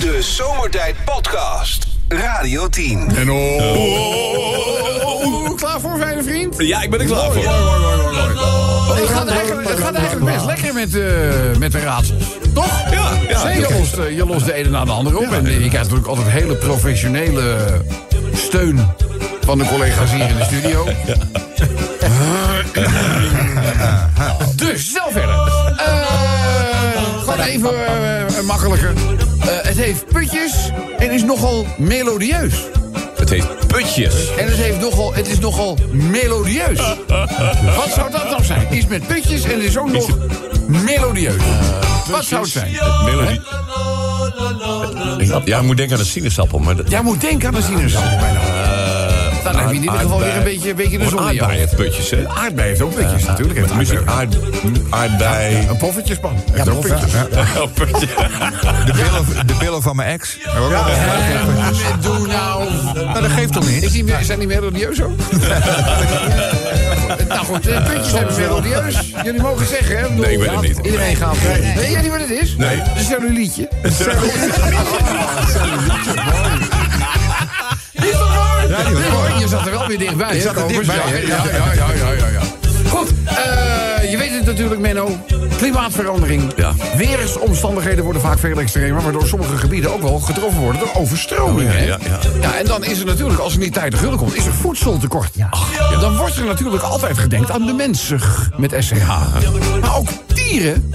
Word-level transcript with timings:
De 0.00 0.22
Zomertijd 0.22 0.94
Podcast. 1.04 1.86
Radio 2.08 2.68
10. 2.68 3.08
En 3.16 3.30
oh, 3.30 3.56
oh, 3.56 3.76
oh, 3.76 5.04
oh, 5.04 5.24
oh, 5.24 5.56
klaar 5.56 5.80
voor, 5.80 5.98
fijne 5.98 6.22
vriend? 6.22 6.54
Ja, 6.58 6.82
ik 6.82 6.90
ben 6.90 7.00
er 7.00 7.06
klaar 7.06 7.32
voor. 7.32 7.42
Het 8.96 9.08
gaat 9.08 9.28
eigenlijk, 9.28 9.68
het 9.68 9.78
gaat 9.78 9.94
eigenlijk 9.94 10.32
best 10.32 10.44
lekker 10.44 10.74
met, 10.74 10.94
eh, 10.94 11.58
met 11.58 11.72
de 11.72 11.80
raadsels. 11.80 12.24
Toch? 12.54 12.90
Ja, 12.90 13.10
ja. 13.28 13.44
Nee, 13.44 13.60
je, 13.60 13.76
lost, 13.78 13.96
eh, 13.96 14.16
je 14.16 14.26
lost 14.26 14.44
de 14.44 14.52
ene 14.52 14.68
na 14.68 14.84
de 14.84 14.92
andere 14.92 15.18
op. 15.18 15.32
En 15.32 15.46
eh, 15.46 15.52
je 15.52 15.68
krijgt 15.68 15.90
natuurlijk 15.90 16.06
altijd 16.06 16.28
hele 16.28 16.54
professionele 16.54 17.56
steun 18.32 18.86
van 19.40 19.58
de 19.58 19.64
collega's 19.64 20.10
hier 20.10 20.28
in 20.28 20.36
de 20.36 20.44
studio. 20.44 20.86
Dus, 24.56 24.92
zo 24.92 25.10
verder. 25.10 25.34
Eh, 25.76 27.18
gewoon 27.18 27.40
even 27.40 27.70
eh, 28.36 28.42
makkelijker. 28.44 28.92
Het 29.78 29.86
heeft 29.86 30.06
putjes 30.06 30.70
en 30.98 31.10
is 31.10 31.22
nogal 31.24 31.66
melodieus. 31.76 32.54
Het 33.16 33.30
heet 33.30 33.46
Putjes. 33.66 34.14
En 34.36 34.46
het, 34.46 34.56
heeft 34.56 34.80
nogal, 34.80 35.14
het 35.14 35.28
is 35.28 35.38
nogal 35.38 35.78
melodieus. 35.92 36.78
Wat 37.76 37.90
zou 37.94 38.10
dat 38.10 38.30
nou 38.30 38.44
zijn? 38.44 38.66
Iets 38.70 38.86
met 38.86 39.06
putjes 39.06 39.44
en 39.44 39.50
het 39.50 39.62
is 39.62 39.76
ook 39.78 39.90
nog 39.92 40.08
melodieus. 40.66 41.42
Wat 42.10 42.24
zou 42.24 42.42
het 42.42 42.50
zijn? 42.50 42.72
Melodie. 43.04 43.40
Ja, 45.44 45.62
moet 45.62 45.76
denken 45.76 45.96
aan 45.96 46.02
de 46.02 46.08
sinaasappel. 46.08 46.58
Maar 46.58 46.76
dat- 46.76 46.90
Jij 46.90 47.02
moet 47.02 47.20
denken 47.20 47.48
aan 47.48 47.54
de 47.54 47.62
sinaasappel 47.62 48.18
bijna. 48.18 48.40
Dan 49.52 49.60
heb 49.60 49.68
je 49.70 49.74
in 49.76 49.82
ieder 49.82 49.98
geval 49.98 50.18
weer 50.18 50.36
een 50.36 50.42
beetje, 50.44 50.70
een 50.70 50.76
beetje 50.76 50.98
de 50.98 51.08
zon 51.08 51.20
aardbei 51.20 51.58
heeft 51.58 51.76
putjes, 51.76 52.10
hè? 52.10 52.28
Aardbei 52.28 52.68
heeft 52.68 52.80
ook 52.80 52.94
putjes 52.94 53.24
natuurlijk. 53.24 53.58
Heeft 53.58 53.74
Muziek, 53.74 53.98
aardbei. 54.06 54.42
aard, 54.64 54.80
aardbei. 54.90 55.66
Een 55.68 55.76
poffertjespan. 55.76 56.36
Ook 56.70 56.80
putjes. 56.80 57.12
Oh, 57.56 57.62
putje. 57.74 58.06
De 58.86 58.92
pillen, 58.92 59.46
de 59.46 59.54
pillen 59.54 59.82
van 59.82 59.96
mijn 59.96 60.08
ex. 60.10 60.36
En 60.44 62.00
doe 62.00 62.26
nou... 62.26 62.64
Nou, 62.94 63.20
dat 63.20 63.30
geeft 63.30 63.52
toch 63.52 63.64
Is 63.64 63.80
niet? 63.80 63.92
die, 63.92 64.04
meer- 64.04 64.22
zijn 64.22 64.38
die 64.38 64.48
melodieus 64.48 64.96
zo? 64.96 65.10
nou 67.28 67.44
goed, 67.44 67.66
eh, 67.66 67.84
puntjes 67.84 68.10
zijn 68.10 68.26
melodieus. 68.38 69.12
Jullie 69.24 69.40
mogen 69.42 69.66
zeggen, 69.66 69.98
hè? 69.98 70.08
Nee, 70.10 70.32
ik 70.32 70.38
weet 70.38 70.50
het 70.50 70.60
niet. 70.60 70.78
Iedereen 70.82 71.16
gaat. 71.16 71.36
Weet 71.76 71.90
jij 71.90 72.00
niet 72.02 72.10
wat 72.10 72.20
het 72.20 72.30
is? 72.30 72.56
Nee. 72.56 72.76
Een 72.96 73.04
cellulietje. 73.04 73.68
Is 73.82 73.96
toch 73.96 74.14
mooi? 74.14 74.30
Ja, 74.60 74.70
die 74.70 74.78
was 74.78 74.98
Nee, 75.54 76.77
hoor, 78.84 79.40
Je 79.40 79.48
zat 79.48 79.66
er 79.66 79.70
wel 79.70 79.86
weer 79.86 79.98
dichtbij. 79.98 80.40
Zat 80.40 80.56
er 80.56 80.84
Ja, 80.84 80.94
ja, 81.26 81.72
ja, 81.74 82.12
ja, 82.12 82.26
ja. 82.26 82.40
Goed, 82.88 83.12
eh, 83.24 84.10
je 84.10 84.16
weet 84.16 84.30
het 84.30 84.44
natuurlijk, 84.44 84.80
Menno. 84.80 85.16
Klimaatverandering. 85.56 86.52
Ja. 86.56 86.72
Weersomstandigheden 86.96 88.04
worden 88.04 88.22
vaak 88.22 88.38
veel 88.38 88.58
extremer... 88.58 89.02
waardoor 89.02 89.26
sommige 89.26 89.56
gebieden 89.56 89.92
ook 89.92 90.02
wel 90.02 90.18
getroffen 90.18 90.60
worden 90.60 90.80
door 90.80 90.90
overstromingen. 90.94 91.72
Oh, 91.72 91.86
ja, 91.86 91.98
ja, 92.04 92.18
ja. 92.40 92.54
en 92.58 92.66
dan 92.66 92.84
is 92.84 92.98
er 93.00 93.06
natuurlijk, 93.06 93.40
als 93.40 93.52
er 93.52 93.58
niet 93.58 93.72
tijd 93.72 93.90
te 93.90 93.96
gulden 93.96 94.18
komt... 94.18 94.36
is 94.36 94.46
er 94.46 94.52
voedseltekort. 94.52 95.30
Dan 96.00 96.16
wordt 96.16 96.36
er 96.36 96.44
natuurlijk 96.44 96.82
altijd 96.82 97.18
gedenkt 97.18 97.50
aan 97.50 97.66
de 97.66 97.72
mensen 97.72 98.20
met 98.56 98.74
SCH. 98.78 99.06
Maar 99.80 99.96
ook 99.96 100.08
dieren 100.34 100.92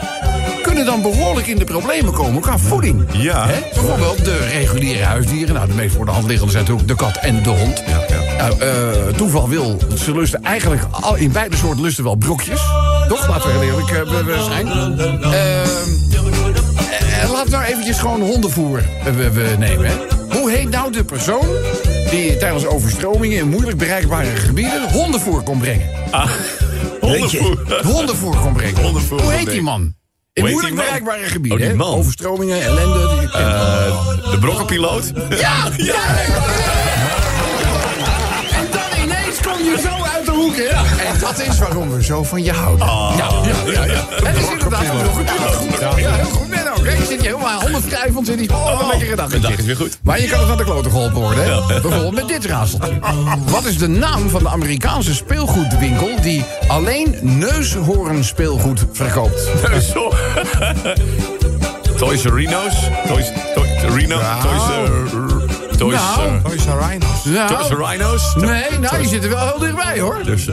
kunnen 0.64 0.86
dan 0.86 1.02
behoorlijk 1.02 1.48
in 1.48 1.58
de 1.58 1.64
problemen 1.66 2.14
komen 2.14 2.42
qua 2.42 2.58
voeding. 2.58 3.06
Ja. 3.12 3.48
Hè? 3.48 3.60
Bijvoorbeeld 3.74 4.26
de 4.26 4.38
reguliere 4.52 5.04
huisdieren. 5.04 5.56
Nou, 5.56 5.68
de 5.68 5.74
meest 5.74 5.96
voor 5.96 6.06
de 6.06 6.12
hand 6.12 6.26
liggende 6.28 6.52
zijn 6.52 6.64
natuurlijk 6.64 6.90
de 6.90 6.96
kat 6.96 7.18
en 7.22 7.44
de 7.44 7.50
hond. 7.50 7.84
Ja, 7.88 8.02
ja. 8.10 8.48
Nou, 8.48 8.60
eh, 8.62 9.14
toeval 9.16 9.50
wil, 9.50 9.78
ze 10.04 10.12
lusten 10.16 10.44
eigenlijk 10.44 10.82
al, 11.02 11.16
in 11.16 11.32
beide 11.32 11.56
soorten 11.56 11.82
lusten 11.84 12.04
wel 12.04 12.16
brokjes. 12.16 12.60
Toch? 13.08 13.28
Laten 13.28 13.48
we 13.50 13.58
heel 13.58 13.64
eerlijk 13.70 13.90
eh, 13.92 14.02
we- 14.10 14.24
we 14.24 14.44
zijn. 14.50 14.68
Ehm, 14.68 15.00
eh, 17.22 17.32
laten 17.32 17.46
we 17.52 17.58
nou 17.58 17.64
eventjes 17.64 17.98
gewoon 18.00 18.22
hondenvoer 18.22 18.84
we, 19.16 19.32
we 19.32 19.56
nemen. 19.60 19.86
Hè? 19.88 19.94
Hoe 20.40 20.52
heet 20.52 20.70
nou 20.70 20.92
de 20.92 21.04
persoon 21.04 21.46
die 22.10 22.38
tijdens 22.38 22.66
overstromingen 22.66 23.38
in 23.38 23.50
moeilijk 23.50 23.78
bereikbare 23.78 24.36
gebieden 24.36 24.92
hondenvoer 24.92 25.42
kon 25.44 25.60
brengen? 25.60 25.88
Hondenvoer. 27.02 27.82
Hondenvoer 27.84 28.38
kon 28.38 28.54
brengen. 28.54 28.82
Hondenvoer 28.84 29.22
Hoe 29.22 29.32
heet 29.32 29.50
die 29.50 29.62
man? 29.62 29.94
In 30.34 30.46
moeilijk 30.50 30.76
bereikbare 30.76 31.24
gebieden. 31.24 31.82
Oh. 31.82 31.88
Overstromingen, 31.94 32.62
ellende. 32.62 33.08
die- 33.20 33.32
Eh, 33.32 34.32
de 34.32 34.38
brokkenpiloot. 34.40 35.12
Ja! 35.30 35.70
ja. 35.78 35.96
En 38.52 38.68
dan 38.72 39.04
ineens 39.04 39.40
kom 39.42 39.58
je 39.64 39.78
zo 39.84 40.04
uit 40.16 40.26
de 40.26 40.32
hoek, 40.32 40.56
hè? 40.56 40.64
En 41.06 41.20
dat 41.20 41.40
is 41.40 41.60
waarom 41.60 41.92
we 41.92 42.04
zo 42.04 42.24
van 42.24 42.44
je 42.44 42.52
houden. 42.52 42.88
Ah. 42.88 43.14
Ja, 43.18 43.30
ja, 43.46 43.72
ja. 43.72 43.86
ja. 43.94 44.06
Het 44.24 44.38
is 44.38 44.50
inderdaad 44.50 44.82
een. 44.82 46.00
Ja, 46.02 46.12
heel 46.14 46.26
goed. 46.26 46.52
Je 46.84 47.06
zit 47.08 47.22
je 47.22 47.28
helemaal 47.28 47.62
honderd 47.62 47.86
wrijvend 47.86 48.30
en 48.30 48.38
die 48.38 48.50
oh, 48.54 48.80
een 48.82 48.88
lekkere 48.88 49.16
dag. 49.16 49.30
De 49.30 49.40
dag 49.40 49.58
is 49.58 49.66
weer 49.66 49.76
goed. 49.76 49.98
Maar 50.04 50.22
je 50.22 50.28
kan 50.28 50.40
het 50.40 50.48
naar 50.48 50.58
de 50.58 50.64
kloten 50.64 50.92
geholpen 50.92 51.22
worden, 51.22 51.44
hè? 51.44 51.82
Bijvoorbeeld 51.82 52.14
met 52.14 52.28
dit 52.28 52.46
raadseltje. 52.46 53.00
Wat 53.46 53.66
is 53.66 53.78
de 53.78 53.88
naam 53.88 54.30
van 54.30 54.44
de 54.44 54.50
Amerikaanse 54.50 55.14
speelgoedwinkel... 55.14 56.22
die 56.22 56.46
alleen 56.68 57.16
neushoorn 57.22 58.24
speelgoed 58.24 58.86
verkoopt? 58.92 59.50
Zo. 59.94 60.12
Toys 61.98 62.24
R 62.24 62.36
Reno's. 62.36 62.76
Toys, 63.08 63.32
Toys 63.56 63.96
Reno. 63.96 64.20
Toys 64.42 64.64
R... 64.68 65.78
Toys 65.78 65.96
Nou. 65.96 66.36
R... 66.36 66.42
Toys 66.42 66.66
R 66.66 66.78
Rhinos. 66.80 67.24
Toys 67.48 67.70
R 67.70 67.84
Rhino's. 67.84 68.36
nee, 68.36 68.80
nou, 68.80 69.02
je 69.02 69.08
zit 69.08 69.24
er 69.24 69.30
wel 69.30 69.48
heel 69.48 69.60
dichtbij, 69.60 70.00
hoor. 70.00 70.24
Dus 70.24 70.50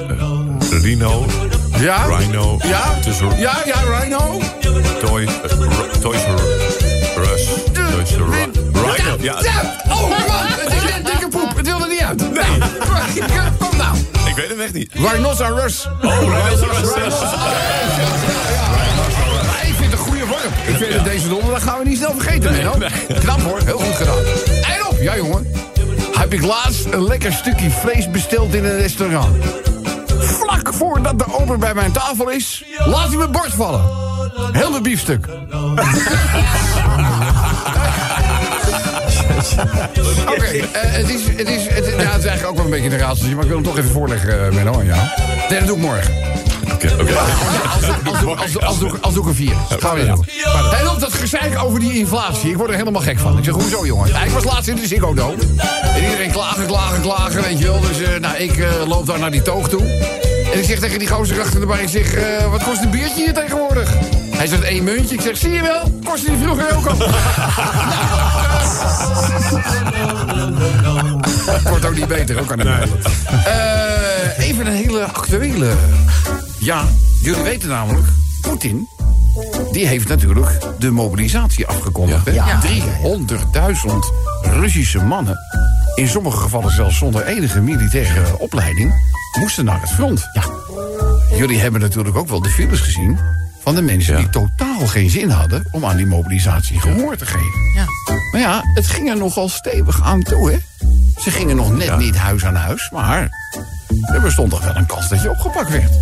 Reno. 0.83 1.27
Ja? 1.81 2.05
Rhino. 2.05 2.59
Ja? 2.63 2.99
Ja, 3.37 3.53
ja, 3.65 3.99
Rhino. 3.99 4.41
Toy, 5.01 5.23
eh, 5.25 5.31
Toys 6.01 6.21
R 7.17 7.33
Us. 7.33 7.45
Toys 7.73 8.11
R 8.17 8.23
Rhino. 8.31 9.17
Ja, 9.21 9.35
Oh, 9.89 10.09
man, 10.09 10.19
het 10.47 10.73
is 10.75 10.83
net 10.83 11.07
dikke 11.07 11.29
poep. 11.29 11.57
Het 11.57 11.67
wil 11.67 11.81
er 11.81 11.89
niet 11.89 12.01
uit. 12.01 12.19
Nee. 12.33 12.59
Kom 13.59 13.77
nou. 13.77 13.97
ik 14.27 14.35
weet 14.37 14.49
hem 14.49 14.61
echt 14.61 14.73
niet. 14.73 14.93
Rhinoceros. 14.93 15.89
Oh, 16.03 16.19
Rhinoceros. 16.19 17.23
Ik 19.63 19.75
vind 19.77 19.91
het 19.91 19.93
een 19.93 19.99
goede 19.99 20.27
vorm. 20.27 20.53
Ik 20.67 20.77
vind 20.77 20.95
het 20.95 21.05
deze 21.05 21.29
donderdag 21.29 21.63
gaan 21.63 21.79
we 21.79 21.85
niet 21.89 21.97
snel 21.97 22.13
vergeten, 22.19 22.53
Menno. 22.53 22.75
Knap 23.21 23.41
hoor, 23.41 23.61
heel 23.65 23.79
goed 23.79 23.97
gedaan. 23.97 24.19
En 24.47 24.87
op, 24.87 24.97
ja 25.01 25.17
jongen. 25.17 25.47
Heb 26.13 26.33
ik 26.33 26.43
laatst 26.43 26.85
een 26.91 27.05
lekker 27.05 27.33
stukje 27.33 27.71
vlees 27.71 28.11
besteld 28.11 28.55
in 28.55 28.65
een 28.65 28.77
restaurant. 28.77 29.37
Voordat 30.81 31.19
de 31.19 31.25
ober 31.41 31.59
bij 31.59 31.75
mijn 31.75 31.93
tafel 31.93 32.29
is, 32.31 32.65
laat 32.85 33.09
hij 33.09 33.17
mijn 33.17 33.31
bord 33.31 33.53
vallen. 33.55 33.83
Heel 34.53 34.71
mijn 34.71 34.83
biefstuk. 34.83 35.27
Oké, 40.29 40.45
eh, 40.45 40.67
het, 40.73 41.09
is, 41.09 41.21
het, 41.37 41.49
is, 41.49 41.67
het, 41.69 41.87
ja, 41.87 42.11
het 42.11 42.19
is 42.19 42.25
eigenlijk 42.25 42.47
ook 42.47 42.55
wel 42.57 42.65
een 42.65 42.71
beetje 42.71 42.91
een 42.91 42.99
raadseltje, 42.99 43.35
maar 43.35 43.43
ik 43.45 43.49
wil 43.51 43.59
hem 43.59 43.67
toch 43.67 43.79
even 43.79 43.91
voorleggen, 43.91 44.47
uh, 44.47 44.53
Menno, 44.55 44.73
aan 44.79 44.85
jou. 44.85 45.01
Nee, 45.49 45.59
dat 45.59 45.69
doe 45.69 45.77
ik 45.77 45.83
morgen. 45.83 46.15
Oké, 46.73 46.91
oké. 47.01 47.15
Als, 48.67 48.79
doe 48.79 48.89
ik- 49.23 49.27
een 49.27 49.35
vier. 49.35 49.55
Gaan 49.79 49.97
we 49.97 50.07
doen. 50.07 50.27
En 50.81 50.89
ook 50.89 51.01
dat 51.01 51.13
gezeik 51.13 51.63
over 51.65 51.81
die 51.81 51.99
inflatie. 51.99 52.51
Ik 52.51 52.57
word 52.57 52.71
er 52.71 52.77
helemaal 52.77 53.03
gek 53.03 53.19
van. 53.19 53.39
Ik 53.39 53.45
zeg, 53.45 53.55
hoezo 53.55 53.87
jongen? 53.87 54.09
Ik 54.25 54.31
was 54.31 54.45
laatst 54.45 54.69
in 54.69 54.77
de 54.77 54.87
Ziggo 54.87 55.15
Dome. 55.15 55.43
En 55.95 56.03
iedereen 56.03 56.31
klagen, 56.31 56.67
klagen, 56.67 57.01
klagen, 57.01 57.43
weet 57.43 57.59
je 57.59 57.65
wel. 57.65 57.81
Dus 57.81 58.01
eh, 58.03 58.21
nou, 58.21 58.37
ik 58.37 58.57
eh, 58.59 58.69
loop 58.87 59.07
daar 59.07 59.19
naar 59.19 59.31
die 59.31 59.43
toog 59.43 59.69
toe. 59.69 59.83
En 60.53 60.59
ik 60.59 60.65
zeg 60.65 60.79
tegen 60.79 60.99
die 60.99 61.09
gozer 61.09 61.41
achter 61.41 61.61
de 61.61 61.67
bar, 61.67 61.81
ik 61.81 61.89
zeg, 61.89 62.15
eh, 62.15 62.51
wat 62.51 62.63
kost 62.63 62.83
een 62.83 62.91
biertje 62.91 63.23
hier 63.25 63.35
tegenwoordig? 63.35 63.93
Hij 64.31 64.47
zegt, 64.47 64.63
één 64.63 64.85
muntje. 64.85 65.15
Ik 65.15 65.21
zeg, 65.21 65.37
zie 65.37 65.51
je 65.51 65.63
wel? 65.63 65.99
Kostte 66.05 66.31
die 66.31 66.39
vroeger 66.43 66.77
ook 66.77 66.87
al. 66.87 66.97
Wordt 71.71 71.85
ook 71.87 71.95
niet 71.95 72.07
beter, 72.09 72.41
ook 72.41 72.53
aan 72.53 72.59
de 72.59 72.65
Eh, 73.45 74.49
Even 74.49 74.67
een 74.67 74.73
hele 74.73 75.05
actuele. 75.05 75.73
Ja, 76.59 76.85
jullie 77.23 77.43
weten 77.43 77.69
namelijk, 77.69 78.07
Poetin... 78.41 78.89
die 79.73 79.87
heeft 79.87 80.09
natuurlijk 80.09 80.51
de 80.79 80.91
mobilisatie 80.91 81.67
afgekondigd. 81.67 82.27
hè? 82.27 82.33
Ja. 82.33 82.61
300.000 82.63 82.67
Russische 84.43 84.99
mannen... 85.05 85.39
in 85.95 86.09
sommige 86.09 86.37
gevallen 86.37 86.71
zelfs 86.73 86.99
zonder 86.99 87.27
enige 87.27 87.61
militaire 87.61 88.39
opleiding... 88.39 89.19
moesten 89.39 89.65
naar 89.65 89.81
het 89.81 89.91
front. 89.91 90.29
Ja. 90.33 90.45
Jullie 91.37 91.59
hebben 91.59 91.81
natuurlijk 91.81 92.17
ook 92.17 92.29
wel 92.29 92.43
de 92.43 92.49
films 92.49 92.81
gezien... 92.81 93.19
van 93.63 93.75
de 93.75 93.83
mensen 93.83 94.17
die 94.17 94.31
totaal 94.31 94.87
geen 94.87 95.11
zin 95.11 95.31
hadden... 95.31 95.69
om 95.71 95.85
aan 95.85 95.97
die 95.97 96.07
mobilisatie 96.07 96.81
gehoor 96.81 97.17
te 97.17 97.27
geven. 97.27 97.73
Ja. 97.75 97.85
Maar 98.33 98.41
ja, 98.41 98.63
het 98.75 98.87
ging 98.87 99.09
er 99.09 99.17
nogal 99.17 99.49
stevig 99.49 100.03
aan 100.03 100.23
toe, 100.23 100.51
hè? 100.51 100.59
Ze 101.21 101.31
gingen 101.31 101.57
nog 101.57 101.77
net 101.77 101.99
niet 101.99 102.17
huis 102.17 102.45
aan 102.45 102.55
huis, 102.55 102.91
maar 102.91 103.29
er 104.13 104.21
bestond 104.21 104.51
toch 104.51 104.65
wel 104.65 104.77
een 104.77 104.87
kans 104.87 105.09
dat 105.09 105.23
je 105.23 105.31
opgepakt 105.31 105.71
werd. 105.71 105.93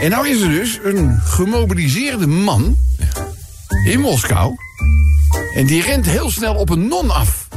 En 0.00 0.10
nou 0.10 0.28
is 0.28 0.40
er 0.40 0.48
dus 0.48 0.78
een 0.84 1.20
gemobiliseerde 1.20 2.26
man 2.26 2.76
in 3.84 4.00
Moskou. 4.00 4.54
En 5.54 5.66
die 5.66 5.82
rent 5.82 6.06
heel 6.06 6.30
snel 6.30 6.54
op 6.54 6.70
een 6.70 6.88
non 6.88 7.10
af. 7.10 7.48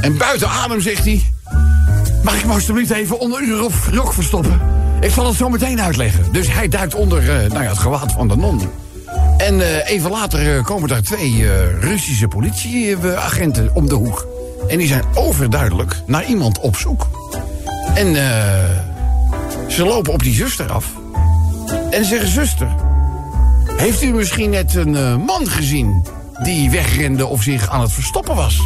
En 0.00 0.16
buiten 0.16 0.48
adem 0.48 0.80
zegt 0.80 1.04
hij... 1.04 1.33
Mag 2.24 2.38
ik 2.38 2.46
me 2.46 2.52
alsjeblieft 2.52 2.90
even 2.90 3.18
onder 3.18 3.40
uw 3.40 3.56
rok- 3.92 4.12
verstoppen? 4.12 4.60
Ik 5.00 5.10
zal 5.10 5.26
het 5.26 5.36
zo 5.36 5.48
meteen 5.48 5.80
uitleggen. 5.80 6.32
Dus 6.32 6.52
hij 6.52 6.68
duikt 6.68 6.94
onder 6.94 7.18
eh, 7.18 7.50
nou 7.50 7.62
ja, 7.62 7.68
het 7.68 7.78
gewaad 7.78 8.12
van 8.12 8.28
de 8.28 8.36
non. 8.36 8.60
En 9.36 9.60
eh, 9.60 9.90
even 9.90 10.10
later 10.10 10.56
eh, 10.56 10.64
komen 10.64 10.88
daar 10.88 11.02
twee 11.02 11.46
Russische 11.80 12.28
politieagenten 12.28 13.70
om 13.74 13.88
de 13.88 13.94
hoek. 13.94 14.26
En 14.68 14.78
die 14.78 14.86
zijn 14.86 15.04
overduidelijk 15.14 16.02
naar 16.06 16.24
iemand 16.24 16.60
op 16.60 16.76
zoek. 16.76 17.06
En 17.94 18.14
ze 19.68 19.84
lopen 19.84 20.12
op 20.12 20.22
die 20.22 20.34
zuster 20.34 20.72
af. 20.72 20.86
En 21.90 22.04
zeggen, 22.04 22.28
zuster... 22.28 22.68
Heeft 23.76 24.02
u 24.02 24.12
misschien 24.12 24.50
net 24.50 24.74
een 24.74 25.20
man 25.20 25.46
gezien... 25.46 26.04
die 26.42 26.70
wegrende 26.70 27.26
of 27.26 27.42
zich 27.42 27.70
aan 27.70 27.80
het 27.80 27.92
verstoppen 27.92 28.34
was? 28.34 28.60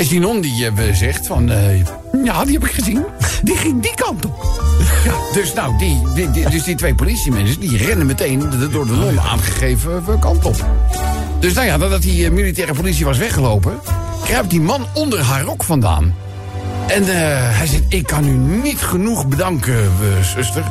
En 0.00 0.06
die 0.06 0.20
non 0.20 0.40
die 0.40 0.66
eh, 0.66 0.94
zegt 0.94 1.26
van... 1.26 1.50
eh, 1.50 1.78
ja, 2.24 2.44
die 2.44 2.52
heb 2.52 2.64
ik 2.64 2.72
gezien. 2.72 3.04
Die 3.42 3.56
ging 3.56 3.82
die 3.82 3.94
kant 3.94 4.24
op. 4.24 4.62
Ja, 5.04 5.14
dus 5.32 5.52
nou, 5.52 5.78
die, 5.78 6.30
dus 6.50 6.62
die 6.62 6.74
twee 6.74 6.94
politiemensen... 6.94 7.60
die 7.60 7.76
rennen 7.76 8.06
meteen 8.06 8.50
door 8.70 8.86
de 8.86 8.92
non 8.92 9.20
aangegeven 9.20 10.02
eh, 10.08 10.20
kant 10.20 10.44
op. 10.44 10.66
Dus 11.38 11.52
nou 11.52 11.66
ja, 11.66 11.76
nadat 11.76 12.02
die 12.02 12.30
militaire 12.30 12.74
politie 12.74 13.04
was 13.04 13.18
weggelopen... 13.18 13.80
kruipt 14.24 14.50
die 14.50 14.60
man 14.60 14.86
onder 14.94 15.20
haar 15.20 15.42
rok 15.42 15.62
vandaan. 15.62 16.14
En 16.86 17.04
hij 17.54 17.66
zegt, 17.66 17.84
ik 17.88 18.06
kan 18.06 18.28
u 18.28 18.32
niet 18.62 18.78
genoeg 18.78 19.26
bedanken, 19.26 19.90
zuster. 20.22 20.64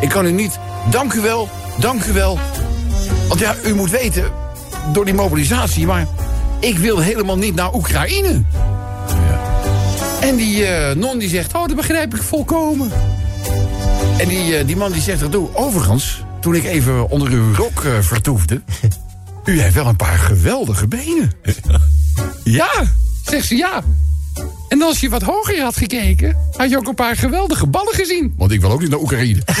Ik 0.00 0.08
kan 0.08 0.26
u 0.26 0.32
niet... 0.32 0.58
Dank 0.90 1.12
u 1.12 1.20
wel, 1.20 1.48
dank 1.78 2.04
u 2.04 2.12
wel. 2.12 2.38
Want 3.28 3.40
ja, 3.40 3.54
u 3.64 3.74
moet 3.74 3.90
weten, 3.90 4.24
door 4.92 5.04
die 5.04 5.14
mobilisatie... 5.14 5.86
maar 5.86 6.06
ik 6.60 6.78
wil 6.78 6.98
helemaal 6.98 7.38
niet 7.38 7.54
naar 7.54 7.74
Oekraïne. 7.74 8.42
En 10.26 10.36
die 10.36 10.66
eh, 10.66 10.94
non 10.96 11.18
die 11.18 11.28
zegt, 11.28 11.54
oh, 11.54 11.66
dat 11.66 11.76
begrijp 11.76 12.14
ik 12.14 12.22
volkomen. 12.22 12.92
En 14.18 14.28
die, 14.28 14.56
eh, 14.56 14.66
die 14.66 14.76
man 14.76 14.92
die 14.92 15.02
zegt 15.02 15.20
er 15.20 15.28
toe, 15.28 15.54
overigens... 15.54 16.24
toen 16.40 16.54
ik 16.54 16.64
even 16.64 17.10
onder 17.10 17.30
uw 17.30 17.54
rok 17.54 17.84
eh, 17.84 17.92
vertoefde... 18.00 18.62
u 19.44 19.60
heeft 19.60 19.74
wel 19.74 19.86
een 19.86 19.96
paar 19.96 20.18
geweldige 20.18 20.88
benen. 20.88 21.32
ja, 22.44 22.70
zegt 23.24 23.46
ze 23.46 23.56
ja. 23.56 23.82
En 24.68 24.82
als 24.82 25.00
je 25.00 25.08
wat 25.08 25.22
hoger 25.22 25.62
had 25.62 25.76
gekeken... 25.76 26.36
had 26.56 26.70
je 26.70 26.76
ook 26.76 26.88
een 26.88 26.94
paar 26.94 27.16
geweldige 27.16 27.66
ballen 27.66 27.94
gezien. 27.94 28.34
Want 28.36 28.52
ik 28.52 28.60
wil 28.60 28.70
ook 28.70 28.80
niet 28.80 28.90
naar 28.90 29.00
Oekraïne. 29.00 29.40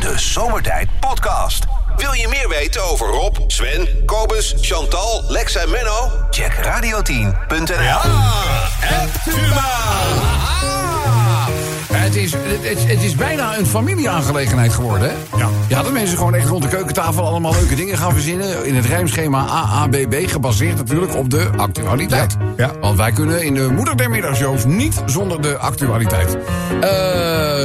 De 0.00 0.14
Zomertijd 0.16 0.88
Podcast. 1.00 1.63
Wil 2.04 2.12
je 2.12 2.28
meer 2.28 2.48
weten 2.48 2.84
over 2.84 3.06
Rob, 3.06 3.36
Sven, 3.46 4.04
Kobus, 4.04 4.54
Chantal, 4.60 5.24
Lex 5.28 5.54
en 5.54 5.70
Menno? 5.70 6.10
Check 6.30 6.52
radio10.nl. 6.54 8.00
Het 12.14 12.22
is, 12.22 12.32
het, 12.32 12.42
het- 12.62 12.88
het 12.88 13.02
is 13.02 13.14
bijna 13.14 13.58
een 13.58 13.66
familieaangelegenheid 13.66 14.72
geworden, 14.72 15.08
hè? 15.08 15.38
Ja. 15.38 15.48
Ja, 15.68 15.82
dat 15.82 15.92
mensen 15.92 16.16
gewoon 16.18 16.34
echt 16.34 16.48
rond 16.48 16.62
de 16.62 16.68
keukentafel 16.68 17.26
allemaal 17.26 17.52
leuke 17.52 17.74
dingen 17.74 17.98
gaan 17.98 18.12
verzinnen. 18.12 18.66
In 18.66 18.74
het 18.74 18.84
rijmschema 18.86 19.46
AABB, 19.46 20.14
gebaseerd 20.26 20.76
natuurlijk 20.76 21.14
op 21.16 21.30
de 21.30 21.48
actualiteit. 21.56 22.36
Ja. 22.56 22.70
Want 22.80 22.96
wij 22.96 23.12
kunnen 23.12 23.42
in 23.42 23.54
de 23.54 23.68
moeder 23.72 23.96
der 23.96 24.10
middagshows 24.10 24.64
niet 24.64 25.02
zonder 25.06 25.42
de 25.42 25.56
actualiteit. 25.58 26.36
Eh, 26.80 26.90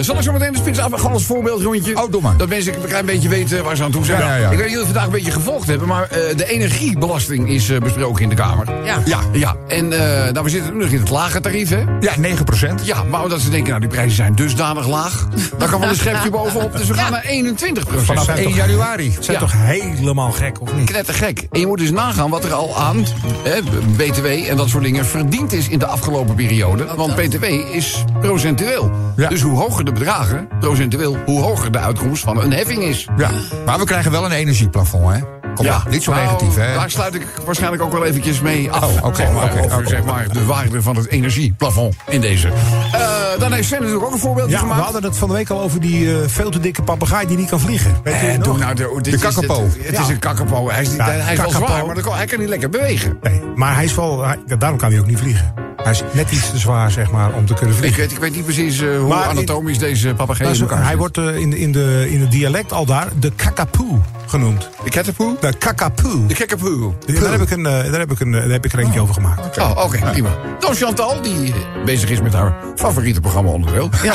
zal 0.01 0.15
ik 0.15 0.21
zo 0.21 0.31
meteen 0.31 0.51
de 0.51 0.57
spits 0.57 0.79
af, 0.79 0.91
gewoon 0.95 1.11
als 1.11 1.25
voorbeeldrondje? 1.25 1.97
Oh, 2.03 2.11
doe 2.11 2.21
maar. 2.21 2.37
Dat 2.37 2.49
mensen 2.49 2.73
een 2.73 2.87
klein 2.87 3.05
beetje 3.05 3.29
weten 3.29 3.63
waar 3.63 3.75
ze 3.75 3.83
aan 3.83 3.91
toe 3.91 4.05
zijn. 4.05 4.19
Ja, 4.21 4.27
ja, 4.27 4.35
ja. 4.35 4.49
Ik 4.49 4.57
weet 4.57 4.57
niet 4.57 4.65
of 4.65 4.69
jullie 4.71 4.85
vandaag 4.85 5.05
een 5.05 5.11
beetje 5.11 5.31
gevolgd 5.31 5.67
hebben, 5.67 5.87
maar 5.87 6.03
eh, 6.03 6.37
de 6.37 6.45
energiebelasting 6.51 7.49
is 7.49 7.69
eh, 7.69 7.79
besproken 7.79 8.23
in 8.23 8.29
de 8.29 8.35
Kamer. 8.35 8.65
Ja. 8.83 8.97
Ja, 9.05 9.19
ja. 9.31 9.55
En 9.67 9.93
eh, 9.93 10.31
nou, 10.31 10.43
we 10.43 10.49
zitten 10.49 10.73
nu 10.73 10.79
nog 10.83 10.89
in 10.89 10.99
het 10.99 11.09
lage 11.09 11.39
tarief, 11.39 11.69
hè? 11.69 11.83
Ja, 11.99 12.11
9 12.17 12.45
procent. 12.45 12.85
Ja, 12.85 13.03
maar 13.03 13.23
omdat 13.23 13.39
ze 13.41 13.49
denken, 13.49 13.67
nou, 13.69 13.79
die 13.79 13.89
prijzen 13.89 14.15
zijn 14.15 14.35
dusdanig 14.39 14.87
laag. 14.87 15.27
Daar 15.57 15.69
kan 15.69 15.79
wel 15.79 15.89
een 15.89 15.95
schepje 15.95 16.29
bovenop. 16.29 16.77
Dus 16.77 16.87
we 16.87 16.93
gaan 16.93 17.11
naar 17.11 17.25
21% 17.25 18.03
Vanaf 18.03 18.27
1 18.27 18.53
januari. 18.53 19.15
Zijn 19.19 19.37
Ja. 19.37 19.39
toch 19.39 19.53
helemaal 19.55 20.31
gek, 20.31 20.61
of 20.61 20.73
niet? 20.73 20.89
Knettergek. 20.89 21.47
En 21.51 21.59
je 21.59 21.67
moet 21.67 21.77
dus 21.77 21.91
nagaan 21.91 22.29
wat 22.29 22.43
er 22.43 22.53
al 22.53 22.77
aan 22.77 23.05
hè, 23.43 23.61
BTW 23.97 24.25
en 24.25 24.57
dat 24.57 24.69
soort 24.69 24.83
dingen 24.83 25.05
verdiend 25.05 25.53
is 25.53 25.67
in 25.67 25.79
de 25.79 25.85
afgelopen 25.85 26.35
periode. 26.35 26.85
Want 26.95 27.15
BTW 27.15 27.43
is 27.73 28.03
procentueel. 28.21 28.91
Ja. 29.15 29.29
Dus 29.29 29.41
hoe 29.41 29.57
hoger 29.57 29.85
de 29.85 29.91
bedragen, 29.91 30.47
procentueel, 30.59 31.17
hoe 31.25 31.41
hoger 31.41 31.71
de 31.71 31.79
uitkomst 31.79 32.23
van 32.23 32.41
een 32.41 32.53
heffing 32.53 32.83
is. 32.83 33.07
Ja. 33.17 33.29
Maar 33.65 33.79
we 33.79 33.85
krijgen 33.85 34.11
wel 34.11 34.25
een 34.25 34.31
energieplafond, 34.31 35.13
hè? 35.13 35.38
Kom 35.55 35.65
ja, 35.65 35.83
niet 35.89 36.03
zo 36.03 36.11
nou, 36.11 36.23
negatief, 36.23 36.55
hè? 36.55 36.73
Daar 36.73 36.89
sluit 36.91 37.15
ik 37.15 37.25
waarschijnlijk 37.45 37.81
ook 37.83 37.91
wel 37.91 38.05
eventjes 38.05 38.41
mee 38.41 38.71
af. 38.71 39.01
Oh, 39.01 39.15
Zeg 39.15 39.31
maar, 39.31 39.63
over 39.63 39.87
zeg 39.87 40.03
maar, 40.03 40.27
de 40.33 40.45
waarde 40.45 40.81
van 40.81 40.95
het 40.95 41.07
energieplafond 41.07 41.95
in 42.07 42.21
deze. 42.21 42.47
Eh, 42.47 43.09
dan 43.39 43.51
heeft 43.51 43.67
Sven 43.67 43.77
natuurlijk 43.79 44.05
ook 44.05 44.13
een 44.13 44.19
voorbeeldje 44.19 44.51
Ja, 44.55 44.57
we 44.61 44.67
gemaakt. 44.67 44.83
hadden 44.83 45.03
het 45.03 45.17
van 45.17 45.27
de 45.27 45.33
week 45.33 45.49
al 45.49 45.61
over 45.61 45.79
die 45.79 46.11
eh, 46.21 46.27
veel 46.27 46.49
te 46.49 46.59
dikke 46.59 46.81
papegaai 46.81 47.27
die 47.27 47.37
niet 47.37 47.49
kan 47.49 47.59
vliegen. 47.59 47.95
Eh, 48.03 48.13
doe 48.41 48.57
nou 48.57 48.75
de, 48.75 48.89
dit 49.01 49.03
De 49.03 49.27
is 49.27 49.35
kakapo. 49.35 49.63
Het, 49.63 49.87
het 49.87 49.99
is 49.99 50.07
een 50.07 50.19
kakapo. 50.19 50.69
Hij 50.69 50.81
is, 50.81 50.89
niet, 50.89 51.01
hij 51.01 51.33
is 51.33 51.39
wel 51.39 51.49
zwaar, 51.49 51.85
maar 51.85 52.01
kan- 52.01 52.15
hij 52.15 52.25
kan 52.25 52.39
niet 52.39 52.49
lekker 52.49 52.69
bewegen. 52.69 53.17
Nee, 53.21 53.41
maar 53.55 53.75
hij 53.75 53.83
is 53.83 53.95
wel, 53.95 54.25
daarom 54.57 54.77
kan 54.77 54.91
hij 54.91 54.99
ook 54.99 55.05
niet 55.07 55.19
vliegen. 55.19 55.53
Hij 55.83 55.91
is 55.91 56.03
net 56.11 56.31
iets 56.31 56.49
te 56.49 56.57
zwaar, 56.57 56.91
zeg 56.91 57.11
maar, 57.11 57.33
om 57.33 57.45
te 57.45 57.53
kunnen 57.53 57.75
Ik 57.75 57.81
vliegen. 57.81 58.01
weet, 58.01 58.11
ik 58.11 58.17
weet 58.19 58.35
niet 58.35 58.43
precies 58.43 58.79
eh, 58.81 58.97
hoe 58.97 59.07
Maar 59.07 59.23
in- 59.23 59.29
anatomisch 59.29 59.77
deze 59.77 60.13
papegaai 60.13 60.49
Nou, 60.49 60.61
elkaar 60.61 60.83
hij 60.85 60.97
wordt 60.97 61.17
eh, 61.17 61.35
in, 61.35 61.49
de- 61.49 61.59
in, 61.59 61.71
de, 61.71 62.07
in 62.09 62.21
het 62.21 62.31
dialect 62.31 62.73
al 62.73 62.85
daar 62.85 63.07
de 63.19 63.31
kakapoe 63.35 63.99
genoemd. 64.25 64.69
De 64.83 64.89
kakapoe? 64.89 65.35
De 65.39 65.53
kakapoe. 65.57 66.25
De 66.25 66.33
kakapoe. 66.33 66.93
Daar 67.21 67.31
heb 67.31 67.41
ik, 67.41 67.51
een, 67.51 67.63
daar 67.63 67.99
heb 67.99 68.11
ik, 68.11 68.19
een, 68.19 68.33
eh, 68.33 68.41
daar 68.41 68.49
heb 68.49 68.65
ik 68.65 68.73
er 68.73 68.79
eentje 68.79 68.99
over 69.01 69.13
gemaakt. 69.13 69.57
Oh, 69.57 69.71
oké, 69.83 69.99
prima. 70.11 70.29
Dan 70.59 70.73
Chantal, 70.75 71.21
die 71.21 71.53
bezig 71.85 72.09
is 72.09 72.21
met 72.21 72.33
haar 72.33 72.55
favoriete 72.75 73.19
programma 73.21 73.49
onderdeel. 73.51 73.89
Ja, 74.03 74.13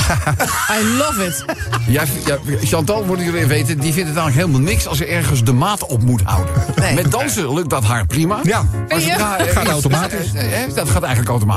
I 0.80 0.96
love 0.98 1.24
it. 1.26 1.44
ja, 1.86 2.02
ja, 2.26 2.38
Chantal, 2.62 3.04
moeten 3.04 3.24
jullie 3.24 3.38
even 3.40 3.50
weten, 3.50 3.78
die 3.80 3.92
vindt 3.92 4.08
het 4.08 4.18
eigenlijk 4.18 4.34
helemaal 4.46 4.70
niks 4.72 4.86
als 4.86 4.98
ze 4.98 5.06
ergens 5.06 5.44
de 5.44 5.52
maat 5.52 5.86
op 5.86 6.02
moet 6.02 6.22
houden. 6.24 6.54
Nee. 6.76 6.94
Met 6.94 7.10
dansen 7.10 7.54
lukt 7.54 7.70
dat 7.70 7.84
haar 7.84 8.06
prima. 8.06 8.38
Ja. 8.42 8.62
Maar 8.88 9.00
Ja. 9.00 9.08
zodra 9.08 9.36
Gaat 9.54 9.66
automatisch. 9.68 10.32
Dat 10.74 10.88
gaat 10.88 11.02
eigenlijk 11.02 11.28
automatisch. 11.28 11.53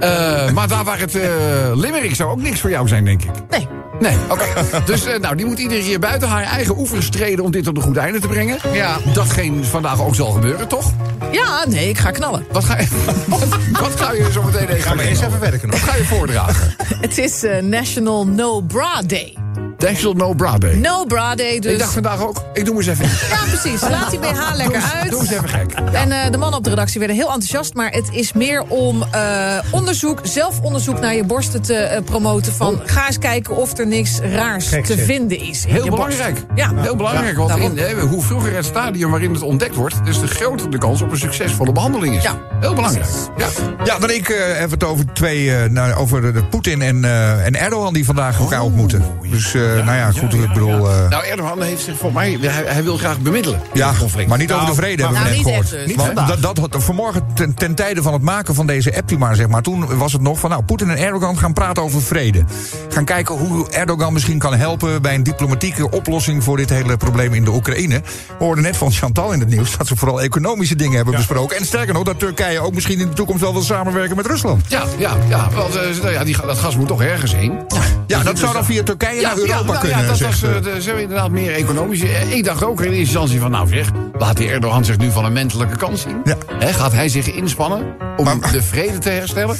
Eh, 0.00 0.50
maar 0.50 0.68
daar 0.68 0.84
waar 0.84 0.98
het 0.98 1.14
eh 1.14 1.30
Limerick 1.74 2.14
zou 2.14 2.30
ook 2.30 2.42
niks 2.42 2.60
voor 2.60 2.70
jou 2.70 2.88
zijn, 2.88 3.04
denk 3.04 3.22
ik. 3.22 3.30
Nee. 3.50 3.68
Nee, 4.00 4.16
oké. 4.28 4.44
Dus 4.90 5.04
eh, 5.04 5.20
nou, 5.20 5.36
die 5.36 5.46
moet 5.46 5.58
iedere 5.58 5.80
keer 5.82 5.98
buiten 5.98 6.28
haar 6.28 6.42
eigen 6.42 6.78
oevers 6.78 7.08
treden 7.08 7.44
om 7.44 7.50
dit 7.50 7.64
tot 7.64 7.76
een 7.76 7.82
goed 7.82 7.96
einde 7.96 8.20
te 8.20 8.26
brengen. 8.26 8.58
Ja. 8.72 8.96
Datgene 9.12 9.64
vandaag 9.64 10.02
ook 10.02 10.14
zal 10.14 10.30
gebeuren, 10.30 10.68
toch? 10.68 10.92
Ja, 11.32 11.64
nee, 11.68 11.88
ik 11.88 11.98
ga 11.98 12.10
knallen. 12.10 12.46
Wat 12.52 12.64
ga 12.64 12.80
je, 12.80 12.86
wat, 13.26 13.44
wat 13.80 14.00
ga 14.00 14.12
je 14.12 14.28
zo 14.32 14.42
meteen 14.42 14.68
even 14.68 14.82
Gaan 14.82 14.96
we 14.96 15.08
eerst 15.08 15.22
even 15.22 15.40
werken 15.40 15.68
nog. 15.68 15.80
Wat 15.80 15.88
ga 15.88 15.96
je 15.96 16.04
voordragen? 16.04 16.74
Het 17.06 17.18
is 17.18 17.42
eh, 17.42 17.62
National 17.62 18.26
No 18.26 18.60
Bra 18.60 19.02
Day. 19.06 19.43
National 19.84 20.14
No 20.14 20.34
Bra 20.34 20.58
Day. 20.58 20.74
No 20.74 21.04
Bra 21.04 21.34
Day, 21.34 21.58
dus... 21.58 21.72
Ik 21.72 21.78
dacht 21.78 21.92
vandaag 21.92 22.26
ook, 22.26 22.44
ik 22.52 22.64
doe 22.64 22.76
eens 22.76 22.86
even. 22.86 23.04
Ja, 23.04 23.36
precies. 23.48 23.80
Laat 23.80 24.10
die 24.10 24.18
BH 24.18 24.54
lekker 24.54 24.82
uit. 24.94 25.10
Doe 25.10 25.20
eens 25.20 25.30
even 25.30 25.48
gek. 25.48 25.72
En 25.92 26.12
eh, 26.12 26.30
de 26.30 26.38
mannen 26.38 26.58
op 26.58 26.64
de 26.64 26.70
redactie 26.70 26.98
werden 26.98 27.16
heel 27.16 27.26
enthousiast. 27.26 27.74
Maar 27.74 27.90
het 27.90 28.08
is 28.10 28.32
meer 28.32 28.62
om 28.68 29.02
eh, 29.02 29.58
onderzoek, 29.70 30.20
zelfonderzoek 30.22 31.00
naar 31.00 31.14
je 31.14 31.24
borsten 31.24 31.62
te 31.62 31.74
eh, 31.74 32.02
promoten. 32.04 32.52
Van 32.52 32.80
ga 32.84 33.06
eens 33.06 33.18
kijken 33.18 33.56
of 33.56 33.78
er 33.78 33.86
niks 33.86 34.18
raars 34.18 34.68
te 34.68 34.98
vinden 34.98 35.38
is. 35.38 35.64
In 35.64 35.72
Heel 35.72 35.84
je 35.84 35.90
borst. 35.90 36.16
belangrijk. 36.16 36.46
Ja, 36.54 36.72
Heel 36.74 36.96
belangrijk, 36.96 37.36
want 37.36 37.56
in, 37.56 37.78
hè, 37.78 38.00
hoe 38.00 38.22
vroeger 38.22 38.54
het 38.54 38.64
stadium 38.64 39.10
waarin 39.10 39.32
het 39.32 39.42
ontdekt 39.42 39.74
wordt... 39.74 40.04
dus 40.04 40.20
de 40.20 40.26
groter 40.26 40.70
de 40.70 40.78
kans 40.78 41.02
op 41.02 41.10
een 41.10 41.18
succesvolle 41.18 41.72
behandeling 41.72 42.16
is. 42.16 42.22
Ja. 42.22 42.38
Heel 42.60 42.74
belangrijk. 42.74 43.06
Ja. 43.36 43.46
Ja, 43.84 43.98
dan 43.98 44.10
ik 44.10 44.28
eh, 44.28 44.60
even 44.60 44.70
het 44.70 44.84
over 44.84 45.04
twee, 45.12 45.56
eh, 45.56 45.70
nou, 45.70 45.94
over 45.94 46.20
de, 46.20 46.32
de 46.32 46.44
Poetin 46.44 46.82
en, 46.82 47.04
eh, 47.04 47.46
en 47.46 47.60
Erdogan 47.60 47.92
die 47.92 48.04
vandaag 48.04 48.38
elkaar 48.38 48.62
ontmoeten. 48.62 49.04
Dus, 49.30 49.54
nou 49.82 49.96
ja, 49.96 50.10
goed, 50.10 50.34
ik 50.34 50.52
bedoel, 50.52 50.90
eh, 50.90 51.08
Nou, 51.08 51.24
Erdogan 51.24 51.62
heeft 51.62 51.82
zich 51.82 51.98
voor 51.98 52.12
mij... 52.12 52.38
Hij, 52.40 52.64
hij 52.66 52.84
wil 52.84 52.96
graag 52.96 53.18
bemiddelen 53.18 53.60
ja, 53.72 53.92
maar 54.28 54.38
niet 54.38 54.52
over 54.52 54.66
de 54.66 54.72
Nou, 54.72 54.74
vrede 54.74 55.02
nou, 55.02 55.14
hebben 55.14 55.32
we 55.32 55.36
net 55.36 55.36
niet 55.36 55.46
gehoord. 55.46 55.62
echt 55.62 55.70
dus. 55.70 55.86
Niet 55.86 55.96
Want 55.96 56.12
vandaag. 56.12 56.40
dat, 56.40 56.56
dat, 56.70 56.82
vanmorgen 56.84 57.26
ten, 57.34 57.54
ten 57.54 57.74
tijde 57.74 58.02
van 58.02 58.12
het 58.12 58.22
maken 58.22 58.54
van 58.54 58.66
deze 58.66 58.96
app 58.96 59.08
die 59.08 59.18
maar, 59.18 59.36
zeg 59.36 59.48
maar, 59.48 59.62
toen 59.62 59.96
was 59.98 60.12
het 60.12 60.22
nog 60.22 60.38
van, 60.38 60.50
nou, 60.50 60.62
Poetin 60.62 60.90
en 60.90 60.98
Erdogan 60.98 61.38
gaan 61.38 61.52
praten 61.52 61.82
over 61.82 62.02
vrede. 62.02 62.44
Gaan 62.88 63.04
kijken 63.04 63.34
hoe 63.34 63.70
Erdogan 63.70 64.12
misschien 64.12 64.38
kan 64.38 64.54
helpen 64.54 65.02
bij 65.02 65.14
een 65.14 65.22
diplomatieke 65.22 65.90
oplossing 65.90 66.44
voor 66.44 66.56
dit 66.56 66.70
hele 66.70 66.96
probleem 66.96 67.34
in 67.34 67.44
de 67.44 67.50
Oekraïne. 67.50 68.00
We 68.38 68.44
hoorden 68.44 68.64
net 68.64 68.76
van 68.76 68.92
Chantal 68.92 69.32
in 69.32 69.40
het 69.40 69.48
nieuws 69.48 69.76
dat 69.76 69.86
ze 69.86 69.96
vooral 69.96 70.22
economische 70.22 70.76
dingen 70.76 70.96
hebben 70.96 71.14
besproken. 71.14 71.56
En 71.56 71.64
sterker 71.66 71.94
nog, 71.94 72.02
dat 72.02 72.18
Turkije 72.18 72.60
ook 72.60 72.74
misschien 72.74 73.00
in 73.00 73.08
de 73.08 73.14
toekomst 73.14 73.40
wel 73.42 73.52
wil 73.52 73.62
samenwerken 73.62 74.16
met 74.16 74.26
Rusland. 74.26 74.62
Ja, 74.68 74.84
ja, 74.98 75.16
ja. 75.28 75.48
Want 75.54 75.76
eh, 75.76 75.82
nou 76.02 76.12
ja, 76.12 76.24
die, 76.24 76.36
dat 76.46 76.58
gas 76.58 76.76
moet 76.76 76.88
toch 76.88 77.02
ergens 77.02 77.34
heen. 77.34 77.52
Ja, 77.68 77.80
dat 78.06 78.38
zou 78.38 78.52
dan 78.52 78.64
via 78.64 78.82
Turkije 78.82 79.22
naar 79.22 79.36
Europa 79.38 79.64
nou 79.66 79.78
kunnen, 79.78 79.98
Ja, 79.98 80.06
dat 80.06 80.18
was, 80.20 80.38
zo 80.84 80.96
inderdaad 80.96 81.30
meer 81.30 81.54
economisch. 81.54 82.00
Eh, 82.02 82.32
Ik 82.36 82.44
dacht 82.44 82.64
ook 82.64 82.78
in 82.80 82.84
eerste 82.86 83.00
instantie 83.00 83.40
van, 83.40 83.50
nou 83.50 83.68
zeg, 83.68 83.86
laat 84.18 84.36
die 84.36 84.48
Erdogan 84.50 84.84
zich 84.84 84.96
nu 84.98 85.10
van 85.10 85.24
een 85.24 85.32
menselijke 85.32 85.76
kant 85.76 85.98
zien. 85.98 86.20
Ja. 86.24 86.72
Gaat 86.72 86.92
hij 86.92 87.08
zich 87.08 87.26
inspannen 87.26 87.82
om 88.16 88.24
Maar- 88.24 88.52
de 88.52 88.62
vrede 88.62 88.98
te 88.98 89.08
herstellen? 89.10 89.56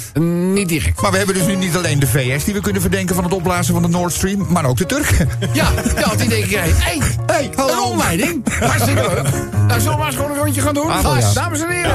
Niet 0.52 0.68
direct. 0.68 1.00
Maar 1.00 1.10
we 1.10 1.16
hebben 1.16 1.34
dus 1.34 1.46
nu 1.46 1.54
niet 1.54 1.76
alleen 1.76 1.98
de 1.98 2.06
VS 2.06 2.44
die 2.44 2.54
we 2.54 2.60
kunnen 2.60 2.82
verdenken 2.82 3.14
van 3.14 3.24
het 3.24 3.32
opblazen 3.32 3.74
van 3.74 3.82
de 3.82 3.88
Nord 3.88 4.12
Stream, 4.12 4.46
maar 4.48 4.64
ook 4.64 4.76
de 4.76 4.86
Turken. 4.86 5.28
Ja, 5.52 5.68
ja 5.96 6.06
want 6.06 6.18
die 6.18 6.28
denken, 6.28 6.62
hé, 6.62 6.70
hey, 6.76 7.00
hey, 7.26 7.50
een 7.56 7.78
omleiding. 7.78 8.58
Hartstikke 8.60 9.00
leuk. 9.02 9.22
Nou, 9.66 9.80
zullen 9.80 9.92
we 9.92 9.96
maar 9.98 10.06
eens 10.06 10.16
gewoon 10.16 10.30
een 10.30 10.36
rondje 10.36 10.60
gaan 10.60 10.74
doen? 10.74 10.90
Ah, 10.90 11.18
ja. 11.20 11.32
Dames 11.32 11.60
en 11.60 11.70
heren. 11.70 11.94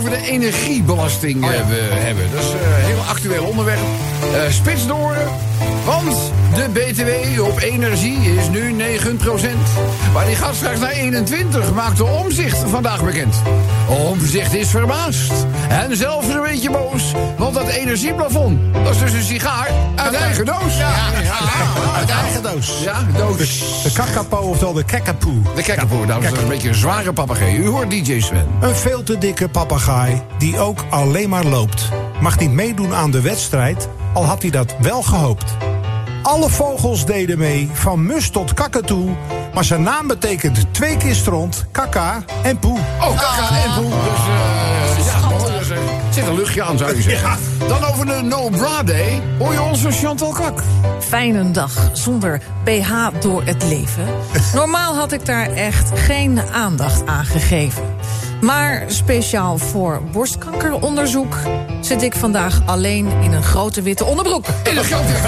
Over 0.00 0.18
de 0.18 0.26
energiebelasting 0.26 1.44
Oh, 1.44 1.50
ja. 1.50 1.56
eh, 1.56 1.66
we 1.68 1.74
hebben. 1.74 2.24
Dat 2.32 2.42
is 2.42 2.52
eh, 2.52 2.60
een 2.78 2.84
heel 2.84 2.98
actueel 3.08 3.44
onderwerp. 3.44 3.78
Eh 4.34 4.50
spitsdoren. 4.50 5.26
Want 5.90 6.16
de 6.54 6.68
BTW 6.72 7.42
op 7.42 7.60
energie 7.60 8.18
is 8.36 8.48
nu 8.48 8.72
9%. 8.72 8.76
Maar 10.12 10.26
die 10.26 10.36
gaat 10.36 10.54
straks 10.54 10.78
naar 10.78 10.90
21, 10.90 11.72
maakt 11.72 11.96
de 11.96 12.04
omzicht 12.04 12.58
vandaag 12.68 13.04
bekend. 13.04 13.34
Omzicht 13.88 14.54
is 14.54 14.68
verbaasd. 14.68 15.32
En 15.68 15.96
zelfs 15.96 16.28
een 16.28 16.42
beetje 16.42 16.70
boos. 16.70 17.12
Want 17.38 17.54
dat 17.54 17.68
energieplafond, 17.68 18.60
dat 18.84 18.94
is 18.94 18.98
dus 18.98 19.12
een 19.12 19.22
sigaar 19.22 19.68
uit 19.94 20.14
eigen 20.14 20.44
doos. 20.44 20.76
Ja, 20.76 20.90
Uit 21.96 22.10
eigen 22.10 22.42
doos. 22.42 22.80
ja 22.82 23.06
doos. 23.16 23.82
De 23.82 23.92
kakapo, 23.92 24.36
oftewel 24.36 24.72
de 24.74 24.84
kakapoe. 24.84 25.42
De 25.54 25.62
kekkerpoer, 25.62 26.06
dames 26.06 26.24
en 26.24 26.30
heren, 26.30 26.42
een 26.42 26.48
beetje 26.50 26.68
een 26.68 26.74
zware 26.74 27.12
papegaai. 27.12 27.56
U 27.56 27.68
hoort 27.68 27.90
DJ 27.90 28.20
Sven. 28.20 28.46
Een 28.60 28.74
veel 28.76 29.02
te 29.02 29.18
dikke 29.18 29.48
papegaai 29.48 30.22
die 30.38 30.58
ook 30.58 30.84
alleen 30.90 31.28
maar 31.28 31.44
loopt. 31.44 31.88
Mag 32.20 32.38
niet 32.38 32.52
meedoen 32.52 32.94
aan 32.94 33.10
de 33.10 33.20
wedstrijd, 33.20 33.88
al 34.14 34.24
had 34.24 34.42
hij 34.42 34.50
dat 34.50 34.74
wel 34.80 35.02
gehoopt. 35.02 35.54
Alle 36.22 36.48
vogels 36.50 37.04
deden 37.06 37.38
mee, 37.38 37.70
van 37.72 38.06
mus 38.06 38.30
tot 38.30 38.54
kakatoe. 38.54 39.08
Maar 39.54 39.64
zijn 39.64 39.82
naam 39.82 40.06
betekent 40.06 40.74
twee 40.74 40.96
keer 40.96 41.14
stront, 41.14 41.64
kaka 41.72 42.24
en 42.42 42.58
poe. 42.58 42.78
Oh, 43.00 43.18
kaka 43.18 43.62
en 43.64 43.72
poe. 43.74 43.90
Dus, 44.96 45.06
ja, 45.06 45.28
mooi, 45.28 45.52
eh, 45.52 45.76
zit 46.10 46.26
een 46.26 46.34
luchtje 46.34 46.62
aan, 46.62 46.78
zou 46.78 46.96
je 46.96 47.02
zeggen. 47.10 47.38
Dan 47.68 47.84
over 47.84 48.06
de 48.06 48.20
No 48.22 48.48
Bra 48.48 48.82
Day 48.82 49.22
hoor 49.38 49.52
je 49.52 49.62
onze 49.62 49.90
Chantal 49.90 50.32
Kak. 50.32 50.62
Fijne 51.00 51.50
dag 51.50 51.90
zonder 51.92 52.40
BH 52.64 52.92
door 53.20 53.42
het 53.44 53.62
leven. 53.64 54.04
Normaal 54.54 54.94
had 54.94 55.12
ik 55.12 55.26
daar 55.26 55.50
echt 55.52 55.90
geen 55.94 56.40
aandacht 56.52 57.06
aan 57.06 57.24
gegeven. 57.24 57.82
Maar 58.40 58.84
speciaal 58.86 59.58
voor 59.58 60.02
borstkankeronderzoek 60.12 61.36
zit 61.80 62.02
ik 62.02 62.14
vandaag 62.14 62.62
alleen 62.66 63.08
in 63.22 63.32
een 63.32 63.42
grote 63.42 63.82
witte 63.82 64.04
onderbroek. 64.04 64.46
In 64.64 64.74
de 64.74 64.84
grote... 64.84 65.08
Ja, 65.08 65.22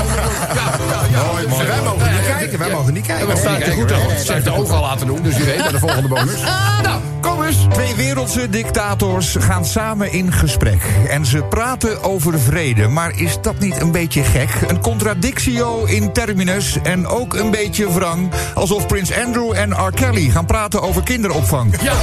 ja, 0.91 1.03
ja. 1.11 1.49
Mooi, 1.49 1.67
wij 1.67 1.83
mogen 1.83 2.13
niet 2.13 2.27
kijken. 2.27 2.59
Wij 2.59 2.71
mogen 2.71 2.95
niet 2.95 3.07
kijken. 3.07 3.29
Dat 3.29 3.39
staat 3.39 3.61
er 3.61 3.73
goed 3.73 3.93
aan. 3.93 4.19
Ze 4.25 4.33
heeft 4.33 4.45
de 4.45 4.53
ogen 4.53 4.75
al 4.75 4.83
laten 4.83 5.07
doen, 5.07 5.23
dus 5.23 5.39
u 5.39 5.45
weet 5.45 5.57
bij 5.57 5.71
de 5.71 5.79
volgende 5.79 6.09
bonus. 6.09 6.41
Nou, 6.83 7.01
kom 7.23 7.43
eens. 7.43 7.57
Twee 7.73 7.95
wereldse 7.95 8.49
dictators 8.49 9.37
gaan 9.41 9.65
samen 9.65 10.13
in 10.13 10.33
gesprek. 10.33 10.83
En 11.09 11.27
ze 11.27 11.43
praten 11.43 12.03
over 12.03 12.41
vrede. 12.41 12.89
Maar 12.89 13.19
is 13.21 13.39
dat 13.41 13.59
niet 13.59 13.81
een 13.81 13.93
beetje 13.93 14.23
gek? 14.23 14.51
Een 14.69 14.81
contradictio 14.81 15.85
in 15.85 16.13
terminus 16.13 16.79
en 16.83 17.07
ook 17.07 17.35
een 17.35 17.51
beetje 17.51 17.93
wrang. 17.93 18.31
Alsof 18.55 18.87
prins 18.87 19.13
Andrew 19.25 19.53
en 19.53 19.71
R. 19.71 19.91
Kelly 19.95 20.31
gaan 20.31 20.47
praten 20.47 20.83
over 20.83 21.03
kinderopvang. 21.03 21.83
Ja, 21.83 21.93
dat, 21.93 21.95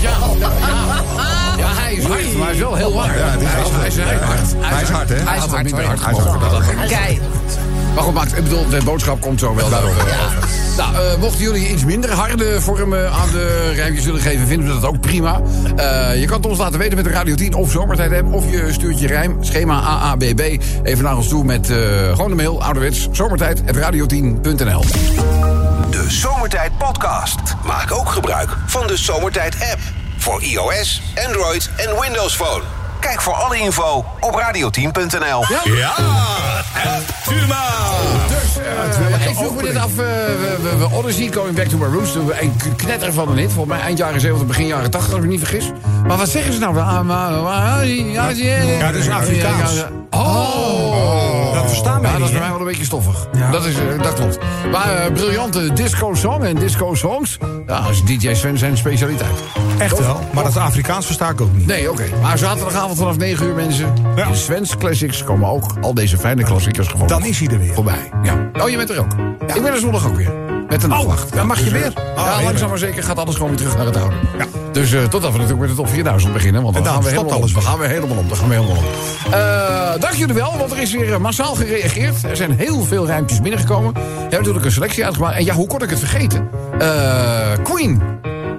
ja, 0.00 0.10
ja, 0.38 0.48
ja. 0.66 1.02
Ja, 1.56 1.68
hij 1.74 1.94
is 1.94 2.04
hard, 2.04 2.36
maar 2.36 2.46
hij 2.46 2.54
is 2.54 2.60
wel 2.60 2.74
heel 2.74 3.00
hard. 3.00 3.18
Ja, 3.18 3.24
hij 3.38 3.86
is, 3.86 3.96
hij 3.96 4.14
is 4.14 4.20
hard. 4.20 4.54
Hij 4.58 4.82
is 4.82 4.88
hard, 4.88 5.08
hè? 5.08 5.14
Hij 5.14 5.36
is 5.36 5.42
hard. 5.44 5.70
Hij 5.70 6.12
is 6.12 6.18
hard. 6.18 6.88
Kijk, 6.88 7.20
Maar 7.94 8.04
goed, 8.04 8.36
ik 8.36 8.42
bedoel, 8.42 8.68
de 8.68 8.80
boodschap 8.84 9.20
komt 9.20 9.40
zo 9.40 9.54
wel 9.54 9.70
daarover. 9.70 10.63
Nou, 10.76 10.94
eh, 10.96 11.16
mochten 11.18 11.40
jullie 11.40 11.68
iets 11.68 11.84
minder 11.84 12.12
harde 12.12 12.60
vormen 12.60 13.12
aan 13.12 13.30
de 13.30 13.72
rijmpjes 13.74 14.04
willen 14.04 14.20
geven, 14.20 14.46
vinden 14.46 14.66
we 14.66 14.80
dat 14.80 14.84
ook 14.90 15.00
prima. 15.00 15.40
Eh, 15.76 16.20
je 16.20 16.26
kan 16.26 16.36
het 16.36 16.46
ons 16.46 16.58
laten 16.58 16.78
weten 16.78 16.96
met 16.96 17.04
de 17.04 17.10
Radio 17.10 17.34
10 17.34 17.54
of 17.54 17.70
Zomertijd 17.70 18.12
app. 18.12 18.32
Of 18.32 18.50
je 18.50 18.72
stuurt 18.72 19.00
je 19.00 19.06
rijm, 19.06 19.44
schema 19.44 19.80
AABB, 19.80 20.40
even 20.82 21.04
naar 21.04 21.16
ons 21.16 21.28
toe 21.28 21.44
met 21.44 21.70
eh, 21.70 21.76
gewoon 22.10 22.28
de 22.28 22.36
mail, 22.36 22.62
ouderwets, 22.62 23.08
zomertijd.radio10.nl. 23.12 24.84
De 25.90 26.04
Zomertijd 26.08 26.78
Podcast. 26.78 27.40
Maak 27.66 27.92
ook 27.92 28.08
gebruik 28.08 28.50
van 28.66 28.86
de 28.86 28.96
Zomertijd 28.96 29.54
app. 29.72 29.80
Voor 30.18 30.42
iOS, 30.42 31.02
Android 31.26 31.70
en 31.76 32.00
Windows 32.00 32.36
Phone. 32.36 32.62
Kijk 33.00 33.22
voor 33.22 33.34
alle 33.34 33.58
info 33.58 34.04
op 34.20 34.40
radio10.nl. 34.40 35.44
Ja, 35.48 35.94
Dus, 38.28 38.56
eh, 38.56 39.13
ik 39.28 39.34
vroeg 39.36 39.54
me 39.56 39.62
dit 39.62 39.76
af, 39.76 39.90
eh, 39.90 39.96
we, 39.96 40.56
we, 40.62 40.76
we 40.78 40.96
Odyssey, 40.96 41.32
Going 41.32 41.56
Back 41.56 41.66
to 41.66 41.76
My 41.78 41.84
Roots. 41.84 42.14
Een 42.14 42.52
knetter 42.76 43.12
van 43.12 43.28
een 43.28 43.36
hit, 43.36 43.52
volgens 43.52 43.76
mij 43.76 43.84
eind 43.84 43.98
jaren 43.98 44.20
70, 44.20 44.46
begin 44.46 44.66
jaren 44.66 44.90
80, 44.90 45.10
als 45.10 45.18
ik 45.18 45.24
me 45.26 45.30
niet 45.32 45.40
vergis. 45.46 45.70
Maar 46.06 46.16
wat 46.16 46.28
zeggen 46.28 46.52
ze 46.52 46.58
nou? 46.58 46.78
Ah, 46.78 47.00
maar- 47.02 47.42
maar- 47.42 47.86
Ja, 47.86 48.26
dat 48.92 48.94
is 49.00 49.08
Afrikaans. 49.08 49.84
Oh! 50.10 51.54
Dat 51.54 51.66
verstaan 51.66 52.00
wij 52.00 52.10
Ja, 52.10 52.16
dat 52.18 52.26
is 52.26 52.32
bij 52.32 52.40
mij 52.40 52.50
wel 52.50 52.58
een 52.60 52.66
beetje 52.66 52.84
stoffig. 52.84 53.28
Dat, 53.52 53.64
is, 53.64 53.74
eh, 53.74 54.02
dat 54.02 54.14
klopt. 54.14 54.38
Maar 54.70 54.96
eh, 54.96 55.12
briljante 55.12 55.72
disco-song 55.72 56.42
en 56.42 56.54
disco-songs, 56.54 57.38
ja, 57.66 57.80
dat 57.80 57.90
is 57.90 58.02
DJ 58.04 58.34
Sven 58.34 58.58
zijn 58.58 58.76
specialiteit. 58.76 59.30
Echt 59.78 59.98
wel, 59.98 60.20
maar 60.32 60.44
dat 60.44 60.56
Afrikaans 60.56 61.06
versta 61.06 61.28
ik 61.28 61.40
ook 61.40 61.52
niet. 61.56 61.66
Nee, 61.66 61.90
oké. 61.90 62.04
Maar 62.22 62.38
zaterdagavond 62.38 62.98
vanaf 62.98 63.16
9 63.16 63.46
uur, 63.46 63.54
mensen. 63.54 63.92
Ja. 64.16 64.26
In 64.26 64.36
Sven's 64.36 64.76
Classics 64.76 65.24
komen 65.24 65.48
ook 65.48 65.64
al 65.80 65.94
deze 65.94 66.18
fijne 66.18 66.42
klassiekers 66.42 66.88
gevolgd. 66.88 67.08
Dan 67.08 67.24
is 67.24 67.38
hij 67.38 67.48
er 67.48 67.58
weer. 67.58 67.74
Voorbij, 67.74 68.10
ja. 68.22 68.50
Oh, 68.62 68.68
je 68.68 68.76
bent 68.76 68.90
er 68.90 68.98
ook. 68.98 69.03
Ik 69.54 69.62
ben 69.62 69.72
er 69.72 69.78
zondag 69.78 70.06
ook 70.06 70.16
weer. 70.16 70.32
Met 70.68 70.80
de 70.80 70.86
nachtwacht. 70.88 71.32
dan 71.34 71.46
mag 71.46 71.58
je 71.58 71.64
Dus, 71.64 71.72
weer. 71.72 71.92
eh, 71.94 72.22
Oh, 72.24 72.36
ja, 72.38 72.42
langzaam 72.42 72.68
maar 72.68 72.78
zeker 72.78 73.02
gaat 73.02 73.18
alles 73.18 73.34
gewoon 73.34 73.48
weer 73.48 73.58
terug 73.58 73.76
naar 73.76 73.86
het 73.86 73.96
oude. 73.96 74.14
Ja. 74.38 74.44
Dus 74.72 74.92
eh, 74.92 75.02
totdat 75.02 75.32
we 75.32 75.38
natuurlijk 75.38 75.60
met 75.60 75.68
de 75.68 75.74
top 75.82 75.88
4000 75.88 76.32
beginnen. 76.32 76.62
Want 76.62 76.74
dan, 76.74 76.84
gaan 76.86 77.02
we 77.02 77.08
helemaal 77.08 77.32
alles 77.32 77.46
om. 77.48 77.54
weer. 77.54 77.54
Dan 77.54 77.62
gaan 77.62 77.78
we 77.80 77.86
helemaal 77.86 78.16
om. 78.16 78.28
Dan 78.28 78.36
gaan 78.36 78.48
we 78.48 78.54
helemaal 78.54 78.76
om. 78.76 78.84
Dank 80.00 80.14
jullie 80.14 80.34
wel, 80.34 80.56
want 80.58 80.70
er 80.72 80.78
is 80.80 80.92
weer 80.92 81.12
eh, 81.12 81.18
massaal 81.18 81.54
gereageerd. 81.54 82.24
Er 82.24 82.36
zijn 82.36 82.52
heel 82.58 82.82
veel 82.84 83.06
ruimtes 83.06 83.40
binnengekomen. 83.40 83.92
We 83.92 84.00
hebben 84.00 84.30
natuurlijk 84.38 84.64
een 84.64 84.72
selectie 84.72 85.04
uitgemaakt. 85.04 85.36
En 85.36 85.44
ja, 85.44 85.54
hoe 85.54 85.66
kon 85.66 85.82
ik 85.82 85.90
het 85.90 85.98
vergeten? 85.98 86.48
Queen 87.62 88.02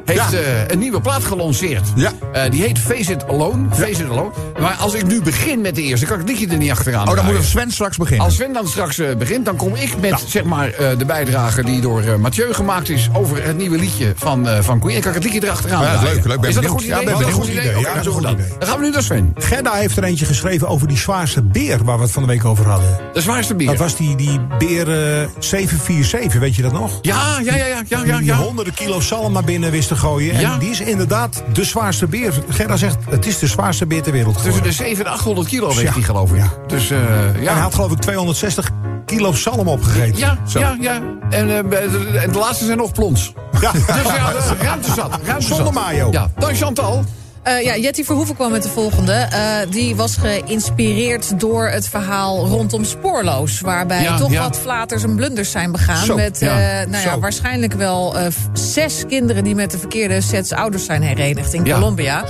heeft 0.05 0.31
Ja. 0.31 0.37
eh, 0.37 0.67
een 0.67 0.79
nieuwe 0.79 1.01
plaat 1.01 1.23
gelanceerd. 1.23 1.87
Ja. 1.95 2.11
Eh, 2.33 2.51
die 2.51 2.61
heet 2.61 2.79
Face 2.79 3.11
It 3.11 3.27
Alone. 3.27 3.65
Face 3.71 4.03
It 4.03 4.09
Alone. 4.09 4.29
Maar 4.59 4.73
als 4.73 4.93
ik 4.93 5.05
nu 5.05 5.21
begin 5.21 5.61
met 5.61 5.75
de 5.75 5.81
eerste, 5.81 6.05
kan 6.05 6.15
ik 6.19 6.21
het 6.27 6.29
liedje 6.29 6.47
er 6.53 6.57
niet 6.57 6.71
achteraan 6.71 6.99
Oh, 6.99 7.05
dan 7.05 7.15
moet 7.15 7.23
draaien. 7.23 7.41
het 7.41 7.49
Sven 7.49 7.71
straks 7.71 7.97
beginnen. 7.97 8.25
Als 8.25 8.35
Sven 8.35 8.53
dan 8.53 8.67
straks 8.67 8.99
eh, 8.99 9.15
begint, 9.15 9.45
dan 9.45 9.55
kom 9.55 9.75
ik 9.75 9.99
met 10.01 10.23
zeg 10.27 10.43
maar, 10.43 10.71
de 10.97 11.05
bijdrage 11.05 11.63
die 11.63 11.81
door 11.81 12.19
Mathieu 12.19 12.53
gemaakt 12.53 12.89
is 12.89 13.09
over 13.13 13.43
het 13.45 13.57
nieuwe 13.57 13.77
liedje 13.77 14.13
van, 14.15 14.47
van 14.61 14.79
Queen. 14.79 14.95
En 14.95 15.01
kan 15.01 15.09
ik 15.09 15.15
het 15.23 15.23
liedje 15.33 15.43
erachteraan 15.47 15.81
Ja, 15.83 15.91
draaien. 15.91 16.13
leuk, 16.13 16.25
leuk. 16.25 16.39
Ben 16.39 16.49
Is 16.49 16.55
dat 16.55 16.63
een 16.63 16.69
goed 16.69 16.81
idee? 16.83 16.99
Ja, 16.99 17.03
ben 17.17 17.27
een 17.27 17.31
goed 17.31 17.47
idee? 17.47 17.79
Ja, 17.79 17.93
dat 17.93 18.05
is 18.05 18.11
goed 18.11 18.23
dan. 18.23 18.33
idee. 18.33 18.45
Dan 18.59 18.67
gaan 18.67 18.79
we 18.79 18.85
nu 18.85 18.91
naar 18.91 19.03
Sven. 19.03 19.33
Gerda 19.37 19.73
heeft 19.73 19.97
er 19.97 20.03
eentje 20.03 20.25
geschreven 20.25 20.67
over 20.67 20.87
die 20.87 20.97
zwaarste 20.97 21.41
beer 21.41 21.83
waar 21.83 21.97
we 21.97 22.03
het 22.03 22.11
van 22.11 22.21
de 22.23 22.27
week 22.29 22.45
over 22.45 22.67
hadden. 22.69 22.97
De 23.13 23.21
zwaarste 23.21 23.55
bier. 23.55 23.67
Dat 23.67 23.77
was 23.77 23.95
die, 23.95 24.15
die 24.15 24.39
beer 24.57 25.19
eh, 25.21 25.27
747, 25.39 26.39
weet 26.39 26.55
je 26.55 26.61
dat 26.61 26.71
nog? 26.71 26.99
Ja, 27.01 27.39
ja, 27.43 27.55
ja, 27.55 27.65
ja, 27.65 27.81
ja, 27.87 28.03
ja. 28.05 28.17
Die 28.17 28.25
ja. 28.25 28.35
honderden 28.37 28.73
kilo 28.73 28.99
zalm 28.99 29.33
naar 29.33 29.43
binnen 29.43 29.71
wist 29.71 29.91
te 29.95 30.01
gooien. 30.01 30.39
Ja. 30.39 30.53
En 30.53 30.59
die 30.59 30.69
is 30.69 30.79
inderdaad 30.79 31.43
de 31.53 31.63
zwaarste 31.63 32.07
beer. 32.07 32.33
Gerda 32.49 32.77
zegt, 32.77 32.97
het 33.09 33.25
is 33.25 33.39
de 33.39 33.47
zwaarste 33.47 33.85
beer 33.85 34.01
ter 34.03 34.11
wereld 34.11 34.33
Tussen 34.33 34.51
geworden. 34.53 34.71
de 34.71 34.77
700 34.77 35.07
en 35.07 35.13
800 35.13 35.47
kilo 35.47 35.67
weegt 35.67 35.81
Ja. 35.81 35.91
hij, 35.93 36.01
geloof 36.01 36.31
ik. 36.31 36.37
Ja. 36.37 36.49
Dus 36.67 36.89
eh, 36.91 36.97
En 36.97 37.33
hij 37.33 37.43
ja. 37.43 37.53
had 37.53 37.73
geloof 37.75 37.91
ik 37.91 37.97
260 37.99 38.69
kilo 39.05 39.33
zalm 39.33 39.67
opgegeten. 39.67 40.17
Ja, 40.19 40.37
Zo. 40.47 40.59
ja, 40.59 40.77
ja. 40.79 41.01
En, 41.29 41.49
eh, 41.49 42.31
de, 42.31 42.37
laatste 42.39 42.65
zijn 42.65 42.77
nog 42.77 42.91
plons. 42.91 43.33
Ja. 43.61 43.71
Dus 43.71 43.81
ja, 43.85 44.31
ruimte 44.61 44.91
zat. 44.93 45.19
Ruimte 45.25 45.45
Zonder 45.45 45.65
zat. 45.65 45.73
mayo. 45.73 46.07
Ja, 46.11 46.29
dan 46.37 46.55
Chantal. 46.55 47.03
Eh, 47.45 47.63
ja, 47.63 47.77
Jetty 47.77 48.03
Verhoeven 48.03 48.35
kwam 48.35 48.51
met 48.51 48.63
de 48.63 48.69
volgende. 48.69 49.13
Eh, 49.13 49.39
die 49.69 49.95
was 49.95 50.17
geïnspireerd 50.17 51.39
door 51.39 51.67
het 51.67 51.87
verhaal 51.87 52.47
rondom 52.47 52.83
Spoorloos. 52.83 53.61
Waarbij 53.61 54.01
Ja, 54.01 54.17
toch 54.17 54.31
ja. 54.31 54.41
wat 54.41 54.57
flaters 54.57 55.03
en 55.03 55.15
blunders 55.15 55.51
zijn 55.51 55.71
begaan. 55.71 56.05
Zo, 56.05 56.15
met 56.15 56.39
ja, 56.39 56.81
eh, 56.81 56.87
nou 56.87 57.03
ja, 57.03 57.19
waarschijnlijk 57.19 57.73
wel 57.73 58.15
zes 58.53 59.03
kinderen 59.07 59.43
die 59.43 59.55
met 59.55 59.71
de 59.71 59.77
verkeerde 59.77 60.21
sets 60.21 60.51
ouders 60.51 60.85
zijn 60.85 61.01
herenigd 61.01 61.53
in. 61.53 61.63
Colombia. 61.63 62.23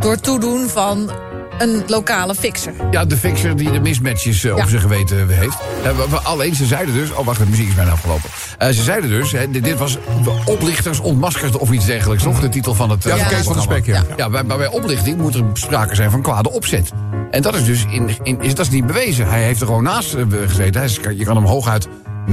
Door 0.00 0.20
toedoen 0.20 0.68
van 0.68 1.10
een 1.60 1.82
lokale 1.86 2.34
fixer. 2.34 2.72
Ja, 2.90 3.04
de 3.04 3.16
fixer 3.16 3.56
die 3.56 3.70
de 3.72 3.80
mismatches 3.80 4.44
eh, 4.44 4.56
Ja. 4.56 4.62
op 4.62 4.68
zijn 4.68 4.80
geweten 4.80 5.28
heeft. 5.28 5.58
Eh, 5.84 5.90
we- 5.96 6.06
we- 6.10 6.16
alleen, 6.20 6.54
ze 6.54 6.66
zeiden 6.66 6.94
dus... 6.94 7.12
Oh, 7.12 7.26
wacht, 7.26 7.38
de 7.38 7.46
muziek 7.46 7.68
is 7.68 7.74
bijna 7.74 7.90
afgelopen. 7.90 8.30
Eh, 8.58 8.68
ze 8.68 8.82
zeiden 8.82 9.10
dus, 9.10 9.32
hè, 9.32 9.50
dit, 9.50 9.64
dit 9.64 9.78
was 9.78 9.98
oplichters 10.44 11.00
ontmaskerd 11.00 11.56
of 11.56 11.70
iets 11.70 11.84
dergelijks. 11.86 12.22
Toch? 12.22 12.40
De 12.40 12.48
titel 12.48 12.74
van 12.74 12.90
het... 12.90 13.02
Ja, 13.04 13.16
van 13.16 13.26
Kees 13.28 13.44
van 13.44 13.52
der 13.52 13.62
Spek, 13.62 13.86
ja. 13.86 14.02
Ja, 14.16 14.30
bij, 14.30 14.42
maar 14.42 14.56
bij 14.56 14.66
oplichting 14.68 15.16
moet 15.18 15.34
er 15.34 15.44
sprake 15.52 15.94
zijn 15.94 16.10
van 16.10 16.22
kwade 16.22 16.50
opzet. 16.50 16.90
En 17.30 17.42
dat 17.42 17.54
is 17.54 17.64
dus 17.64 17.84
in, 17.90 18.10
in, 18.22 18.40
is, 18.40 18.54
dat 18.54 18.66
is 18.66 18.72
niet 18.72 18.86
bewezen. 18.86 19.28
Hij 19.28 19.42
heeft 19.42 19.60
er 19.60 19.66
gewoon 19.66 19.82
naast 19.82 20.16
gezeten. 20.46 20.80
Hij 20.80 20.84
is, 20.90 20.98
je 21.16 21.24
kan 21.24 21.36
hem 21.36 21.44
hooguit, 21.44 21.88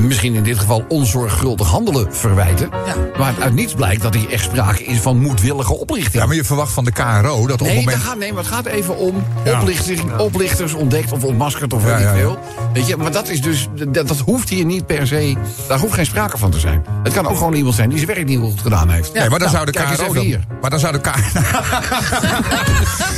misschien 0.06 0.34
in 0.36 0.44
dit 0.44 0.60
geval, 0.60 0.86
onzorgvuldig 0.88 1.68
handelen 1.68 2.13
verwijten. 2.16 2.70
Ja. 2.86 2.96
Maar 3.18 3.34
uit 3.39 3.54
niets 3.54 3.74
blijkt 3.74 4.01
dat 4.01 4.13
hier 4.13 4.30
echt 4.32 4.44
sprake 4.44 4.84
is 4.84 5.00
van 5.00 5.18
moedwillige 5.18 5.74
oplichting. 5.77 6.13
Ja, 6.22 6.25
maar 6.25 6.36
je 6.36 6.44
verwacht 6.44 6.72
van 6.72 6.84
de 6.86 6.92
KRO 6.92 7.22
dat 7.22 7.32
op 7.34 7.48
het 7.50 7.60
Nee, 7.60 7.75
moment... 7.75 7.98
dat 7.98 8.06
gaat, 8.06 8.18
nee, 8.18 8.34
maar 8.34 8.44
het 8.44 8.54
gaat 8.54 8.66
even 8.66 8.98
om 8.98 9.24
Ja. 9.46 9.60
oplichting, 9.62 10.18
oplichters 10.18 10.74
ontdekt 10.74 11.12
of 11.12 11.24
ontmaskerd 11.24 11.74
of 11.74 11.84
weet 11.84 12.00
Ja, 12.00 12.10
ik 12.12 12.18
veel. 12.18 12.38
Weet 12.74 12.88
je, 12.88 12.98
maar 12.98 13.12
dat 13.12 13.30
is 13.30 13.42
dus, 13.42 13.68
dat, 13.88 14.08
dat 14.08 14.18
hoeft 14.20 14.50
hier 14.50 14.66
niet 14.66 14.86
per 14.86 15.08
se, 15.08 15.36
daar 15.68 15.80
hoeft 15.80 15.94
geen 15.94 16.06
sprake 16.06 16.38
van 16.38 16.51
te 16.51 16.60
zijn. 16.60 16.86
Het 17.04 17.13
kan 17.13 17.27
ook 17.27 17.38
gewoon 17.38 17.54
iemand 17.54 17.75
zijn 17.75 17.89
die 17.89 17.98
zijn 17.98 18.10
werk 18.16 18.25
niet 18.27 18.39
goed 18.39 18.62
gedaan 18.62 18.89
heeft. 18.89 19.13
Nee, 19.13 19.30
maar 19.30 19.39
dan 19.39 19.51
Nou, 19.51 19.51
zou 19.51 19.66
de 19.66 19.72
kijk 19.72 19.89
eens 19.89 20.00
KRO 20.00 20.13
dat, 20.13 20.24
hier. 20.24 20.39
maar 20.62 20.70
dan 20.70 20.80
zou 20.80 20.94
de 20.94 21.00
K... 21.00 21.06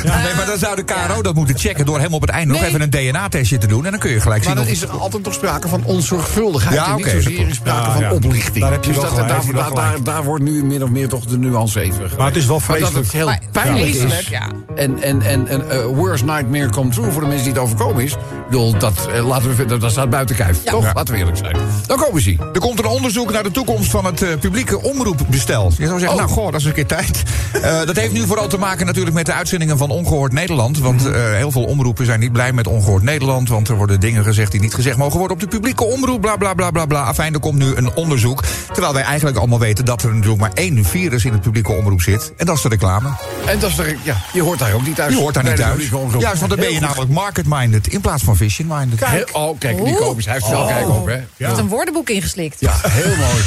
Nee, 0.03 0.33
maar 0.35 0.45
dan 0.45 0.57
zou 0.57 0.75
de 0.75 0.83
KRO 0.83 1.21
dat 1.21 1.35
moeten 1.35 1.57
checken 1.57 1.85
door 1.85 1.99
hem 1.99 2.13
op 2.13 2.21
het 2.21 2.29
einde 2.29 2.53
nog 2.53 2.63
even 2.63 2.81
een 2.81 2.89
DNA-testje 2.89 3.57
te 3.57 3.67
doen 3.67 3.85
en 3.85 3.91
dan 3.91 3.99
kun 3.99 4.09
je 4.09 4.19
gelijk 4.21 4.45
Maar 4.45 4.55
zien 4.55 4.55
dan 4.55 4.63
of 4.65 4.71
is 4.71 4.81
er 4.81 4.89
altijd 4.89 5.23
toch 5.23 5.33
sprake 5.33 5.67
van 5.67 5.83
onzorgvuldigheid. 5.83 6.68
Ja, 6.73 6.85
en 6.87 6.93
oké, 6.93 7.03
niet 7.03 7.23
zozeer 7.23 7.39
in 7.47 7.55
sprake 7.55 7.85
Ja, 7.87 7.91
van 7.91 8.01
ja. 8.01 8.11
oplichting. 8.13 8.63
Daar 8.63 8.71
heb 8.71 8.83
je 8.83 8.91
dus 8.91 9.01
wel 9.01 9.09
dat, 9.09 9.13
gelijk, 9.19 9.29
daar, 9.37 9.45
je 9.45 9.53
daar, 9.53 9.73
daar, 9.73 9.85
gelijk. 9.87 10.05
daar 10.05 10.23
wordt 10.23 10.43
nu 10.43 10.63
min 10.63 10.83
of 10.83 10.89
meer 10.89 11.07
toch 11.09 11.25
de 11.25 11.37
nuance 11.37 11.81
even. 11.81 12.09
Maar 12.17 12.27
het 12.27 12.35
is 12.35 12.45
wel 12.45 12.61
Maar 12.67 12.79
dat 12.79 12.89
vreselijk. 12.89 13.05
het 13.05 13.11
heel 13.13 13.51
pijnlijk 13.51 13.85
vreselijk, 13.85 14.19
is. 14.21 14.27
ja. 14.27 14.47
En, 14.75 15.01
en, 15.01 15.21
en, 15.21 15.47
en 15.47 15.69
eh, 15.69 15.85
worst 15.85 16.23
nightmare 16.25 16.69
come 16.69 16.89
true 16.89 17.11
voor 17.11 17.21
de 17.21 17.27
mensen 17.27 17.45
die 17.45 17.53
het 17.53 17.61
overkomen 17.61 18.03
is. 18.03 18.11
Ik 18.11 18.17
bedoel, 18.45 18.77
dat, 18.77 19.07
eh, 19.13 19.27
laten 19.27 19.55
we, 19.55 19.65
dat, 19.65 19.81
dat 19.81 19.91
staat 19.91 20.09
buiten 20.09 20.35
kijf. 20.35 20.63
Toch? 20.63 20.83
Ja. 20.83 20.91
Laten 20.95 21.13
we 21.13 21.19
eerlijk 21.19 21.37
zijn. 21.37 21.55
Dan 21.85 21.97
komen 21.97 22.21
ze. 22.21 22.35
Er 22.53 22.59
komt 22.59 22.79
een 22.79 22.85
onderzoek 22.85 23.31
naar 23.31 23.43
de 23.43 23.51
toekomst 23.51 23.91
van 23.91 24.05
het 24.05 24.21
eh, 24.21 24.29
publieke 24.39 24.81
omroepbestel. 24.81 25.71
Je 25.77 25.85
zou 25.85 25.99
zeggen, 25.99 26.17
Oh. 26.17 26.23
nou 26.23 26.33
goh, 26.35 26.51
dat 26.51 26.59
is 26.59 26.65
een 26.65 26.73
keer 26.73 26.85
tijd. 26.85 27.23
Eh, 27.61 27.85
dat 27.85 27.95
heeft 27.95 28.11
nu 28.13 28.25
vooral 28.25 28.47
te 28.47 28.57
maken 28.57 28.85
natuurlijk 28.85 29.15
met 29.15 29.25
de 29.25 29.33
uitzendingen 29.33 29.77
van 29.77 29.89
Ongehoord 29.89 30.33
Nederland. 30.33 30.79
Want 30.79 31.03
Mhm. 31.03 31.13
eh, 31.13 31.21
heel 31.33 31.51
veel 31.51 31.63
omroepen 31.63 32.05
zijn 32.05 32.19
niet 32.19 32.31
blij 32.31 32.53
met 32.53 32.67
Ongehoord 32.67 33.03
Nederland. 33.03 33.49
Want 33.49 33.67
er 33.67 33.75
worden 33.75 33.99
dingen 33.99 34.23
gezegd 34.23 34.51
die 34.51 34.61
niet 34.61 34.73
gezegd 34.73 34.97
mogen 34.97 35.17
worden 35.19 35.35
op 35.37 35.41
de 35.43 35.47
publieke 35.47 35.83
omroep. 35.83 36.21
Bla 36.21 36.35
bla 36.35 36.53
bla 36.59 36.71
bla 36.71 36.85
bla. 36.85 37.03
Afijn, 37.03 37.33
er 37.33 37.39
komt 37.39 37.57
nu 37.57 37.75
een 37.75 37.93
onderzoek. 37.93 38.43
Terwijl 38.71 38.93
wij 38.93 39.03
eigenlijk 39.03 39.37
allemaal 39.37 39.59
weten 39.59 39.85
dat 39.85 40.03
er 40.03 40.13
natuurlijk 40.13 40.41
maar 40.41 40.51
één 40.53 40.85
virus 40.85 41.25
in 41.25 41.31
het 41.31 41.41
publieke 41.41 41.71
omroep 41.71 42.01
zit. 42.01 42.33
En 42.37 42.45
dat 42.45 42.55
is 42.55 42.61
de 42.61 42.69
reclame. 42.69 43.09
En 43.45 43.59
dat 43.59 43.69
is 43.69 43.77
er, 43.77 43.95
ja, 44.03 44.15
je 44.33 44.41
hoort 44.41 44.59
daar 44.59 44.73
ook 44.73 44.85
niet 44.85 44.95
thuis. 44.95 45.13
Je 45.13 45.19
hoort 45.19 45.33
daar 45.33 45.43
niet 45.43 45.55
de 45.57 45.61
thuis. 45.61 45.89
Juist, 46.19 46.39
want 46.39 46.51
dan 46.51 46.59
ben 46.59 46.73
je 46.73 46.79
namelijk 46.79 47.11
market-minded 47.11 47.87
in 47.87 48.01
plaats 48.01 48.23
van 48.23 48.35
vision-minded. 48.35 49.05
Heel- 49.05 49.27
oh, 49.31 49.59
kijk, 49.59 49.83
die 49.85 49.95
Kobus, 49.95 50.25
hij 50.25 50.33
heeft 50.33 50.49
wel 50.49 50.65
kijk 50.67 50.89
op, 50.89 51.05
hè? 51.05 51.13
Je 51.37 51.45
hebt 51.45 51.57
een 51.57 51.67
woordenboek 51.67 52.09
ingeslikt. 52.09 52.59
Ja, 52.59 52.73
heel 52.87 53.15
mooi. 53.15 53.43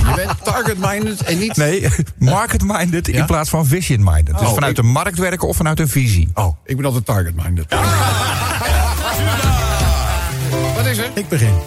je 0.08 0.12
bent 0.16 0.44
target-minded 0.44 1.22
en 1.22 1.38
niet... 1.38 1.56
Nee, 1.56 1.86
market-minded 2.18 3.06
Ja? 3.06 3.12
in 3.18 3.24
plaats 3.26 3.50
van 3.50 3.66
vision-minded. 3.66 4.38
Dus 4.38 4.46
Oh, 4.48 4.54
vanuit 4.54 4.78
ik- 4.78 4.84
de 4.84 4.88
markt 4.90 5.18
werken 5.18 5.48
of 5.48 5.56
vanuit 5.56 5.80
een 5.80 5.88
visie. 5.88 6.30
Oh, 6.34 6.56
ik 6.64 6.76
ben 6.76 6.84
altijd 6.84 7.04
target-minded. 7.06 7.66
Ik 11.14 11.28
begin. 11.28 11.54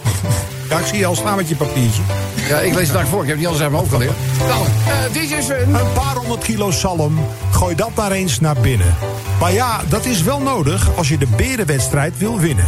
Ja, 0.68 0.78
ik 0.78 0.86
zie 0.86 0.98
je 0.98 1.06
al 1.06 1.14
staan 1.14 1.36
met 1.36 1.48
je 1.48 1.56
papiertje. 1.56 2.02
Ja, 2.48 2.58
ik 2.58 2.74
lees 2.74 2.88
het 2.88 2.96
dag 2.96 3.06
voor. 3.08 3.22
Ik 3.22 3.28
heb 3.28 3.36
niet 3.36 3.46
alles 3.46 3.60
uit 3.60 3.70
mijn 3.70 3.82
hoofd 3.82 3.94
geleerd. 3.94 4.16
Nou, 4.38 4.64
eh 4.64 5.12
dit 5.12 5.30
is 5.30 5.48
een... 5.48 5.74
Een 5.74 5.92
paar 5.92 6.14
honderd 6.14 6.42
kilo 6.44 6.70
zalm, 6.70 7.18
gooi 7.50 7.74
dat 7.74 7.90
maar 7.94 8.12
eens 8.12 8.40
naar 8.40 8.56
binnen. 8.60 8.94
Maar 9.40 9.52
ja, 9.52 9.80
dat 9.88 10.04
is 10.04 10.22
wel 10.22 10.40
nodig 10.40 10.96
als 10.96 11.08
je 11.08 11.18
de 11.18 11.26
berenwedstrijd 11.36 12.18
wil 12.18 12.38
winnen. 12.38 12.64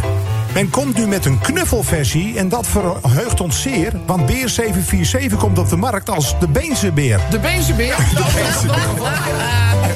Men 0.55 0.71
komt 0.71 0.97
nu 0.97 1.07
met 1.07 1.25
een 1.25 1.39
knuffelversie 1.39 2.39
en 2.39 2.49
dat 2.49 2.67
verheugt 2.67 3.41
ons 3.41 3.63
zeer... 3.63 3.93
want 4.07 4.27
Beer 4.27 4.49
747 4.49 5.39
komt 5.39 5.59
op 5.59 5.69
de 5.69 5.77
markt 5.77 6.11
als 6.11 6.39
de 6.39 6.49
Beense 6.49 6.93
beer. 6.93 7.21
De 7.31 7.39
Beense 7.39 7.73
beer. 7.73 7.97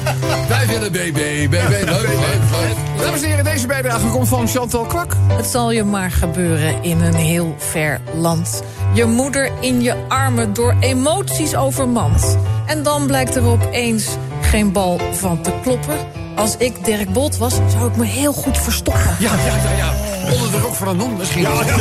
Wij 0.48 0.66
willen 0.66 0.92
BB, 0.92 1.48
BB, 1.48 1.52
leuk, 1.52 1.84
leuk, 1.84 2.08
leuk. 2.08 2.76
Dames 2.98 3.22
en 3.22 3.28
heren, 3.28 3.44
deze 3.44 3.66
bijdrage 3.66 4.06
komt 4.06 4.28
van 4.28 4.48
Chantal 4.48 4.84
Kwak. 4.84 5.16
Het 5.28 5.46
zal 5.46 5.70
je 5.70 5.84
maar 5.84 6.10
gebeuren 6.10 6.82
in 6.82 7.00
een 7.00 7.14
heel 7.14 7.54
ver 7.58 8.00
land. 8.14 8.62
Je 8.94 9.04
moeder 9.04 9.50
in 9.60 9.82
je 9.82 9.94
armen 10.08 10.52
door 10.52 10.76
emoties 10.80 11.56
overmand. 11.56 12.38
En 12.66 12.82
dan 12.82 13.06
blijkt 13.06 13.36
er 13.36 13.44
opeens 13.44 14.06
geen 14.40 14.72
bal 14.72 15.00
van 15.12 15.42
te 15.42 15.52
kloppen. 15.62 15.96
Als 16.34 16.56
ik 16.56 16.84
Dirk 16.84 17.12
Bolt 17.12 17.36
was, 17.36 17.54
zou 17.68 17.90
ik 17.90 17.96
me 17.96 18.04
heel 18.04 18.32
goed 18.32 18.58
verstoppen. 18.58 19.16
Ja, 19.18 19.34
ja, 19.34 19.56
ja, 19.56 19.76
ja. 19.76 20.03
Onder 20.32 20.50
de 20.50 20.58
rok 20.58 20.74
van 20.74 20.88
een 20.88 20.96
non 20.96 21.16
misschien. 21.16 21.42
Ja, 21.42 21.50
ja, 21.66 21.76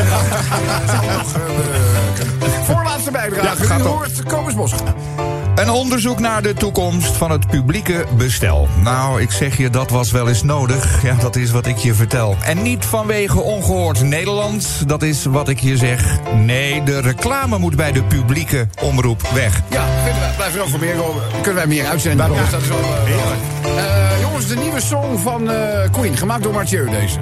ja. 1.04 1.22
Voorlaatste 2.64 3.12
bijdrage. 3.12 3.62
Ja, 3.62 3.66
gaat 3.66 3.80
U 3.80 3.84
hoort 3.84 4.24
Kobus 4.24 4.54
Bos. 4.54 4.74
Een 5.56 5.70
onderzoek 5.70 6.20
naar 6.20 6.42
de 6.42 6.54
toekomst 6.54 7.12
van 7.12 7.32
het 7.32 7.48
publieke 7.48 8.06
bestel. 8.18 8.68
Nou, 8.84 9.22
ik 9.22 9.32
zeg 9.32 9.58
je, 9.58 9.70
dat 9.70 9.90
was 9.90 10.12
wel 10.12 10.28
eens 10.28 10.44
nodig. 10.44 11.04
Ja, 11.04 11.16
dat 11.16 11.36
is 11.36 11.52
wat 11.52 11.66
ik 11.66 11.78
je 11.78 11.94
vertel. 11.94 12.36
En 12.44 12.62
niet 12.62 12.86
vanwege 12.86 13.42
ongehoord 13.42 14.02
Nederland. 14.02 14.88
Dat 14.88 15.02
is 15.04 15.26
wat 15.26 15.50
ik 15.50 15.60
je 15.60 15.78
zeg. 15.78 16.20
Nee, 16.36 16.84
de 16.84 17.00
reclame 17.00 17.58
moet 17.58 17.76
bij 17.76 17.92
de 17.92 18.04
publieke 18.04 18.68
omroep 18.82 19.22
weg. 19.34 19.62
Ja, 19.70 19.86
er 20.56 20.62
ook 20.62 20.70
voor 20.70 20.80
meer 20.80 21.04
over. 21.08 21.22
Kunnen 21.32 21.56
wij 21.56 21.68
meer 21.68 21.86
uitzenden? 21.86 22.28
Kobus, 22.28 22.50
dat 22.52 22.62
is 22.62 22.68
wel 22.68 22.80
eh, 22.80 23.53
jongens, 24.34 24.52
de 24.52 24.62
nieuwe 24.62 24.82
song 24.82 25.18
van 25.18 25.52
eh, 25.52 25.92
Queen, 25.92 26.18
gemaakt 26.18 26.44
door 26.44 26.54
Mathieu 26.54 26.90
deze. 26.90 27.20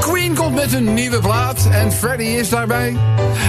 Queen 0.00 0.34
komt 0.34 0.54
met 0.54 0.72
een 0.72 0.94
nieuwe 0.94 1.18
plaat 1.18 1.68
en 1.70 1.92
Freddy 1.92 2.24
is 2.24 2.48
daarbij. 2.48 2.96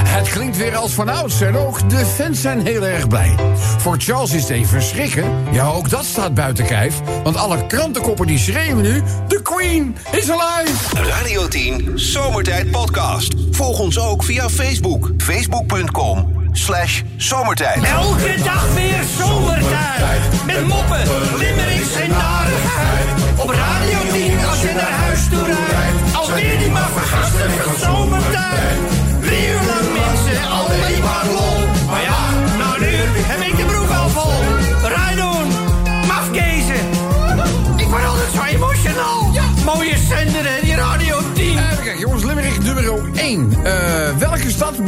Het 0.07 0.29
klinkt 0.29 0.57
weer 0.57 0.75
als 0.75 0.93
vanouds 0.93 1.41
en 1.41 1.57
ook 1.57 1.89
de 1.89 2.05
fans 2.05 2.41
zijn 2.41 2.65
heel 2.65 2.85
erg 2.85 3.07
blij. 3.07 3.35
Voor 3.77 3.95
Charles 3.97 4.31
is 4.31 4.41
het 4.41 4.49
even 4.49 4.81
schrikken. 4.81 5.23
Ja, 5.51 5.65
ook 5.65 5.89
dat 5.89 6.05
staat 6.05 6.33
buiten 6.33 6.65
kijf. 6.65 7.01
Want 7.23 7.35
alle 7.35 7.67
krantenkoppen 7.67 8.27
die 8.27 8.39
schreeuwen 8.39 8.83
nu... 8.83 9.03
De 9.27 9.41
Queen 9.41 9.95
is 10.11 10.31
alive! 10.31 11.09
Radio 11.09 11.47
10 11.47 11.91
Zomertijd 11.95 12.71
Podcast. 12.71 13.33
Volg 13.51 13.79
ons 13.79 13.99
ook 13.99 14.23
via 14.23 14.49
Facebook. 14.49 15.11
Facebook.com 15.17 16.39
slash 16.51 17.01
zomertijd. 17.17 17.83
Elke 17.83 18.35
dag 18.43 18.73
weer 18.73 19.03
zomertijd. 19.17 20.45
Met 20.45 20.67
moppen, 20.67 21.01
limmerings 21.37 21.93
en 21.93 22.09
narigheid. 22.09 22.98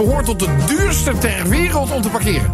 Behoort 0.06 0.26
tot 0.26 0.40
de 0.40 0.56
duurste 0.68 1.18
ter 1.18 1.50
wereld 1.50 1.92
om 1.92 2.02
te 2.02 2.10
parkeren? 2.10 2.54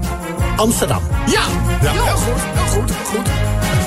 Amsterdam. 0.57 1.01
Ja! 1.25 1.41
ja 1.81 1.91
heel 1.91 2.15
goed, 2.15 2.41
heel 2.53 2.81
goed, 2.81 2.91
goed. 3.05 3.27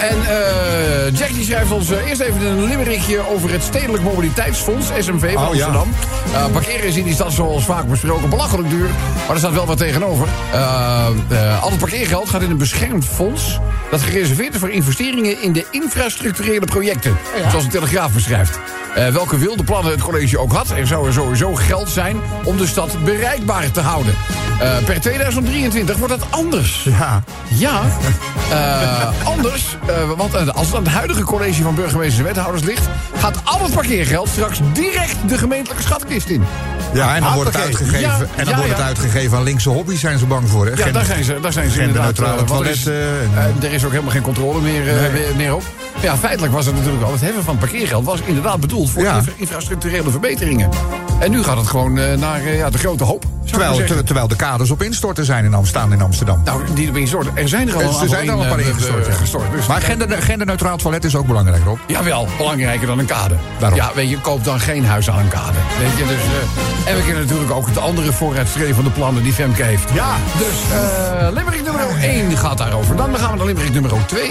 En 0.00 0.16
eh, 0.28 1.18
Jack 1.18 1.28
die 1.34 1.44
schrijft 1.44 1.70
ons 1.70 1.90
eh, 1.90 2.08
eerst 2.08 2.20
even 2.20 2.46
een 2.46 2.64
limerickje 2.64 3.28
over 3.34 3.52
het 3.52 3.62
Stedelijk 3.62 4.02
Mobiliteitsfonds, 4.02 4.86
SMV 4.98 5.32
van 5.32 5.48
Oh, 5.48 5.54
ja. 5.54 5.64
Amsterdam. 5.66 5.88
Eh, 6.32 6.46
parkeren 6.52 6.84
is 6.84 6.96
in 6.96 7.04
die 7.04 7.14
stad 7.14 7.32
zoals 7.32 7.64
vaak 7.64 7.88
besproken 7.88 8.30
belachelijk 8.30 8.70
duur, 8.70 8.88
maar 9.26 9.30
er 9.30 9.38
staat 9.38 9.52
wel 9.52 9.66
wat 9.66 9.78
tegenover. 9.78 10.26
Eh, 10.52 11.06
eh, 11.28 11.62
al 11.62 11.70
het 11.70 11.78
parkeergeld 11.78 12.28
gaat 12.28 12.42
in 12.42 12.50
een 12.50 12.58
beschermd 12.58 13.04
fonds 13.04 13.58
dat 13.90 14.02
gereserveerd 14.02 14.54
is 14.54 14.60
voor 14.60 14.70
investeringen 14.70 15.42
in 15.42 15.52
de 15.52 15.66
infrastructurele 15.70 16.66
projecten, 16.66 17.16
zoals 17.50 17.64
de 17.64 17.70
Telegraaf 17.70 18.12
beschrijft. 18.12 18.58
Eh, 18.94 19.08
welke 19.08 19.38
wilde 19.38 19.64
plannen 19.64 19.92
het 19.92 20.02
college 20.02 20.38
ook 20.38 20.52
had, 20.52 20.70
er 20.70 20.86
zou 20.86 21.06
er 21.06 21.12
sowieso 21.12 21.54
geld 21.54 21.88
zijn 21.88 22.16
om 22.44 22.56
de 22.56 22.66
stad 22.66 23.04
bereikbaar 23.04 23.70
te 23.70 23.80
houden. 23.80 24.14
Eh, 24.60 24.84
per 24.84 25.00
2023 25.00 25.96
wordt 25.96 26.18
dat 26.18 26.26
anders. 26.30 26.59
Ja. 26.84 27.22
Ja, 27.48 27.80
eh, 28.50 29.26
anders, 29.26 29.76
eh, 29.86 29.94
want 30.16 30.34
eh, 30.34 30.48
als 30.48 30.66
het 30.66 30.76
aan 30.76 30.82
het 30.82 30.92
huidige 30.92 31.22
college 31.22 31.62
van 31.62 31.74
burgemeesters 31.74 32.18
en 32.18 32.24
wethouders 32.24 32.64
ligt... 32.64 32.88
gaat 33.18 33.36
al 33.44 33.62
het 33.62 33.72
parkeergeld 33.74 34.28
straks 34.28 34.60
direct 34.72 35.16
de 35.28 35.38
gemeentelijke 35.38 35.82
schatkist 35.82 36.28
in. 36.28 36.44
Ja, 36.92 37.14
en 37.16 37.22
dan 37.22 37.34
wordt 37.34 37.52
het 37.52 37.62
uitgegeven, 37.62 38.00
Ja, 38.00 38.18
en 38.36 38.44
dan 38.44 38.48
ja, 38.48 38.56
wordt 38.56 38.72
het 38.72 38.80
uitgegeven 38.82 39.36
aan 39.38 39.42
linkse 39.42 39.68
hobby's, 39.68 40.00
zijn 40.00 40.18
ze 40.18 40.26
bang 40.26 40.48
voor. 40.48 40.66
Hè? 40.66 40.72
Ja, 40.72 40.90
daar 40.92 41.04
zijn 41.04 41.24
ze, 41.24 41.38
daar 41.40 41.52
zijn 41.52 41.70
ze 41.70 41.80
inderdaad. 41.80 42.18
er 42.18 42.34
is, 42.34 42.44
toiletten 42.44 43.18
en- 43.36 43.54
er 43.62 43.72
is 43.72 43.84
ook 43.84 43.90
helemaal 43.90 44.12
geen 44.12 44.22
controle 44.22 44.60
meer, 44.60 44.84
Nee. 44.84 45.34
meer, 45.36 45.54
op. 45.54 45.62
Ja, 46.00 46.16
feitelijk 46.16 46.52
was 46.52 46.66
het 46.66 46.74
natuurlijk 46.76 47.04
al. 47.04 47.12
Het 47.12 47.20
heffen 47.20 47.44
van 47.44 47.58
parkeergeld 47.58 48.04
was 48.04 48.20
inderdaad 48.24 48.60
bedoeld 48.60 48.90
voor 48.90 49.06
infrastructurele 49.36 50.10
verbeteringen. 50.10 50.68
En 51.20 51.30
nu 51.30 51.42
gaat 51.42 51.56
het 51.56 51.66
gewoon 51.66 51.92
naar 52.18 52.48
ja, 52.54 52.70
de 52.70 52.78
grote 52.78 53.04
hoop. 53.04 53.24
Terwijl, 53.50 53.86
ter- 53.86 54.04
terwijl 54.04 54.28
de 54.28 54.36
kaders 54.36 54.70
op 54.70 54.82
instorten 54.82 55.24
zijn 55.24 55.44
in 55.44 55.54
Am- 55.54 55.66
staan 55.66 55.92
in 55.92 56.02
Amsterdam. 56.02 56.40
Nou, 56.44 56.62
die 56.74 56.88
op 56.88 56.96
instorten. 56.96 57.36
Er 57.36 57.48
zijn 57.48 57.68
er 57.68 57.74
al 57.74 57.80
Er 57.80 57.86
aantal 57.86 58.08
zijn 58.08 58.26
er 58.28 58.32
al 58.34 58.42
een 58.42 58.48
paar 58.48 58.58
eh, 58.58 58.66
ingestort. 58.68 59.14
gestort. 59.14 59.50
Dus 59.52 59.66
Maar 59.66 59.80
gender, 59.80 60.22
genderneutraal 60.22 60.76
toilet 60.76 61.04
is 61.04 61.16
ook 61.16 61.26
belangrijk, 61.26 61.64
Rob. 61.64 61.78
Jawel, 61.86 62.28
belangrijker 62.36 62.86
dan 62.86 62.98
een 62.98 63.06
kade. 63.06 63.34
Daarom. 63.58 63.78
Ja, 63.78 63.90
weet 63.94 64.10
je, 64.10 64.18
koop 64.20 64.44
dan 64.44 64.60
geen 64.60 64.84
huis 64.86 65.10
aan 65.10 65.18
een 65.18 65.28
kade. 65.28 65.58
Weet 65.78 65.96
je, 65.98 66.04
dus... 66.06 66.22
eh, 66.84 66.90
en 66.90 66.96
we 66.96 67.02
kennen 67.04 67.22
natuurlijk 67.22 67.50
ook 67.50 67.74
de 67.74 67.80
andere 67.80 68.12
vooruitstrevende 68.12 68.90
plannen 68.90 69.22
die 69.22 69.32
Femke 69.32 69.62
heeft. 69.62 69.90
Ja. 69.94 70.14
Dus 70.38 70.78
eh 70.78 71.28
Limerick 71.32 71.62
nummer 71.64 71.86
1 72.02 72.36
gaat 72.36 72.58
daarover. 72.58 72.96
Dan 72.96 73.16
gaan 73.18 73.30
we 73.30 73.36
naar 73.36 73.46
Limerick 73.46 73.72
nummer 73.72 73.90
2. 74.06 74.30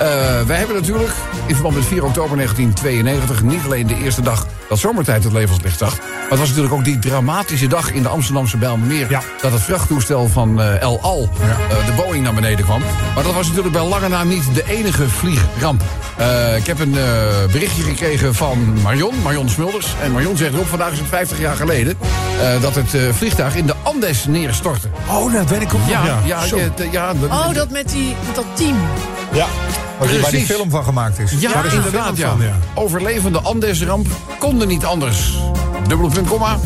Eh 0.00 0.06
wij 0.46 0.56
hebben 0.58 0.76
natuurlijk 0.76 1.12
in 1.46 1.54
verband 1.54 1.74
met 1.74 1.84
4 1.84 2.04
oktober 2.04 2.36
1992... 2.36 3.42
niet 3.42 3.64
alleen 3.64 3.86
de 3.86 3.96
eerste 4.02 4.22
dag 4.22 4.46
dat 4.68 4.78
zomertijd 4.78 5.24
het 5.24 5.32
levenslicht 5.32 5.78
zag... 5.78 5.98
maar 5.98 6.28
het 6.30 6.38
was 6.38 6.48
natuurlijk 6.48 6.74
ook 6.74 6.84
die 6.84 6.98
dramatische 6.98 7.66
dag 7.66 7.92
in 7.92 8.02
de 8.02 8.08
Amsterdamse 8.08 8.56
Bijlmermeer... 8.56 9.10
Ja. 9.10 9.22
dat 9.42 9.52
het 9.52 9.62
vrachttoestel 9.62 10.28
van 10.28 10.60
eh, 10.60 10.80
El 10.80 11.00
Al, 11.00 11.28
eh, 11.40 11.86
de 11.86 11.92
Boeing, 11.92 12.24
naar 12.24 12.34
beneden 12.34 12.64
kwam. 12.64 12.80
Maar 13.14 13.24
dat 13.24 13.34
was 13.34 13.46
natuurlijk 13.46 13.72
bij 13.74 13.84
lange 13.84 14.08
na 14.08 14.24
niet 14.24 14.54
de 14.54 14.64
enige 14.68 15.08
vliegramp. 15.08 15.82
Eh, 16.16 16.56
ik 16.56 16.66
heb 16.66 16.78
een 16.80 16.98
eh, 16.98 17.04
berichtje 17.52 17.82
gekregen 17.82 18.34
van 18.34 18.80
Marion, 18.82 19.14
Marion 19.22 19.48
Smulders. 19.48 19.94
En 20.02 20.12
Marion 20.12 20.36
zegt 20.36 20.58
op, 20.58 20.66
vandaag 20.66 20.92
is 20.92 20.98
het 20.98 21.08
50 21.08 21.38
jaar 21.40 21.56
geleden... 21.56 21.98
eh, 22.40 22.60
dat 22.60 22.74
het 22.74 22.94
eh, 22.94 23.00
vliegtuig 23.12 23.54
in 23.56 23.66
de 23.66 23.74
Andes 23.82 24.26
neerstortte. 24.26 24.88
Oh, 25.08 25.32
dat 25.32 25.48
weet 25.50 25.62
ik 25.62 25.74
ook 25.74 25.80
nog. 25.80 25.88
Ja, 25.88 26.04
Ja, 26.04 26.20
ja, 26.24 26.44
ja, 26.92 27.12
Oh, 27.30 27.54
dat 27.54 27.70
met, 27.70 27.88
die, 27.88 28.14
met 28.26 28.34
dat 28.34 28.46
team. 28.54 28.76
ja. 29.32 29.46
Waar 30.00 30.08
die 30.08 30.18
Precies. 30.18 30.50
film 30.50 30.70
van 30.70 30.84
gemaakt 30.84 31.18
is. 31.18 31.32
Ja, 31.38 31.52
Daar 31.52 31.66
is 31.66 31.72
inderdaad, 31.72 32.16
ja. 32.16 32.28
van, 32.28 32.40
ja. 32.40 32.56
Overlevende 32.74 33.40
Andesramp 33.40 34.06
konden 34.38 34.68
niet 34.68 34.84
anders. 34.84 35.38
Dubbele 35.86 36.10
punt, 36.10 36.28
komma. 36.28 36.58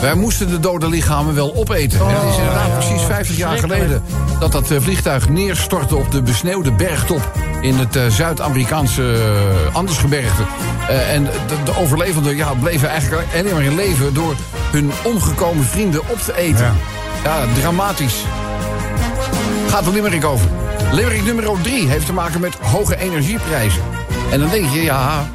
Wij 0.00 0.14
moesten 0.14 0.48
de 0.50 0.60
dode 0.60 0.88
lichamen 0.88 1.34
wel 1.34 1.56
opeten. 1.56 2.00
En 2.00 2.06
het 2.06 2.30
is 2.30 2.36
inderdaad 2.36 2.78
precies 2.78 3.02
50 3.02 3.36
jaar 3.36 3.58
geleden... 3.58 4.02
dat 4.38 4.52
dat 4.52 4.70
eh, 4.70 4.80
vliegtuig 4.80 5.28
neerstortte 5.28 5.96
op 5.96 6.10
de 6.10 6.22
besneeuwde 6.22 6.72
bergtop... 6.72 7.32
in 7.60 7.78
het 7.78 7.96
eh, 7.96 8.02
Zuid-Amerikaanse 8.08 9.02
uh, 9.02 9.74
Andesgebergte. 9.74 10.42
Eh, 10.88 11.14
en 11.14 11.24
de, 11.24 11.62
de 11.64 11.76
overlevenden 11.76 12.36
ja, 12.36 12.52
bleven 12.54 12.88
eigenlijk 12.88 13.26
alleen 13.32 13.54
maar 13.54 13.62
in 13.62 13.74
leven... 13.74 14.14
door 14.14 14.34
hun 14.70 14.90
omgekomen 15.02 15.64
vrienden 15.64 16.00
op 16.00 16.18
te 16.18 16.36
eten. 16.36 16.76
Ja, 17.24 17.44
dramatisch. 17.60 18.24
Gaat 19.68 19.86
er 19.86 19.92
Limerick 19.92 20.24
over. 20.24 20.67
Limerick 20.92 21.24
nummer 21.24 21.44
3 21.62 21.88
heeft 21.88 22.06
te 22.06 22.12
maken 22.12 22.40
met 22.40 22.54
hoge 22.54 22.96
energieprijzen. 22.98 23.82
En 24.30 24.40
dan 24.40 24.48
denk 24.48 24.70
je, 24.72 24.82
ja, 24.82 25.28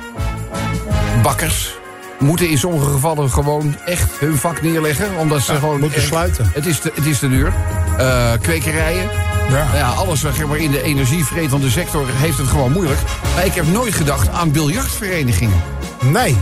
bakkers 1.21 1.75
moeten 2.19 2.49
in 2.49 2.57
sommige 2.57 2.91
gevallen 2.91 3.29
gewoon 3.29 3.75
echt 3.85 4.11
hun 4.19 4.37
vak 4.37 4.61
neerleggen. 4.61 5.17
Omdat 5.17 5.41
ze 5.41 5.53
gewoon... 5.55 5.79
moeten 5.79 5.97
echt- 5.99 6.07
sluiten. 6.07 6.51
Het 6.53 6.65
is 6.65 6.79
te, 6.79 6.91
het 6.95 7.05
is 7.05 7.19
te 7.19 7.29
duur. 7.29 7.53
Eh, 7.97 8.31
kwekerijen. 8.41 9.09
Ja. 9.49 9.63
Nou 9.63 9.75
ja, 9.77 9.89
alles 9.89 10.19
zeg 10.19 10.45
maar, 10.45 10.57
in 10.57 10.71
de 10.71 10.81
energievretende 10.81 11.69
sector 11.69 12.05
heeft 12.09 12.37
het 12.37 12.47
gewoon 12.47 12.71
moeilijk. 12.71 12.99
Maar 13.35 13.45
ik 13.45 13.53
heb 13.53 13.67
nooit 13.67 13.93
gedacht 13.93 14.29
aan 14.29 14.51
biljartverenigingen. 14.51 15.61
Nee, 16.01 16.37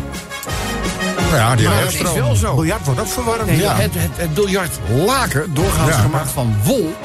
Nou 1.30 1.36
ja, 1.36 1.56
die 1.56 1.68
Maar 1.68 1.76
hebben 1.78 2.04
dat 2.04 2.14
is 2.16 2.20
wel 2.20 2.36
zo. 2.36 2.56
biljart 2.56 2.86
wordt 2.86 3.00
ook 3.00 3.08
verwarmd. 3.08 3.46
Nee, 3.46 3.58
ja. 3.60 3.76
het, 3.76 3.94
het, 3.94 4.10
het 4.16 4.34
biljartlaken, 4.34 5.54
doorgaans 5.54 5.90
Ja. 5.96 5.98
gemaakt 6.02 6.32
van 6.32 6.56
wol, 6.64 6.96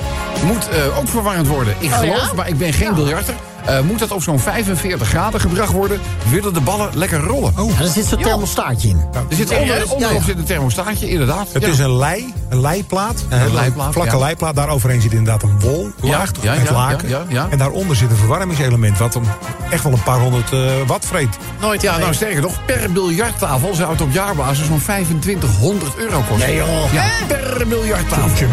moet 0.45 0.69
eh, 0.69 0.99
ook 0.99 1.09
verwarmd 1.09 1.47
worden. 1.47 1.75
Ik 1.79 1.91
Oh, 1.91 1.99
geloof, 1.99 2.27
ja? 2.29 2.33
maar 2.35 2.49
ik 2.49 2.59
ben 2.59 2.73
geen 2.73 2.95
biljarter. 2.95 3.35
Eh, 3.67 3.81
moet 3.81 3.99
dat 3.99 4.11
op 4.11 4.23
zo'n 4.23 4.39
45 4.39 5.09
graden 5.09 5.41
gebracht 5.41 5.73
worden, 5.73 6.01
willen 6.29 6.55
de 6.55 6.61
ballen 6.61 6.89
lekker 6.95 7.21
rollen. 7.21 7.53
Oh. 7.59 7.71
Ja, 7.79 7.85
er 7.85 7.89
zit 7.89 8.05
zo'n 8.07 8.23
thermostaatje 8.23 8.89
in. 8.89 9.01
Er 9.31 9.37
zit 9.37 9.59
onder, 9.59 9.93
onderop 9.93 10.23
zit 10.23 10.39
een 10.39 10.45
thermostaatje, 10.45 11.09
inderdaad. 11.09 11.49
Het 11.53 11.63
Ja. 11.63 11.69
is 11.69 11.79
een 11.79 11.97
lei, 11.97 12.33
een 12.49 12.61
leiplaat. 12.61 13.25
Een 13.29 13.55
leiplaat, 13.55 13.93
vlakke 13.93 14.13
ja. 14.13 14.19
leiplaat. 14.19 14.57
Daaroverheen 14.57 15.01
zit 15.01 15.13
inderdaad 15.13 15.43
een 15.43 15.61
wol. 15.61 15.91
Ja, 16.03 16.09
laag, 16.11 16.31
ja, 16.41 16.53
ja, 16.53 16.73
laken. 16.73 17.09
ja, 17.09 17.23
ja. 17.29 17.47
En 17.51 17.59
daaronder 17.59 17.97
zit 17.97 18.11
een 18.11 18.17
verwarmingselement. 18.17 18.99
Wat 18.99 19.15
hem 19.15 19.23
echt 19.71 19.83
wel 19.83 19.93
een 19.93 20.03
paar 20.03 20.19
honderd 20.19 20.53
eh, 20.53 20.61
watt 20.87 21.07
vreet. 21.07 21.37
Nooit 21.61 21.83
Ja, 21.83 21.99
nou 21.99 22.15
sterker 22.15 22.43
nog, 22.43 22.65
per 22.65 22.93
biljarttafel 22.93 23.75
zou 23.75 23.91
het 23.91 24.01
op 24.01 24.13
jaarbasis 24.13 24.67
zo'n 24.67 24.83
2500 24.83 25.97
euro 25.97 26.23
kosten. 26.29 26.47
Nee, 26.49 26.57
joh. 26.57 26.93
Ja, 26.93 27.05
per 27.29 27.67
biljarttafel 27.69 28.49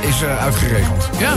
is 0.00 0.22
eh, 0.22 0.42
uitgeregeld. 0.42 1.08
Ja. 1.18 1.32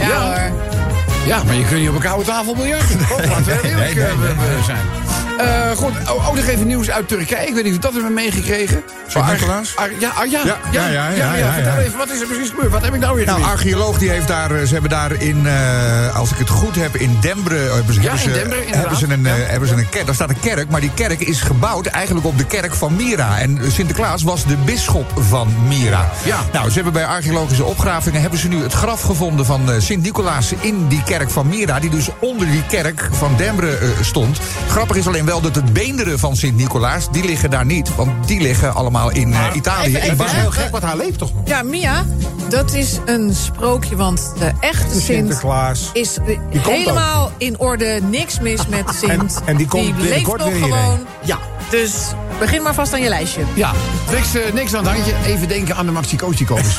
Ja, 0.00 0.26
hoor. 0.26 0.77
Ja, 1.26 1.42
maar 1.44 1.54
je 1.54 1.64
kunt 1.64 1.80
niet 1.80 1.88
op 1.88 1.94
een 1.94 2.00
koude 2.00 2.24
tafel 2.24 2.54
biljarten. 2.54 3.00
Oh, 3.00 3.24
laten 3.28 3.44
we 3.44 3.68
eerlijk 3.68 3.94
Nee, 3.94 3.94
nee, 3.94 4.62
zijn. 4.64 5.07
Eh, 5.38 5.70
goed, 5.76 5.92
oh, 6.10 6.28
ook 6.28 6.34
nog 6.34 6.46
even 6.46 6.66
nieuws 6.66 6.90
uit 6.90 7.08
Turkije. 7.08 7.46
Ik 7.46 7.54
weet 7.54 7.64
niet 7.64 7.72
of 7.74 7.78
dat 7.78 7.92
hebben 7.92 8.08
we 8.14 8.14
meegekregen. 8.20 8.82
Sint-Nicolaas? 9.06 9.76
Ar- 9.76 9.90
ja, 9.98 10.10
ah, 10.14 10.30
ja, 10.30 10.40
Ja, 10.44 10.56
ja, 10.70 10.88
ja, 10.88 11.08
ja, 11.10 11.34
ja, 11.34 11.52
Vertel 11.52 11.76
even, 11.78 11.98
wat 11.98 12.10
is 12.10 12.20
er 12.20 12.26
precies 12.26 12.48
gebeurd? 12.50 12.70
Wat 12.72 12.84
heb 12.84 12.94
ik 12.94 13.00
nou 13.00 13.14
weer 13.16 13.26
Nou, 13.26 13.40
gemist? 13.40 13.56
archeoloog 13.58 13.98
die 13.98 14.10
heeft 14.10 14.28
daar, 14.28 14.50
eh, 14.50 14.62
ze 14.66 14.72
hebben 14.72 14.90
daar 14.90 15.12
in, 15.22 15.46
eh, 15.46 16.16
als 16.16 16.30
ik 16.30 16.38
het 16.38 16.48
goed 16.50 16.74
heb, 16.76 16.96
in 16.96 17.16
Dembre, 17.20 17.66
eh, 17.66 17.74
hebben 17.74 17.94
ze, 17.94 18.00
Ja, 18.02 18.12
in 18.12 18.30
hebben 18.70 18.96
ze 18.96 19.06
een, 19.12 19.26
eh, 19.26 19.32
hebben 19.36 19.68
ze 19.68 19.74
een 19.74 19.88
kerk. 19.88 20.06
Daar 20.06 20.14
staat 20.14 20.28
een 20.28 20.40
kerk, 20.40 20.68
maar 20.70 20.80
die 20.80 20.90
kerk 20.94 21.20
is 21.20 21.40
gebouwd 21.40 21.86
eigenlijk 21.86 22.26
op 22.26 22.38
de 22.38 22.46
kerk 22.46 22.74
van 22.74 22.96
Mira. 22.96 23.38
En 23.38 23.58
Sinterklaas 23.72 24.22
was 24.22 24.44
de 24.46 24.56
bisschop 24.56 25.12
van 25.28 25.54
Mira. 25.68 26.08
Ja. 26.24 26.38
Nou, 26.52 26.68
ze 26.68 26.74
hebben 26.74 26.92
bij 26.92 27.06
archeologische 27.06 27.64
opgravingen 27.64 28.20
hebben 28.20 28.38
ze 28.38 28.48
nu 28.48 28.62
het 28.62 28.72
graf 28.72 29.00
gevonden 29.02 29.46
van 29.46 29.70
eh, 29.72 29.80
Sint-Nicolaas 29.80 30.52
in 30.60 30.88
die 30.88 31.02
kerk 31.02 31.30
van 31.30 31.48
Mira, 31.48 31.80
die 31.80 31.90
dus 31.90 32.08
onder 32.20 32.50
die 32.50 32.62
kerk 32.68 33.08
van 33.12 33.34
Dembre 33.36 33.76
eh, 33.76 33.88
stond. 34.00 34.38
Grappig 34.68 34.96
is 34.96 35.06
alleen 35.06 35.26
wel 35.28 35.40
dat 35.40 35.54
het 35.54 35.72
beenderen 35.72 36.18
van 36.18 36.36
Sint-Nicolaas, 36.36 37.10
die 37.10 37.24
liggen 37.24 37.50
daar 37.50 37.64
niet, 37.66 37.94
want 37.94 38.28
die 38.28 38.40
liggen 38.40 38.74
allemaal 38.74 39.10
in 39.10 39.32
eh, 39.32 39.44
Italië. 39.54 39.86
even- 39.86 39.90
in 39.90 39.96
even- 39.96 40.08
Het 40.08 40.18
was 40.18 40.32
heel 40.32 40.50
gek, 40.50 40.70
want 40.70 40.82
hij 40.84 40.96
leeft 40.96 41.18
toch 41.18 41.34
nog? 41.34 41.42
Ja, 41.48 41.62
Mia, 41.62 42.04
dat 42.48 42.74
is 42.74 42.98
een 43.06 43.34
sprookje, 43.34 43.96
want 43.96 44.32
de 44.38 44.52
echte 44.60 44.90
Sint 44.90 45.02
Sinterklaas. 45.02 45.90
is 45.92 46.16
eh, 46.18 46.24
Die 46.26 46.60
helemaal 46.60 47.32
in 47.38 47.58
orde. 47.58 48.00
Niks 48.10 48.40
mis 48.40 48.66
met 48.66 48.84
Sint. 48.98 49.10
En- 49.10 49.28
en 49.44 49.56
die 49.56 49.66
komt 49.66 49.84
leeft 49.84 49.98
binnenkort 49.98 50.38
nog 50.40 50.48
weer 50.48 50.56
hierheen. 50.56 50.82
gewoon. 50.82 50.98
Ja, 51.24 51.38
dus 51.70 51.92
begin 52.38 52.62
maar 52.62 52.74
vast 52.74 52.92
aan 52.92 53.02
je 53.02 53.08
lijstje. 53.08 53.40
Ja, 53.54 53.70
niks, 54.12 54.34
eh, 54.34 54.52
niks 54.52 54.74
aan 54.74 54.84
het 54.86 54.94
handje. 54.94 55.12
Even 55.26 55.48
denken 55.48 55.76
aan 55.76 55.86
de 55.86 55.92
Maxi-Coach-koos. 55.92 56.78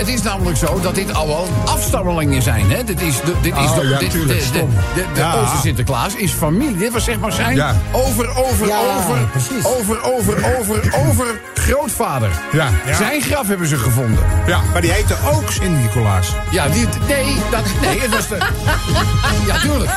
het 0.00 0.08
is 0.08 0.22
namelijk 0.22 0.56
zo 0.56 0.80
dat 0.80 0.94
dit 0.94 1.14
al 1.14 1.26
wel 1.26 1.48
afstammelingen 1.64 2.42
zijn. 2.42 2.70
Hè? 2.70 2.84
Dit 2.84 3.00
is 3.00 3.20
de, 3.20 3.32
dit 3.42 3.52
is 3.56 3.58
Oh, 3.70 3.74
de, 3.78 3.86
ja, 3.88 3.98
dit- 3.98 4.10
tuurlijk, 4.10 4.40
de, 4.52 4.64
de, 4.94 5.04
de, 5.14 5.20
Ja. 5.20 5.56
Sinterklaas 5.62 6.14
is 6.14 6.30
familie. 6.32 6.76
Dit 6.76 6.92
was 6.92 7.04
zeg 7.04 7.18
maar 7.18 7.32
zijn 7.32 7.56
Ja. 7.56 7.76
over, 7.92 8.28
over, 8.36 8.66
Ja, 8.66 8.78
over, 8.98 9.18
precies. 9.30 9.64
over, 9.64 10.02
over, 10.02 10.56
over, 10.58 10.94
over 11.08 11.40
grootvader. 11.54 12.30
Ja. 12.52 12.68
Zijn 12.96 13.22
graf 13.22 13.46
hebben 13.48 13.66
ze 13.66 13.76
gevonden. 13.76 14.24
Ja, 14.46 14.60
maar 14.72 14.80
die 14.80 14.92
heette 14.92 15.14
ook 15.34 15.50
Sint-Nicolaas. 15.50 16.32
Ja, 16.50 16.68
die, 16.68 16.86
nee, 17.08 17.36
dat, 17.50 17.64
nee, 17.80 18.00
het 18.00 18.10
was 18.14 18.28
de... 18.28 18.36
Ja, 19.46 19.58
tuurlijk. 19.58 19.90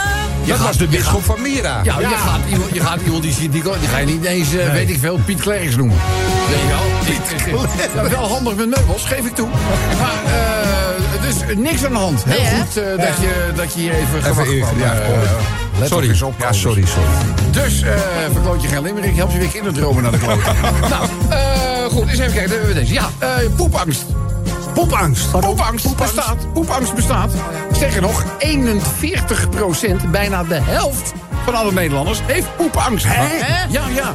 Je 0.50 0.56
Dat 0.56 0.64
gaat- 0.64 0.78
was 0.80 0.88
de 0.90 0.98
bisschop 0.98 1.24
van 1.24 1.42
Mira. 1.42 1.80
Ja, 1.84 2.00
Je, 2.00 2.06
gaat 2.06 2.40
iemand, 2.50 2.70
je 2.74 2.80
gaat 2.80 3.02
iemand 3.06 3.24
die 3.24 3.34
ziet, 3.34 3.52
die, 3.52 3.64
die 3.64 3.88
ga 3.92 3.98
je 3.98 4.06
niet 4.06 4.26
eens, 4.26 4.54
eh, 4.56 4.72
weet 4.72 4.90
ik 4.90 5.00
veel, 5.00 5.20
Piet 5.26 5.42
Klerks 5.42 5.76
noemen. 5.76 5.98
Weet 6.50 6.60
je 6.60 6.68
wel? 6.68 6.80
Piet 7.06 7.94
Ja, 7.96 8.10
wel 8.10 8.28
handig 8.28 8.56
met 8.56 8.70
meubels, 8.70 9.06
geef 9.06 9.26
ik 9.26 9.36
toe. 9.36 9.48
Maar, 10.00 10.34
eh, 10.34 11.22
dus 11.22 11.56
niks 11.58 11.86
aan 11.86 11.92
de 11.92 11.98
hand. 11.98 12.24
Heel 12.24 12.42
Nee, 12.42 12.62
goed 12.62 12.78
eh, 12.84 13.06
dat, 13.08 13.16
je, 13.22 13.52
dat 13.56 13.74
je 13.74 13.80
hier 13.80 13.94
even 13.94 14.24
gewacht 14.24 14.48
Even, 14.50 14.60
kwam. 14.68 14.80
ja, 14.80 14.94
let 15.80 15.88
sorry. 15.88 16.22
op, 16.22 16.34
ja, 16.40 16.52
sorry, 16.54 16.86
sorry. 16.86 17.10
Dus, 17.52 17.82
eh 17.82 17.92
verkloot 18.32 18.62
je 18.62 18.68
geen 18.68 18.82
limerick, 18.82 19.16
help 19.16 19.32
je 19.32 19.38
weer 19.38 19.48
kinderdromen 19.48 20.04
naar 20.04 20.12
de 20.12 20.18
kloten. 20.18 20.56
nou, 20.90 21.08
eh, 21.30 21.86
goed, 21.92 22.08
eens 22.10 22.20
even 22.20 22.34
kijken. 22.34 22.50
Dan 22.50 22.58
hebben 22.58 22.68
we 22.68 22.74
deze. 22.80 22.94
Ja, 22.94 23.10
eh, 23.20 23.30
poepangst. 24.80 25.32
Poepangst. 25.32 25.86
Poepangst 25.86 25.96
bestaat. 25.96 26.54
Poepangst 26.54 26.94
bestaat. 26.96 27.32
Sterker 27.72 28.02
nog, 28.02 28.24
41% 28.40 30.10
bijna 30.12 30.44
de 30.44 30.60
helft 30.62 31.14
van 31.46 31.56
alle 31.56 31.72
Nederlanders, 31.72 32.20
heeft 32.26 32.56
poepangst. 32.58 33.06
Hè? 33.08 33.24
Ja, 33.70 33.88
ja. 33.96 34.14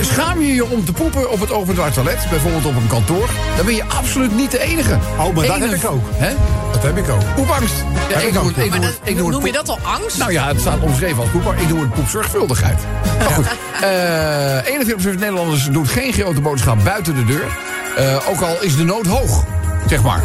Schaam 0.00 0.40
je 0.40 0.54
je 0.54 0.70
om 0.70 0.84
te 0.84 0.92
poepen 0.92 1.30
op 1.30 1.40
het 1.40 1.52
openbaar 1.52 1.92
toilet, 1.92 2.18
bijvoorbeeld 2.30 2.64
op 2.66 2.76
een 2.76 2.86
kantoor, 2.86 3.28
dan 3.56 3.64
ben 3.66 3.74
je 3.74 3.84
absoluut 3.84 4.36
niet 4.36 4.50
de 4.50 4.60
enige. 4.60 4.98
Oh, 5.18 5.34
maar 5.34 5.46
dat 5.46 5.58
heb 5.58 5.72
ik 5.72 5.90
ook. 5.90 6.04
Hè? 6.12 6.34
Dat 6.72 6.82
heb 6.82 6.96
ik 6.96 7.08
ook. 7.08 7.34
Poepangst. 7.34 7.74
Ja, 8.08 8.16
ik 8.18 8.26
ik 8.26 8.32
doe 8.32 8.42
ook, 8.42 8.48
het, 8.48 8.56
ja. 8.56 8.62
ik 8.62 8.70
doe 8.70 8.78
Maar 8.80 8.88
het, 8.88 8.98
dat- 9.00 9.08
ik 9.08 9.16
doe 9.16 9.26
het 9.26 9.36
noem 9.36 9.46
je 9.46 9.52
dat 9.52 9.68
al 9.68 9.78
angst? 9.82 10.18
Nou 10.18 10.32
ja, 10.32 10.46
het 10.46 10.60
staat 10.60 10.80
omschreven 10.80 11.18
als 11.18 11.28
poep, 11.30 11.44
maar 11.44 11.60
ik 11.60 11.68
doe 11.68 11.80
het 11.80 11.92
poepzorgvuldigheid. 11.94 12.78
Maar 13.18 13.30
goed, 13.30 13.46
eh 13.80 15.14
41% 15.14 15.18
Nederlanders 15.18 15.68
doet 15.70 15.88
geen 15.88 16.12
grote 16.12 16.40
boodschap 16.40 16.84
buiten 16.84 17.14
de 17.14 17.24
deur. 17.24 17.46
Eh, 17.96 18.28
ook 18.28 18.40
al 18.40 18.56
is 18.60 18.76
de 18.76 18.84
nood 18.84 19.06
hoog, 19.06 19.44
zeg 19.86 20.02
maar. 20.02 20.22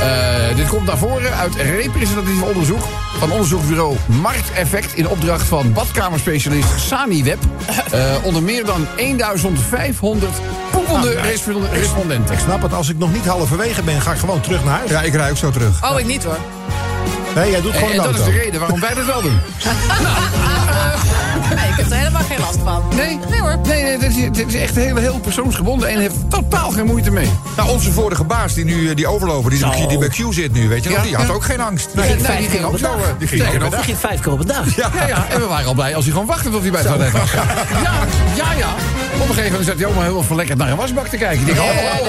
Eh, 0.00 0.56
dit 0.56 0.68
komt 0.68 0.86
naar 0.86 0.98
voren 0.98 1.36
uit 1.36 1.54
representatief 1.56 2.42
onderzoek 2.42 2.82
van 3.18 3.30
onderzoeksbureau 3.30 3.96
Markteffect... 4.06 4.94
in 4.94 5.08
opdracht 5.08 5.46
van 5.46 5.72
badkamerspecialist 5.72 6.68
Saniweb. 6.76 7.38
Eh 7.90 8.14
onder 8.22 8.42
meer 8.42 8.64
dan 8.64 8.86
1500 8.96 10.32
poepende 10.70 11.20
respo- 11.20 11.62
respondenten. 11.72 12.34
Ik 12.34 12.40
snap 12.40 12.62
het, 12.62 12.72
als 12.72 12.88
ik 12.88 12.98
nog 12.98 13.12
niet 13.12 13.26
halverwege 13.26 13.82
ben, 13.82 14.00
ga 14.00 14.12
ik 14.12 14.18
gewoon 14.18 14.40
terug 14.40 14.64
naar 14.64 14.76
huis. 14.76 14.90
Ja, 14.90 15.02
ik 15.02 15.14
rij 15.14 15.30
ook 15.30 15.36
zo 15.36 15.50
terug. 15.50 15.90
Oh, 15.90 15.98
ik 15.98 16.06
niet 16.06 16.24
hoor. 16.24 16.38
Nee, 17.34 17.50
jij 17.50 17.60
doet 17.60 17.72
En, 17.72 17.78
gewoon 17.78 17.92
en 17.92 17.98
een 17.98 18.04
dat 18.04 18.18
is 18.18 18.24
de 18.24 18.30
reden 18.30 18.60
waarom 18.60 18.80
wij 18.80 18.94
dat 18.94 19.04
wel 19.04 19.22
doen. 19.22 19.40
Nee, 21.54 21.68
ik 21.68 21.76
heb 21.76 21.90
er 21.90 21.96
helemaal 21.96 22.22
geen 22.22 22.38
last 22.38 22.58
van. 22.64 22.82
Nee, 22.96 23.18
Nee 23.30 23.40
hoor. 23.40 23.58
Nee, 23.62 23.82
nee 23.82 23.98
dit, 23.98 24.16
is, 24.16 24.30
dit 24.30 24.46
is 24.46 24.54
echt 24.54 24.74
heel, 24.74 24.96
heel 24.96 25.18
persoonsgebonden 25.18 25.88
en 25.88 25.98
heeft 25.98 26.14
totaal 26.28 26.70
geen 26.70 26.86
moeite 26.86 27.10
mee. 27.10 27.30
Nou, 27.56 27.70
onze 27.70 27.92
vorige 27.92 28.24
baas, 28.24 28.54
die 28.54 28.64
nu 28.64 28.88
eh, 28.88 28.96
die 28.96 29.06
overloper, 29.06 29.50
die, 29.50 29.86
die 29.88 29.98
bij 29.98 30.08
Q 30.08 30.16
zit 30.30 30.52
nu, 30.52 30.68
weet 30.68 30.84
je 30.84 30.90
Ja, 30.90 31.02
die 31.02 31.16
had 31.16 31.26
ja. 31.26 31.32
ook 31.32 31.44
geen 31.44 31.60
angst. 31.60 31.88
Nee, 31.94 32.06
ging 32.06 32.26
nee, 32.28 32.38
die 32.38 32.48
ging 32.48 32.64
ook 32.64 32.78
zo. 32.78 32.96
Die 33.18 33.28
ging 33.28 33.62
ook. 33.62 33.70
Dat 33.70 33.82
ging 33.82 33.98
vijf 33.98 34.20
keer 34.20 34.32
op 34.32 34.40
een 34.40 34.46
dag. 34.46 34.76
Ja, 34.76 34.90
ja, 35.06 35.26
en 35.28 35.40
we 35.40 35.46
waren 35.46 35.66
al 35.66 35.74
blij 35.74 35.94
als 35.94 36.04
hij 36.04 36.12
gewoon 36.12 36.28
wachtte 36.28 36.50
tot 36.50 36.60
hij 36.60 36.70
bij 36.70 36.80
het 36.80 36.88
toilet 36.88 37.12
was. 37.12 37.32
Ja, 37.32 37.42
ja, 38.34 38.52
ja. 38.52 38.68
Op 39.14 39.28
een 39.28 39.34
gegeven 39.34 39.50
moment 39.50 39.64
zat 39.68 39.76
hij 39.76 39.86
ook 39.86 39.94
maar 39.94 40.04
heel 40.04 40.22
verlekkerd 40.22 40.58
naar 40.58 40.70
een 40.70 40.76
wasbak 40.76 41.06
te 41.06 41.16
kijken. 41.16 41.40
Ik 41.40 41.46
denk, 41.46 41.58
ho, 41.58 41.64
ho, 41.64 42.04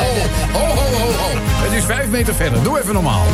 ho, 0.51 0.65
ho, 0.65 1.11
ho. 1.11 1.29
Het 1.61 1.71
is 1.71 1.85
vijf 1.85 2.07
meter 2.07 2.35
verder. 2.35 2.63
Doe 2.63 2.81
even 2.81 2.93
normaal. 2.93 3.25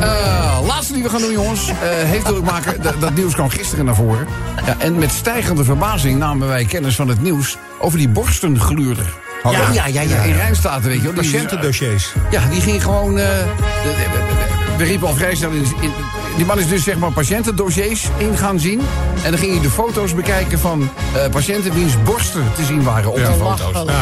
Eh, 0.00 0.58
laatste 0.66 0.92
die 0.92 1.02
we 1.02 1.08
gaan 1.08 1.20
doen, 1.20 1.32
jongens, 1.32 1.68
eh, 1.68 1.74
heeft 1.90 2.24
te 2.24 2.40
maken. 2.44 2.82
Dat, 2.82 3.00
dat 3.00 3.14
nieuws 3.14 3.34
kwam 3.34 3.48
gisteren 3.48 3.84
naar 3.84 3.94
voren. 3.94 4.26
Ja, 4.66 4.74
en 4.78 4.98
met 4.98 5.12
stijgende 5.12 5.53
verbazing 5.62 6.18
namen 6.18 6.48
wij 6.48 6.64
kennis 6.64 6.94
van 6.94 7.08
het 7.08 7.22
nieuws 7.22 7.56
over 7.78 7.98
die 7.98 8.08
borstengluurder. 8.08 9.12
Ja, 9.42 9.50
ja, 9.72 9.86
ja, 9.86 10.00
ja. 10.00 10.22
In 10.22 10.32
Rijnstaten, 10.34 10.88
weet 10.88 10.96
je 10.96 11.02
wel. 11.12 11.22
Die- 11.22 11.30
Patiëntendossiers. 11.32 12.12
ja, 12.30 12.42
die 12.50 12.60
ging 12.60 12.82
gewoon. 12.82 13.18
eh, 13.18 13.26
de- 13.26 13.44
de- 13.82 13.94
de- 14.12 14.76
we 14.76 14.84
riepen 14.84 15.08
al 15.08 15.14
vrij 15.14 15.34
snel 15.34 15.50
in, 15.50 15.64
in- 15.80 15.92
Die 16.36 16.46
man 16.46 16.58
is 16.58 16.68
dus 16.68 16.82
zeg 16.84 16.96
maar 16.98 17.12
patiëntendossiers 17.12 18.04
in 18.16 18.36
gaan 18.36 18.60
zien. 18.60 18.80
En 19.22 19.30
dan 19.30 19.38
ging 19.40 19.52
hij 19.52 19.60
de 19.60 19.70
foto's 19.70 20.14
bekijken 20.14 20.58
van 20.58 20.88
eh, 21.14 21.30
patiënten 21.30 21.74
wiens 21.74 22.02
borsten 22.02 22.44
te 22.56 22.64
zien 22.64 22.82
waren 22.82 23.10
op 23.10 23.16
die 23.16 23.24
foto's. 23.26 23.58
Belachelijk. 23.72 23.96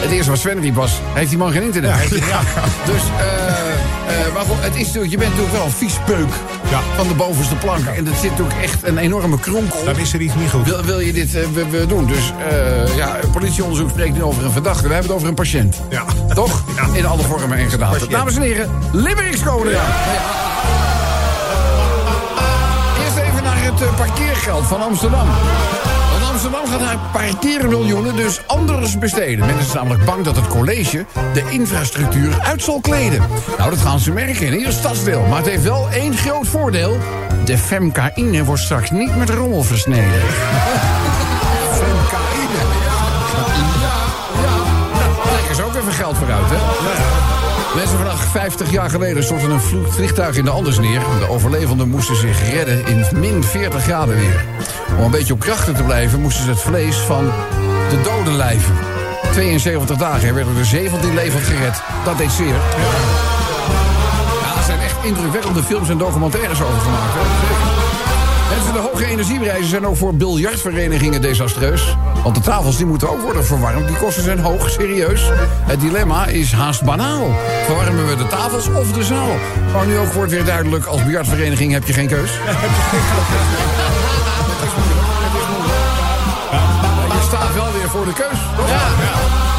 Het 0.00 0.10
eerste 0.10 0.30
wat 0.30 0.38
Sven 0.40 0.60
riep 0.60 0.74
was: 0.74 0.92
heeft 1.14 1.28
die 1.28 1.38
man 1.38 1.52
geen 1.52 1.62
internet? 1.62 2.08
Ja. 2.08 2.40
Dus, 2.90 3.02
eh, 3.18 3.54
Eh, 4.10 4.32
maar 4.34 4.42
goed, 4.44 4.56
het 4.60 4.76
is 4.76 4.84
natuurlijk, 4.86 5.12
je 5.12 5.18
bent 5.18 5.30
natuurlijk 5.30 5.56
wel 5.56 5.64
een 5.66 5.72
vies 5.72 5.94
peuk 6.06 6.28
Ja. 6.70 6.80
van 6.96 7.08
de 7.08 7.14
bovenste 7.14 7.54
plank. 7.54 7.86
En 7.86 8.04
dat 8.04 8.14
zit 8.20 8.30
natuurlijk 8.30 8.62
echt 8.62 8.82
een 8.86 8.98
enorme 8.98 9.38
kronkel. 9.40 9.84
Dan 9.84 9.96
is 9.98 10.12
er 10.12 10.20
iets 10.20 10.34
niet 10.34 10.50
goed. 10.50 10.64
Wil, 10.66 10.82
wil 10.82 11.00
je 11.00 11.12
dit 11.12 11.30
we- 11.32 11.66
we 11.70 11.86
doen? 11.86 12.06
Dus 12.06 12.32
eh, 12.50 12.96
ja, 12.96 13.16
politieonderzoek 13.32 13.90
spreekt 13.90 14.14
nu 14.14 14.22
over 14.22 14.44
een 14.44 14.50
verdachte. 14.52 14.82
We 14.88 14.92
hebben 14.94 15.06
het 15.06 15.16
over 15.16 15.28
een 15.28 15.34
patiënt. 15.34 15.76
Ja. 15.90 16.04
Toch? 16.34 16.62
Ja. 16.76 16.86
In 16.92 17.06
alle 17.06 17.22
vormen 17.22 17.58
en. 17.58 17.90
Patiënt. 17.90 18.10
Dames 18.10 18.36
en 18.36 18.42
heren, 18.42 18.70
komen 19.44 19.68
eraan. 19.68 19.90
Eerst 23.04 23.16
even 23.16 23.42
naar 23.42 23.62
het 23.62 23.96
parkeergeld 23.96 24.66
van 24.66 24.82
Amsterdam. 24.82 25.28
Amsterdam 26.40 26.70
gaat 26.70 26.88
haar 26.88 26.98
parkeermiljoenen 27.12 28.16
dus 28.16 28.40
anders 28.46 28.98
besteden. 28.98 29.46
Men 29.46 29.58
is 29.58 29.72
namelijk 29.72 30.04
bang 30.04 30.24
dat 30.24 30.36
het 30.36 30.46
college 30.46 31.04
de 31.32 31.44
infrastructuur 31.50 32.40
uit 32.40 32.62
zal 32.62 32.80
kleden. 32.80 33.22
Nou, 33.58 33.70
dat 33.70 33.78
gaan 33.78 33.98
ze 33.98 34.12
merken 34.12 34.46
in 34.46 34.58
ieder 34.58 34.72
stadsdeel. 34.72 35.22
Maar 35.26 35.36
het 35.36 35.46
heeft 35.46 35.62
wel 35.62 35.88
één 35.90 36.16
groot 36.16 36.46
voordeel. 36.46 36.98
De 37.44 37.58
femcaïne 37.58 38.44
wordt 38.44 38.62
straks 38.62 38.90
niet 38.90 39.16
met 39.16 39.30
rommel 39.30 39.62
versneden. 39.62 40.20
femcaïne. 41.80 42.62
Ja, 42.84 43.00
ja. 43.80 44.56
Nou, 44.92 45.12
Daar 45.24 45.50
is 45.50 45.60
ook 45.60 45.74
even 45.74 45.92
geld 45.92 46.16
voor 46.16 46.30
uit, 46.30 46.50
hè? 46.50 47.09
Mensen 47.74 47.96
vandaag 47.96 48.24
50 48.24 48.70
jaar 48.70 48.90
geleden 48.90 49.22
stortte 49.24 49.46
een 49.46 49.60
vliegtuig 49.90 50.36
in 50.36 50.44
de 50.44 50.50
Anders 50.50 50.78
neer. 50.78 51.00
De 51.18 51.28
overlevenden 51.28 51.88
moesten 51.88 52.16
zich 52.16 52.50
redden 52.50 52.86
in 52.86 53.04
min 53.14 53.44
40 53.44 53.82
graden 53.82 54.16
weer. 54.16 54.44
Om 54.98 55.04
een 55.04 55.10
beetje 55.10 55.32
op 55.32 55.40
krachten 55.40 55.74
te 55.74 55.82
blijven 55.82 56.20
moesten 56.20 56.44
ze 56.44 56.50
het 56.50 56.60
vlees 56.60 56.96
van 56.96 57.24
de 57.90 58.00
doden 58.02 58.36
lijven. 58.36 58.74
72 59.32 59.96
dagen 59.96 60.34
werden 60.34 60.56
er 60.56 60.64
17 60.64 61.14
levend 61.14 61.42
gered. 61.42 61.82
Dat 62.04 62.18
deed 62.18 62.30
zeer. 62.30 62.54
Ja, 64.42 64.56
er 64.56 64.64
zijn 64.64 64.80
echt 64.80 65.04
indrukwekkende 65.04 65.62
films 65.62 65.88
en 65.88 65.98
documentaires 65.98 66.62
over 66.62 66.80
gemaakt. 66.80 67.79
De 68.72 68.78
hoge 68.78 69.06
energieprijzen 69.06 69.68
zijn 69.68 69.86
ook 69.86 69.96
voor 69.96 70.14
biljartverenigingen 70.14 71.22
desastreus. 71.22 71.96
Want 72.22 72.34
de 72.34 72.40
tafels 72.40 72.76
die 72.76 72.86
moeten 72.86 73.10
ook 73.10 73.20
worden 73.20 73.44
verwarmd. 73.44 73.86
Die 73.86 73.96
kosten 73.96 74.22
zijn 74.22 74.38
hoog, 74.38 74.70
serieus. 74.70 75.30
Het 75.62 75.80
dilemma 75.80 76.26
is 76.26 76.52
haast 76.52 76.82
banaal. 76.82 77.30
Verwarmen 77.64 78.06
we 78.08 78.16
de 78.16 78.26
tafels 78.26 78.68
of 78.68 78.92
de 78.92 79.04
zaal? 79.04 79.36
Maar 79.72 79.86
nu 79.86 79.98
ook 79.98 80.12
wordt 80.12 80.30
weer 80.30 80.44
duidelijk, 80.44 80.84
als 80.84 81.02
biljartvereniging 81.02 81.72
heb 81.72 81.86
je 81.86 81.92
geen 81.92 82.08
keus. 82.08 82.30
Je 87.20 87.26
staat 87.26 87.54
wel 87.54 87.72
weer 87.72 87.88
voor 87.88 88.04
de 88.04 88.12
keus. 88.12 88.38
toch? 88.56 88.68
Ja. 88.68 89.49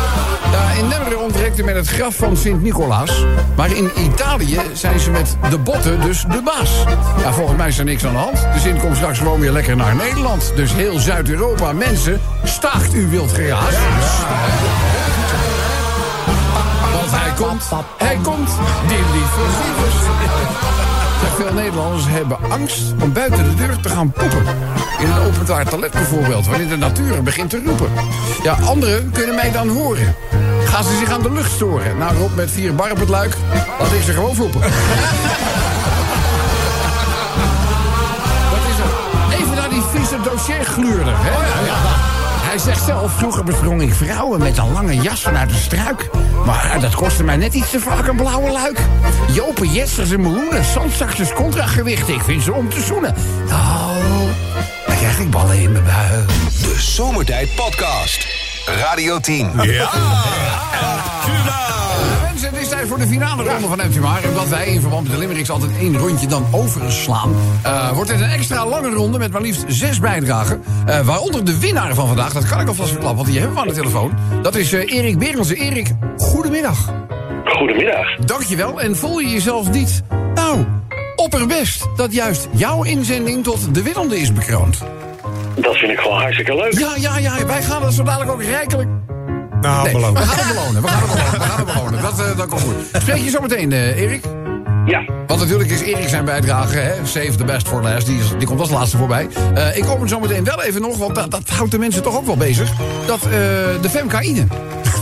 Ja, 0.52 0.72
in 0.72 0.88
Nemmeren 0.88 1.20
ontdekte 1.20 1.64
men 1.64 1.76
het 1.76 1.88
graf 1.88 2.16
van 2.16 2.38
Sint-Nicolaas. 2.38 3.26
Maar 3.56 3.76
in 3.76 3.90
Italië 3.98 4.60
zijn 4.74 5.00
ze 5.00 5.12
met 5.12 5.38
de 5.50 5.58
botten 5.58 6.02
dus 6.02 6.26
de 6.30 6.42
baas. 6.44 6.84
Ja, 7.22 7.34
volgens 7.34 7.58
mij 7.58 7.68
is 7.68 7.78
er 7.78 7.86
niks 7.86 8.06
aan 8.06 8.14
de 8.14 8.20
hand. 8.20 8.38
De 8.54 8.60
Sint 8.60 8.80
komt 8.80 8.96
straks 8.96 9.18
gewoon 9.18 9.40
weer 9.40 9.52
lekker 9.52 9.76
naar 9.76 9.96
Nederland. 9.96 10.52
Dus 10.56 10.74
heel 10.74 11.00
Zuid-Europa, 11.00 11.74
mensen, 11.74 12.22
staagt 12.44 12.94
u 12.94 13.08
wild 13.08 13.32
geraas. 13.32 13.74
Want 16.94 17.12
hij 17.12 17.32
komt, 17.36 17.64
hij 17.98 18.18
komt, 18.24 18.50
die 18.88 18.98
lieve 18.98 19.52
Veel 21.36 21.54
Nederlanders 21.54 22.06
hebben 22.08 22.38
angst 22.50 22.82
om 23.02 23.14
buiten 23.14 23.44
de 23.50 23.56
deur 23.56 23.80
te 23.80 23.90
gaan 23.90 24.12
poepen. 24.12 24.46
In 25.00 25.12
een 25.12 25.22
openbaar 25.28 25.70
toilet 25.70 25.92
bijvoorbeeld, 25.92 26.48
wanneer 26.48 26.70
de 26.70 26.78
natuur 26.78 27.24
begint 27.24 27.50
te 27.50 27.62
roepen. 27.66 27.90
Ja, 28.44 28.54
anderen 28.54 29.12
kunnen 29.12 29.36
mij 29.36 29.52
dan 29.52 29.68
horen. 29.68 30.16
Gaan 30.72 30.84
ze 30.84 30.98
zich 30.98 31.10
aan 31.10 31.22
de 31.22 31.32
lucht 31.32 31.52
storen? 31.52 31.98
Nou, 31.98 32.18
Rob 32.18 32.36
met 32.36 32.52
vier 32.52 32.76
bar 32.76 32.92
op 32.92 33.00
het 33.00 33.10
luik, 33.10 33.38
laat 33.80 33.92
ik 33.92 34.02
ze 34.04 34.14
gewoon 34.14 34.36
voepen. 34.36 34.60
Wat 34.60 34.70
is 38.70 38.78
er? 38.80 38.92
Even 39.40 39.56
naar 39.56 39.70
die 39.70 39.82
vieze 39.94 40.18
dossiergluurder, 40.24 41.14
hè? 41.18 41.32
Hij 42.52 42.58
zegt 42.58 42.86
zelf, 42.86 43.12
vroeger 43.12 43.44
besprong 43.44 43.82
ik 43.82 43.94
vrouwen 43.94 44.40
met 44.40 44.58
een 44.58 44.72
lange 44.72 44.96
jas 44.96 45.22
vanuit 45.22 45.50
de 45.50 45.56
struik. 45.56 46.10
Maar 46.46 46.78
dat 46.80 46.96
kostte 46.96 47.24
mij 47.24 47.38
net 47.38 47.54
iets 47.54 47.70
te 47.70 47.80
vaak 47.80 48.08
een 48.08 48.16
blauwe 48.16 48.52
luik. 48.52 48.80
Jopen, 49.34 49.68
Jessers 49.72 50.12
en 50.12 50.22
meloenen, 50.22 50.64
zandzaksers, 50.64 51.34
contragewicht. 51.34 52.10
Ik 52.10 52.22
vind 52.22 52.44
ze 52.44 52.54
om 52.54 52.70
te 52.70 52.82
zoenen. 52.82 53.16
Oh, 53.48 53.96
dan 54.88 54.96
krijg 54.96 55.20
ik 55.20 55.32
ballen 55.32 55.60
in 55.60 55.72
mijn 55.72 55.84
buik. 55.84 56.28
De 56.62 56.76
Zomertijd 56.78 57.56
Podcast. 57.56 58.41
Radio 58.66 59.20
10. 59.20 59.50
Mensen, 59.56 59.88
het 62.50 62.58
is 62.62 62.68
tijd 62.70 62.88
voor 62.88 62.98
de 62.98 63.08
finale 63.08 63.44
ronde 63.44 63.68
van 63.68 63.78
MTMR. 63.78 64.20
En 64.24 64.30
omdat 64.30 64.48
wij 64.48 64.68
in 64.68 64.82
verband 64.82 65.04
met 65.04 65.12
de 65.12 65.18
Limericks 65.18 65.50
altijd 65.50 65.72
één 65.80 65.98
rondje 65.98 66.28
dan 66.28 66.46
overslaan... 66.52 67.36
eh, 67.64 67.92
wordt 67.92 68.12
het 68.12 68.22
een 68.22 68.30
extra 68.30 68.66
lange 68.66 68.90
ronde 68.90 69.18
met 69.18 69.32
maar 69.32 69.42
liefst 69.42 69.64
zes 69.68 70.00
bijdragen. 70.00 70.64
Eh, 70.86 71.00
waaronder 71.00 71.46
de 71.46 71.60
winnaar 71.60 71.94
van 71.96 72.08
vandaag, 72.08 72.34
dat 72.34 72.48
kan 72.48 72.60
ik 72.60 72.68
alvast 72.68 72.90
verklappen... 72.90 73.18
want 73.18 73.30
die 73.30 73.40
hebben 73.40 73.56
we 73.58 73.62
aan 73.62 73.68
de 73.68 73.74
telefoon. 73.74 74.14
Dat 74.42 74.56
is 74.56 74.74
eh, 74.74 74.94
Erik 74.94 75.18
Berensen. 75.20 75.56
Erik, 75.56 75.92
goedemiddag. 76.18 76.78
Goedemiddag. 77.46 78.16
Dankjewel. 78.16 78.82
En 78.82 78.96
voel 78.96 79.20
je 79.20 79.30
jezelf 79.30 79.70
niet, 79.72 80.02
nou, 80.34 80.66
opperbest... 81.16 81.88
dat 81.96 82.14
juist 82.14 82.48
jouw 82.52 82.84
inzending 82.84 83.44
tot 83.44 83.76
de 83.76 83.82
winnende 83.84 84.20
is 84.20 84.34
bekroond? 84.34 84.84
Dat 85.56 85.78
vind 85.78 85.92
ik 85.92 86.00
gewoon 86.00 86.18
hartstikke 86.22 86.56
leuk. 86.56 86.80
Ja, 86.80 86.92
ja, 86.98 87.18
ja. 87.18 87.46
Wij 87.46 87.62
gaan 87.62 87.82
dat 87.82 87.94
zo 87.94 88.04
dadelijk 88.04 88.32
ook 88.32 88.44
rijkelijk 88.44 88.90
Nou, 89.62 89.84
Nee, 89.84 89.94
beloofd. 89.94 90.14
we 90.20 90.26
gaan 90.26 90.46
het 90.46 90.56
belonen. 90.56 90.82
We 90.82 90.88
gaan 90.88 91.00
het 91.02 91.10
belonen. 91.12 91.40
We 91.40 91.46
gaan 91.46 91.58
het 91.58 91.74
belonen. 91.74 92.02
Dat, 92.02 92.20
eh, 92.20 92.38
dat 92.38 92.48
komt 92.48 92.62
goed. 92.62 92.76
Spreek 93.02 93.18
je 93.24 93.30
zo 93.30 93.42
meteen, 93.42 93.72
eh, 93.72 94.02
Erik? 94.02 94.24
Ja. 94.86 95.04
Want 95.28 95.40
natuurlijk 95.40 95.70
is 95.70 95.82
Erik 95.82 96.08
zijn 96.10 96.26
bijdrage, 96.26 96.78
hè? 96.78 96.94
Save 97.06 97.36
the 97.36 97.44
best 97.44 97.68
for 97.68 97.82
last. 97.84 98.06
Die, 98.06 98.20
is- 98.20 98.34
die 98.38 98.48
komt 98.48 98.60
als 98.60 98.70
laatste 98.70 98.98
voorbij. 98.98 99.28
Eh, 99.54 99.78
ik 99.78 99.84
kom 99.84 100.02
het 100.02 100.10
zo 100.10 100.20
meteen 100.20 100.44
wel 100.44 100.62
even 100.64 100.82
nog, 100.82 100.98
want 100.98 101.16
dat, 101.16 101.32
dat 101.32 101.50
houdt 101.50 101.72
de 101.72 101.80
mensen 101.80 102.04
toch 102.04 102.16
ook 102.18 102.26
wel 102.26 102.38
bezig. 102.38 102.70
Dat 103.06 103.20
eh, 103.24 103.30
de 103.82 103.90
femcaïne. 103.90 104.46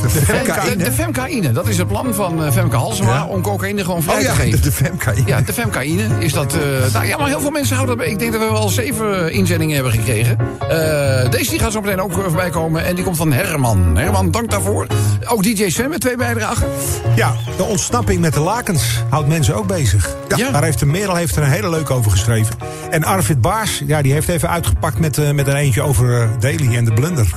De 0.02 0.10
femcaïne? 0.10 0.76
De, 0.76 0.84
de 0.84 0.92
femcaïne, 0.92 1.52
dat 1.52 1.68
is 1.68 1.78
het 1.78 1.88
plan 1.88 2.14
van 2.14 2.44
eh, 2.44 2.52
Femke 2.52 2.76
Halsema 2.76 3.14
Ja. 3.14 3.26
om 3.26 3.42
cocaïne 3.42 3.84
gewoon 3.84 4.04
vrij 4.04 4.16
Oh 4.16 4.22
ja, 4.22 4.30
te 4.30 4.36
geven. 4.36 4.52
de, 4.52 4.60
de 4.60 4.72
femcaïne. 4.72 5.28
Ja, 5.28 5.42
de 5.42 5.54
femcaïne 5.54 6.08
is 6.20 6.34
dat... 6.34 6.54
eh, 6.54 6.94
nou 6.94 7.06
ja, 7.06 7.18
maar 7.18 7.28
heel 7.28 7.40
veel 7.40 7.50
mensen 7.52 7.76
houden 7.76 7.98
dat. 7.98 8.08
Ik 8.08 8.20
denk 8.20 8.32
dat 8.32 8.42
we 8.42 8.52
wel 8.52 8.70
zeven 8.70 9.32
inzendingen 9.32 9.76
hebben 9.76 9.94
gekregen. 9.94 10.38
Eh, 10.70 11.30
deze 11.30 11.50
die 11.50 11.60
gaat 11.60 11.72
zo 11.72 11.82
meteen 11.82 12.02
ook 12.02 12.12
voorbij 12.12 12.50
komen. 12.50 12.86
En 12.86 12.96
die 12.96 13.04
komt 13.04 13.18
van 13.18 13.32
Herman. 13.34 13.98
Herman, 13.98 14.32
dank 14.32 14.50
daarvoor. 14.52 14.88
Ook 15.28 15.44
DJ 15.44 15.70
Sven 15.70 15.90
met 15.90 16.02
twee 16.02 16.16
bijdragen. 16.16 16.68
Ja, 17.16 17.34
de 17.58 17.64
ontsnapping 17.64 18.20
met 18.22 18.34
de 18.34 18.40
lakens 18.40 19.04
houdt 19.10 19.28
mensen 19.28 19.56
ook 19.56 19.68
bezig. 19.68 20.16
Ja. 20.36 20.52
Daar 20.52 20.64
heeft 20.64 20.80
de 20.80 20.86
Merel 20.86 21.16
heeft 21.16 21.36
er 21.36 21.44
een 21.44 21.50
hele 21.50 21.70
leuk 21.70 21.90
over 21.90 22.12
geschreven. 22.12 22.56
En 22.90 23.04
Arvid 23.04 23.42
Baars, 23.42 23.82
ja, 23.86 24.02
die 24.02 24.14
heeft 24.14 24.28
even 24.30 24.50
uitgepakt 24.50 25.00
met, 25.00 25.34
met 25.34 25.48
een 25.48 25.56
eentje 25.56 25.82
over 25.82 26.30
Daly 26.40 26.76
en 26.76 26.86
de 26.86 26.94
blunder. 26.94 27.28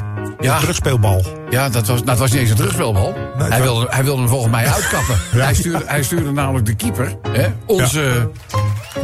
Ja. 0.40 0.54
De 0.54 0.60
terugspeelbal. 0.60 1.24
Ja, 1.52 1.68
dat 1.68 1.86
was, 1.86 2.04
dat 2.04 2.18
was 2.18 2.30
niet 2.30 2.40
eens 2.40 2.50
een 2.50 2.56
terugspelbal. 2.56 3.14
hij, 3.36 3.62
wilde, 3.62 3.86
hij 3.90 4.04
wilde 4.04 4.20
hem 4.20 4.30
volgens 4.30 4.50
mij 4.50 4.66
uitkappen. 4.74 5.16
hij, 5.30 5.54
stuurde, 5.54 5.82
hij 5.86 6.02
stuurde 6.02 6.32
namelijk 6.32 6.66
de 6.66 6.74
keeper. 6.74 7.16
Hè, 7.28 7.48
onze... 7.66 8.30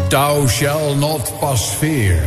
Thou 0.09 0.49
shall 0.49 0.95
not 0.95 1.33
pass 1.41 1.63
fear. 1.63 2.19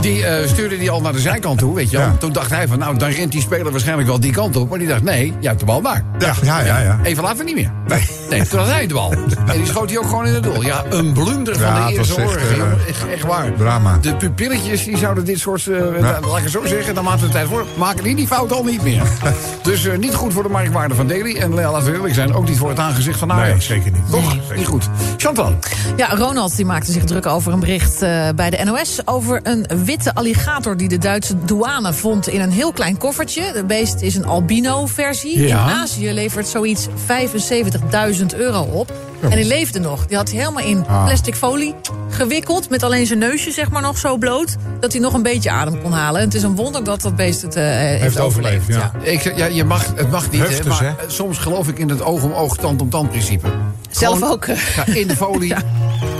Die 0.00 0.26
eh, 0.26 0.48
stuurde 0.48 0.78
die 0.78 0.90
al 0.90 1.00
naar 1.00 1.12
de 1.12 1.20
zijkant 1.20 1.58
toe, 1.58 1.74
weet 1.74 1.90
je 1.90 1.96
wel. 1.96 2.06
Ja. 2.06 2.16
Toen 2.18 2.32
dacht 2.32 2.50
hij 2.50 2.68
van, 2.68 2.78
nou, 2.78 2.98
dan 2.98 3.10
rent 3.10 3.32
die 3.32 3.40
speler 3.40 3.70
waarschijnlijk 3.70 4.08
wel 4.08 4.20
die 4.20 4.32
kant 4.32 4.56
op. 4.56 4.68
Maar 4.68 4.78
die 4.78 4.88
dacht, 4.88 5.02
nee, 5.02 5.26
jij 5.26 5.48
hebt 5.48 5.60
de 5.60 5.66
bal 5.66 5.82
daar. 5.82 6.04
Ja, 6.18 6.34
ja, 6.42 6.60
ja. 6.60 6.78
ja. 6.78 7.00
Even 7.02 7.22
later 7.22 7.44
niet 7.44 7.54
meer. 7.54 7.72
Nee. 7.86 8.08
Nee, 8.30 8.46
toen 8.46 8.58
had 8.58 8.68
hij 8.68 8.86
de 8.86 8.94
bal. 8.94 9.12
En 9.46 9.56
die 9.56 9.66
schoot 9.66 9.90
hij 9.90 9.98
ook 9.98 10.04
gewoon 10.04 10.26
in 10.26 10.34
het 10.34 10.42
doel. 10.42 10.62
Ja, 10.62 10.84
een 10.88 11.12
blunder 11.12 11.58
van 11.58 11.74
de 11.74 11.80
het 11.80 11.90
eerste 11.90 12.22
eh. 12.22 12.88
Echt, 12.88 13.08
echt 13.08 13.22
waar. 13.22 13.54
drama. 13.54 13.98
De 14.00 14.16
pupilletjes 14.16 14.84
die 14.84 14.96
zouden 14.96 15.24
dit 15.24 15.38
soort, 15.38 15.66
eh, 15.66 15.78
laat 16.00 16.36
ik 16.36 16.42
het 16.42 16.50
zo 16.50 16.64
zeggen, 16.64 16.94
dan 16.94 17.04
maken 17.04 17.20
we 17.20 17.26
de 17.26 17.32
tijd 17.32 17.48
voor. 17.48 17.66
Maken 17.76 18.04
die 18.04 18.16
die 18.16 18.26
fout 18.26 18.52
al 18.52 18.64
niet 18.64 18.82
meer. 18.82 19.02
dus 19.62 19.86
eh, 19.86 19.98
niet 19.98 20.14
goed 20.14 20.32
voor 20.32 20.42
de 20.42 20.48
marktwaarde 20.48 20.94
van 20.94 21.06
Daly. 21.06 21.36
En 21.36 21.54
laten 21.54 21.84
we 21.84 21.92
eerlijk 21.92 22.14
zijn, 22.14 22.34
ook 22.34 22.48
niet 22.48 22.58
voor 22.58 22.68
het 22.68 22.78
aangezicht 22.78 23.18
van 23.18 23.32
Ajax. 23.32 23.68
Nee, 23.68 23.78
zeker 23.78 23.92
niet. 23.92 24.10
Toch? 24.10 24.30
Zeker. 24.32 24.56
Niet 24.56 24.66
goed. 24.66 24.88
Chantal. 25.16 25.54
Ja, 25.96 26.14
Ronald 26.14 26.56
die 26.56 26.66
maakte 26.66 26.92
zich 26.92 26.99
druk 27.06 27.26
over 27.26 27.52
een 27.52 27.60
bericht 27.60 28.02
eh, 28.02 28.28
bij 28.34 28.50
de 28.50 28.64
NOS... 28.64 29.00
over 29.04 29.40
een 29.42 29.66
witte 29.84 30.14
alligator 30.14 30.76
die 30.76 30.88
de 30.88 30.98
Duitse 30.98 31.44
douane 31.44 31.92
vond 31.92 32.28
in 32.28 32.40
een 32.40 32.50
heel 32.50 32.72
klein 32.72 32.98
koffertje. 32.98 33.52
De 33.52 33.64
beest 33.64 34.00
is 34.00 34.14
een 34.14 34.26
albino-versie. 34.26 35.40
Ja. 35.40 35.64
In 35.64 35.74
Azië 35.74 36.12
levert 36.12 36.48
zoiets 36.48 36.86
75.000 36.86 38.26
euro 38.36 38.62
op. 38.62 38.92
En 39.20 39.30
die 39.30 39.44
leefde 39.44 39.78
nog. 39.78 40.06
Die 40.06 40.16
had 40.16 40.30
hij 40.30 40.38
helemaal 40.38 40.64
in 40.64 40.82
plastic 40.82 41.34
folie 41.34 41.74
gewikkeld... 42.08 42.70
met 42.70 42.82
alleen 42.82 43.06
zijn 43.06 43.18
neusje 43.18 43.50
zeg 43.50 43.70
maar 43.70 43.82
nog 43.82 43.98
zo 43.98 44.16
bloot... 44.16 44.56
dat 44.80 44.92
hij 44.92 45.00
nog 45.00 45.14
een 45.14 45.22
beetje 45.22 45.50
adem 45.50 45.82
kon 45.82 45.92
halen. 45.92 46.20
En 46.20 46.26
het 46.26 46.34
is 46.34 46.42
een 46.42 46.56
wonder 46.56 46.84
dat 46.84 47.00
dat 47.00 47.16
beest 47.16 47.42
het 47.42 47.56
eh, 47.56 47.64
heeft, 47.64 48.18
overleefd, 48.18 48.62
overleefd. 48.62 48.92
ja. 49.04 49.10
Ik, 49.10 49.36
ja, 49.36 49.46
je 49.46 49.64
mag, 49.64 49.86
het 49.94 50.10
mag 50.10 50.30
niet, 50.30 50.40
hè, 50.40 50.46
Heftig, 50.46 50.66
maar 50.68 50.96
hè? 50.98 51.10
soms 51.10 51.38
geloof 51.38 51.68
ik 51.68 51.78
in 51.78 51.88
het 51.88 52.02
oog 52.02 52.22
om 52.22 52.32
oog, 52.32 52.56
tand 52.56 52.80
om 52.80 52.90
tand 52.90 53.10
principe. 53.10 53.48
Zelf 53.90 54.22
ook. 54.22 54.44
eh, 54.44 54.56
Ja, 54.76 54.86
in 54.94 55.06
de 55.08 55.16
folie. 55.16 55.54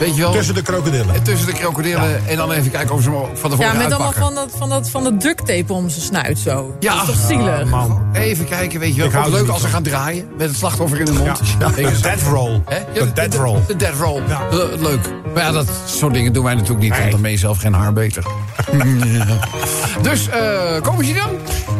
Weet 0.01 0.15
je 0.17 0.21
wel? 0.21 0.33
Tussen 0.33 0.55
de 0.55 0.63
krokodillen. 0.63 1.15
En 1.15 1.23
tussen 1.23 1.47
de 1.47 1.53
krokodillen. 1.53 2.27
En 2.29 2.37
dan 2.37 2.53
even 2.53 2.71
kijken 2.71 2.95
of 2.95 3.03
ze 3.03 3.11
hem 3.11 3.19
van 3.37 3.51
tevoren 3.51 3.73
Ja, 3.73 3.79
met 3.79 3.93
allemaal 3.93 4.13
van 4.13 4.35
dat, 4.35 4.49
van, 4.59 4.69
dat, 4.69 4.91
van 4.91 5.05
dat 5.05 5.21
duct 5.21 5.47
tape 5.47 5.73
om 5.73 5.89
zijn 5.89 6.05
snuit 6.05 6.39
zo. 6.39 6.77
Ja. 6.81 6.95
Dat 6.95 7.03
is 7.09 7.15
toch 7.15 7.27
zielig? 7.27 7.65
Man. 7.65 8.03
Even 8.13 8.45
kijken, 8.49 8.81
weet 8.81 8.95
je 8.95 9.01
wel. 9.11 9.21
Ik 9.21 9.27
er 9.27 9.31
leuk 9.33 9.49
als 9.49 9.61
ze 9.61 9.69
gaan 9.69 9.83
draaien. 9.83 10.29
Met 10.39 10.49
het 10.49 10.57
slachtoffer 10.59 10.99
in 10.99 11.05
de 11.05 11.13
mond. 11.13 11.41
Ja. 11.59 11.69
De 11.69 11.99
death 12.03 12.23
roll. 12.23 12.61
De 12.95 13.13
death 13.13 13.35
roll. 13.35 13.59
De 13.67 13.77
death 13.77 13.99
roll. 14.01 14.23
Ja. 14.29 14.41
Le- 14.51 14.77
leuk. 14.81 15.09
Maar 15.35 15.43
ja, 15.43 15.53
dat 15.53 15.67
soort 15.87 16.15
dingen 16.15 16.33
doen 16.33 16.45
wij 16.45 16.55
natuurlijk 16.55 16.81
niet. 16.81 16.99
Want 16.99 17.11
dan 17.11 17.21
ben 17.23 17.31
je 17.31 17.37
zelf 17.39 17.59
geen 17.59 17.73
haar 17.75 17.93
beter. 17.93 18.25
dus, 20.03 20.29
eh 20.29 20.81
komen 20.83 21.05
ze 21.05 21.13
dan? 21.15 21.31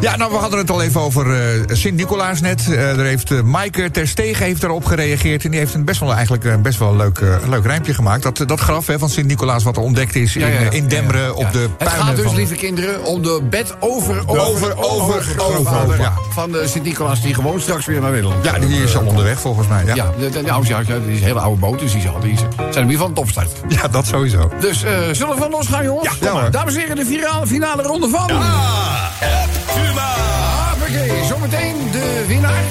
Ja, 0.01 0.17
nou, 0.17 0.31
we 0.33 0.37
hadden 0.39 0.59
het 0.59 0.71
al 0.71 0.83
even 0.83 1.01
over 1.01 1.41
eh, 1.41 1.61
Sint-Nicolaas 1.67 2.41
net. 2.41 2.61
Eh, 2.71 2.77
daar 2.77 2.99
heeft 3.05 3.31
uh, 3.31 3.43
Maaike 3.43 3.91
ter 3.91 4.09
Stegen 4.09 4.45
heeft 4.45 4.61
daarop 4.61 4.85
gereageerd. 4.85 5.45
En 5.45 5.51
die 5.51 5.61
heeft 5.61 5.75
een 5.75 5.80
best 5.85 6.01
wel, 6.01 6.13
eigenlijk, 6.13 6.45
een 6.45 6.63
best 6.63 6.79
wel 6.79 6.97
leuk, 6.97 7.19
eh, 7.19 7.37
leuk 7.49 7.65
rijmpje 7.65 7.95
gemaakt. 7.95 8.23
Dat, 8.23 8.43
dat 8.47 8.61
graf 8.61 8.87
hè, 8.87 8.99
van 8.99 9.09
Sint-Nicolaas 9.09 9.63
wat 9.63 9.77
er 9.77 9.83
ontdekt 9.83 10.15
is 10.15 10.37
in, 10.37 10.43
eh, 10.43 10.71
in 10.71 10.89
Demmeren 10.89 11.23
Ja. 11.23 11.31
op 11.31 11.53
de 11.53 11.69
Het 11.79 11.89
gaat 11.89 12.17
dus, 12.17 12.25
van... 12.25 12.35
lieve 12.35 12.55
kinderen, 12.55 13.05
om 13.05 13.23
de 13.23 13.41
bed 13.51 13.75
over, 13.81 14.23
over, 14.27 14.45
over, 14.47 14.79
over, 14.79 15.23
grootvader 15.23 15.83
over, 15.83 16.01
ja. 16.01 16.13
van 16.31 16.53
de 16.53 16.69
Sint-Nicolaas... 16.69 17.23
die 17.23 17.35
gewoon 17.35 17.61
straks 17.61 17.87
weer 17.87 18.01
naar 18.01 18.11
Nederland 18.11 18.45
Ja, 18.45 18.59
die 18.59 18.83
is 18.83 18.97
al 18.97 19.07
onderweg 19.07 19.41
volgens 19.41 19.69
mij. 19.69 19.85
Ja, 19.85 19.95
Ja, 19.95 20.11
de, 20.19 20.31
de, 20.31 20.43
nou, 20.43 20.67
ja, 20.67 20.79
ja, 20.79 20.99
die 20.99 21.13
is 21.13 21.21
een 21.21 21.27
hele 21.27 21.41
oude 21.41 21.61
boot, 21.61 21.79
dus 21.79 21.93
die, 21.93 22.01
zal, 22.01 22.21
die 22.21 22.37
zijn 22.37 22.51
in 22.59 22.67
ieder 22.67 22.91
geval 22.91 23.07
een 23.07 23.15
topstart. 23.15 23.51
ja 23.69 23.89
dat 23.89 24.07
sowieso. 24.07 24.51
Dus 24.61 24.83
eh, 24.83 24.93
zullen 25.13 25.35
we 25.35 25.41
van 25.41 25.51
losgaan, 25.51 25.85
jongens? 25.85 26.19
Ja. 26.21 26.49
Dames 26.49 26.75
en 26.75 26.81
heren, 26.81 26.97
de 26.97 27.07
finale, 27.07 27.47
finale 27.47 27.83
ronde 27.83 28.09
van... 28.09 28.31
Hoppakee, 30.91 31.25
zometeen 31.25 31.75
de 31.93 32.25
winnaar. 32.27 32.63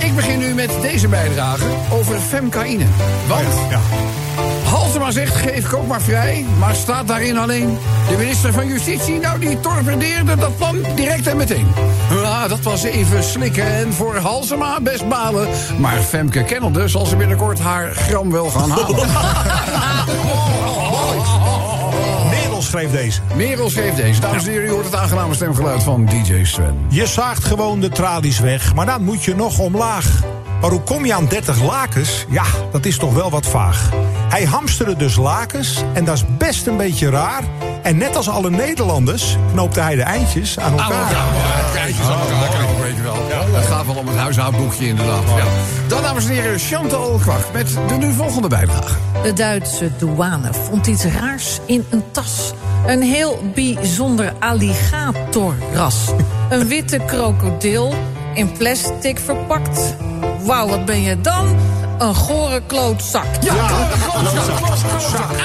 Ik 0.00 0.14
begin 0.14 0.38
nu 0.38 0.54
met 0.54 0.70
deze 0.82 1.08
bijdrage 1.08 1.64
over 1.92 2.20
femcaïne. 2.20 2.84
Want 3.28 3.46
Ja. 3.70 3.80
Halsema 4.64 5.10
zegt, 5.10 5.34
geef 5.34 5.68
kook 5.68 5.86
maar 5.86 6.00
vrij. 6.00 6.44
Maar 6.58 6.74
staat 6.74 7.08
daarin 7.08 7.38
alleen 7.38 7.78
de 8.08 8.16
minister 8.16 8.52
van 8.52 8.66
Justitie... 8.66 9.18
nou, 9.20 9.38
die 9.38 9.60
torpedeerde 9.60 10.36
dat 10.36 10.56
plan 10.56 10.76
direct 10.94 11.26
en 11.26 11.36
meteen. 11.36 11.66
Ja, 12.10 12.48
dat 12.48 12.60
was 12.60 12.82
even 12.82 13.24
slikken 13.24 13.66
en 13.66 13.92
voor 13.92 14.16
Halsema 14.16 14.80
best 14.80 15.08
balen. 15.08 15.48
Maar 15.78 15.96
Femke 15.96 16.44
kennelde 16.44 16.88
zal 16.88 17.06
ze 17.06 17.16
binnenkort 17.16 17.58
haar 17.58 17.94
gram 17.94 18.30
wel 18.30 18.50
gaan 18.50 18.70
halen. 18.70 19.08
Merel 22.72 22.88
schreef 22.90 23.02
deze. 23.02 23.20
Merel 23.34 23.70
schreef 23.70 23.94
deze. 23.94 24.20
Dames 24.20 24.44
en 24.44 24.50
heren, 24.50 24.66
u 24.66 24.70
hoort 24.70 24.84
het 24.84 24.94
aangename 24.94 25.34
stemgeluid 25.34 25.82
van 25.82 26.06
DJ 26.06 26.44
Sven. 26.44 26.78
Je 26.88 27.06
zaagt 27.06 27.44
gewoon 27.44 27.80
de 27.80 27.88
tralies 27.88 28.38
weg, 28.38 28.74
maar 28.74 28.86
dan 28.86 29.04
moet 29.04 29.24
je 29.24 29.34
nog 29.34 29.58
omlaag. 29.58 30.22
Maar 30.60 30.70
hoe 30.70 30.80
kom 30.80 31.04
je 31.04 31.14
aan 31.14 31.26
30 31.26 31.62
lakens? 31.62 32.26
Ja, 32.28 32.44
dat 32.72 32.84
is 32.84 32.96
toch 32.96 33.14
wel 33.14 33.30
wat 33.30 33.46
vaag. 33.46 33.90
Hij 34.28 34.44
hamsterde 34.44 34.96
dus 34.96 35.16
lakens 35.16 35.82
en 35.92 36.04
dat 36.04 36.14
is 36.14 36.24
best 36.38 36.66
een 36.66 36.76
beetje 36.76 37.10
raar. 37.10 37.42
En 37.82 37.96
net 37.96 38.16
als 38.16 38.28
alle 38.28 38.50
Nederlanders 38.50 39.36
knoopte 39.52 39.80
hij 39.80 39.94
de 39.94 40.02
eindjes 40.02 40.58
aan 40.58 40.72
elkaar. 40.72 41.14
Kijkjes 41.74 42.06
aan 42.06 42.20
elkaar, 42.20 43.02
wel. 43.02 43.11
Het 43.62 43.70
gaat 43.70 43.86
wel 43.86 43.94
om 43.94 44.06
het 44.06 44.16
huishoudboekje 44.16 44.86
inderdaad. 44.86 45.22
Ja. 45.36 45.44
Dan, 45.88 46.02
dames 46.02 46.26
en 46.26 46.32
heren, 46.32 46.58
Chantal 46.58 47.18
Kwak 47.18 47.52
met 47.52 47.78
de 47.88 47.94
nu 47.94 48.12
volgende 48.12 48.48
bijdrage. 48.48 48.94
De 49.22 49.32
Duitse 49.32 49.90
douane 49.98 50.52
vond 50.52 50.86
iets 50.86 51.04
raars 51.04 51.60
in 51.66 51.84
een 51.90 52.02
tas. 52.10 52.52
Een 52.86 53.02
heel 53.02 53.38
bijzonder 53.54 54.32
alligatorras. 54.38 56.10
Een 56.50 56.66
witte 56.66 56.98
krokodil 57.06 57.94
in 58.34 58.52
plastic 58.52 59.18
verpakt. 59.18 59.96
Wauw, 60.44 60.68
wat 60.68 60.84
ben 60.84 61.00
je 61.00 61.20
dan? 61.20 61.56
Een 62.02 62.14
gore 62.14 62.62
klootzak. 62.66 63.24
Ja, 63.40 63.68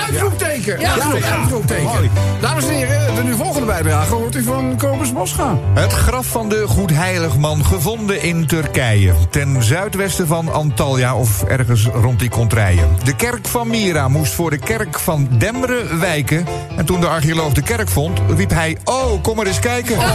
uitroepteken. 0.06 0.80
Ja. 0.80 0.96
uitroepteken. 1.39 2.12
Dames 2.41 2.67
en 2.67 2.74
heren, 2.74 3.15
de 3.15 3.24
nu 3.24 3.36
volgende 3.36 3.65
bijdrage 3.65 4.13
hoort 4.13 4.36
u 4.36 4.43
van 4.43 4.78
Kobus 4.78 5.12
Mosga. 5.12 5.58
Het 5.74 5.93
graf 5.93 6.26
van 6.26 6.50
de 6.50 6.67
Goedheiligman 6.67 7.65
gevonden 7.65 8.22
in 8.22 8.48
Turkije. 8.48 9.13
Ten 9.30 9.63
zuidwesten 9.63 10.28
van 10.28 10.54
Antalya 10.54 11.15
of 11.15 11.43
ergens 11.43 11.86
rond 11.86 12.20
die 12.20 12.30
contraien. 12.30 12.88
De 13.04 13.15
kerk 13.15 13.48
van 13.48 13.67
Mira 13.67 14.08
moest 14.08 14.34
voor 14.34 14.50
de 14.50 14.58
kerk 14.58 15.00
van 15.00 15.28
Demmeren 15.32 16.00
wijken. 16.00 16.46
En 16.76 16.86
toen 16.86 17.00
de 17.00 17.08
archeoloog 17.08 17.54
de 17.54 17.62
kerk 17.62 17.89
vond, 17.89 18.20
riep 18.36 18.50
hij... 18.50 18.78
Oh, 18.84 19.22
kom 19.22 19.36
maar 19.36 19.46
eens 19.46 19.60
kijken. 19.60 19.96
Kom 19.96 20.06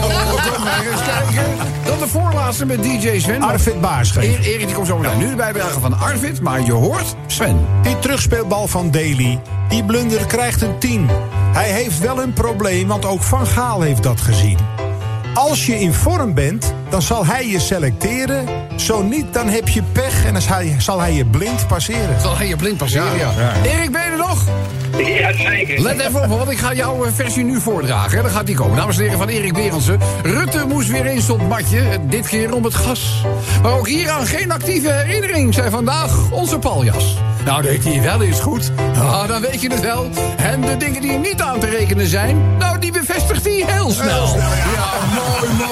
maar 0.64 0.86
eens 0.92 1.02
kijken. 1.04 1.52
Dan 1.84 1.98
de 1.98 2.08
voorlaatste 2.08 2.66
met 2.66 2.82
DJ 2.82 3.18
Sven. 3.18 3.42
Arvid 3.42 3.80
Baars 3.80 4.16
Erik, 4.16 4.66
die 4.66 4.74
komt 4.74 4.86
zo 4.86 4.98
meteen. 4.98 5.18
Nu 5.18 5.28
de 5.28 5.36
bijdrage 5.36 5.80
van 5.80 5.98
Arvid, 5.98 6.31
maar 6.40 6.62
je 6.62 6.72
hoort 6.72 7.14
Sven. 7.26 7.66
Die 7.82 7.98
terugspeelbal 7.98 8.68
van 8.68 8.90
Daly, 8.90 9.40
die 9.68 9.84
blunder 9.84 10.26
krijgt 10.26 10.62
een 10.62 10.78
10. 10.78 11.06
Hij 11.52 11.70
heeft 11.70 11.98
wel 11.98 12.22
een 12.22 12.32
probleem, 12.32 12.88
want 12.88 13.04
ook 13.04 13.22
Van 13.22 13.46
Gaal 13.46 13.80
heeft 13.80 14.02
dat 14.02 14.20
gezien. 14.20 14.58
Als 15.34 15.66
je 15.66 15.80
in 15.80 15.92
vorm 15.92 16.34
bent, 16.34 16.74
dan 16.92 17.02
zal 17.02 17.26
hij 17.26 17.48
je 17.48 17.58
selecteren. 17.60 18.48
Zo 18.76 19.02
niet, 19.02 19.26
dan 19.32 19.48
heb 19.48 19.68
je 19.68 19.82
pech 19.82 20.24
en 20.24 20.32
dan 20.32 20.42
zal 20.42 20.54
hij, 20.54 20.74
zal 20.78 21.00
hij 21.00 21.12
je 21.12 21.24
blind 21.24 21.66
passeren. 21.66 22.20
Zal 22.20 22.36
hij 22.36 22.48
je 22.48 22.56
blind 22.56 22.76
passeren, 22.76 23.18
ja. 23.18 23.30
Erik, 23.64 23.92
ben 23.92 24.02
je 24.04 24.10
er 24.10 24.16
nog? 24.16 24.44
Ja, 24.98 25.32
zeker. 25.32 25.80
Let 25.80 26.00
even 26.00 26.22
op, 26.22 26.28
want 26.28 26.50
ik 26.50 26.58
ga 26.58 26.72
jouw 26.72 27.04
eh, 27.04 27.12
versie 27.14 27.44
nu 27.44 27.60
voordragen. 27.60 28.16
hè. 28.16 28.22
Dan 28.22 28.30
gaat 28.30 28.46
die 28.46 28.54
komen. 28.54 28.76
Dames 28.76 28.96
en 28.96 29.02
heren 29.02 29.18
van 29.18 29.28
Erik 29.28 29.52
Berendsen. 29.52 29.98
Rutte 30.22 30.64
moest 30.66 30.88
weer 30.88 31.06
eens 31.06 31.30
op 31.30 31.48
matje. 31.48 31.82
Dit 32.02 32.28
keer 32.28 32.54
om 32.54 32.64
het 32.64 32.74
gas. 32.74 33.24
Maar 33.62 33.72
ook 33.72 33.88
hieraan 33.88 34.26
geen 34.26 34.50
actieve 34.52 34.90
herinnering, 34.92 35.54
zei 35.54 35.70
vandaag 35.70 36.30
onze 36.30 36.58
paljas. 36.58 37.16
Nou, 37.44 37.62
deed 37.62 37.84
hij 37.84 38.02
wel 38.02 38.22
eens 38.22 38.40
goed. 38.40 38.72
Ah, 38.94 39.28
dan 39.28 39.40
weet 39.40 39.60
je 39.60 39.70
het 39.70 39.80
wel. 39.80 40.08
En 40.36 40.60
de 40.60 40.76
dingen 40.76 41.00
die 41.00 41.18
niet 41.18 41.40
aan 41.42 41.60
te 41.60 41.66
rekenen 41.66 42.06
zijn... 42.06 42.56
nou, 42.58 42.78
die 42.78 42.92
bevestigt 42.92 43.44
hij 43.44 43.64
heel 43.66 43.90
snel. 43.90 44.26
Ja, 44.36 44.90
mooi, 45.14 45.52
mooi, 45.58 45.66
mooi, 45.66 45.71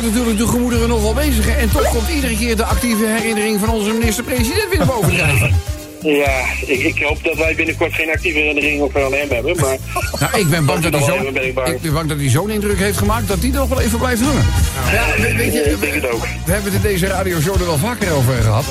houdt 0.00 0.16
natuurlijk 0.16 0.44
de 0.44 0.52
gemoederen 0.56 0.88
nog 0.88 1.02
wel 1.02 1.14
bezig. 1.14 1.46
hè. 1.46 1.52
En 1.52 1.70
toch 1.70 1.88
komt 1.88 2.08
iedere 2.08 2.36
keer 2.36 2.56
de 2.56 2.64
actieve 2.64 3.06
herinnering 3.06 3.60
van 3.60 3.68
onze 3.68 3.90
minister-president 3.90 4.68
weer 4.68 4.78
naar 4.78 4.86
boven 4.86 5.14
drijven. 5.14 5.54
Ja, 6.02 6.44
ik, 6.66 6.82
ik 6.82 7.02
hoop 7.02 7.24
dat 7.24 7.36
wij 7.36 7.54
binnenkort 7.54 7.94
geen 7.94 8.10
actieve 8.10 8.38
herinnering 8.38 8.80
op 8.80 8.96
aan 8.96 9.12
hem 9.12 9.30
hebben, 9.30 9.56
maar... 9.56 9.76
Nou, 10.20 10.38
ik 10.38 10.50
ben 10.50 10.64
bang 10.64 10.82
dat 10.82 11.06
hij 11.06 11.52
ben 11.52 12.20
ik 12.20 12.30
zo'n 12.30 12.50
indruk 12.50 12.78
heeft 12.78 12.98
gemaakt 12.98 13.28
dat 13.28 13.38
hij 13.38 13.48
er 13.48 13.54
nog 13.54 13.68
wel 13.68 13.80
even 13.80 13.98
blijft 13.98 14.22
hangen. 14.22 14.46
Ja, 14.92 15.22
weet, 15.22 15.36
weet 15.36 15.52
je, 15.52 15.60
ik 15.60 15.80
denk 15.80 15.94
het 15.94 16.10
ook. 16.10 16.22
we 16.44 16.52
hebben 16.52 16.72
het 16.72 16.84
in 16.84 16.90
deze 16.90 17.06
radioshow 17.06 17.60
er 17.60 17.66
wel 17.66 17.78
vaker 17.78 18.12
over 18.12 18.34
gehad. 18.34 18.64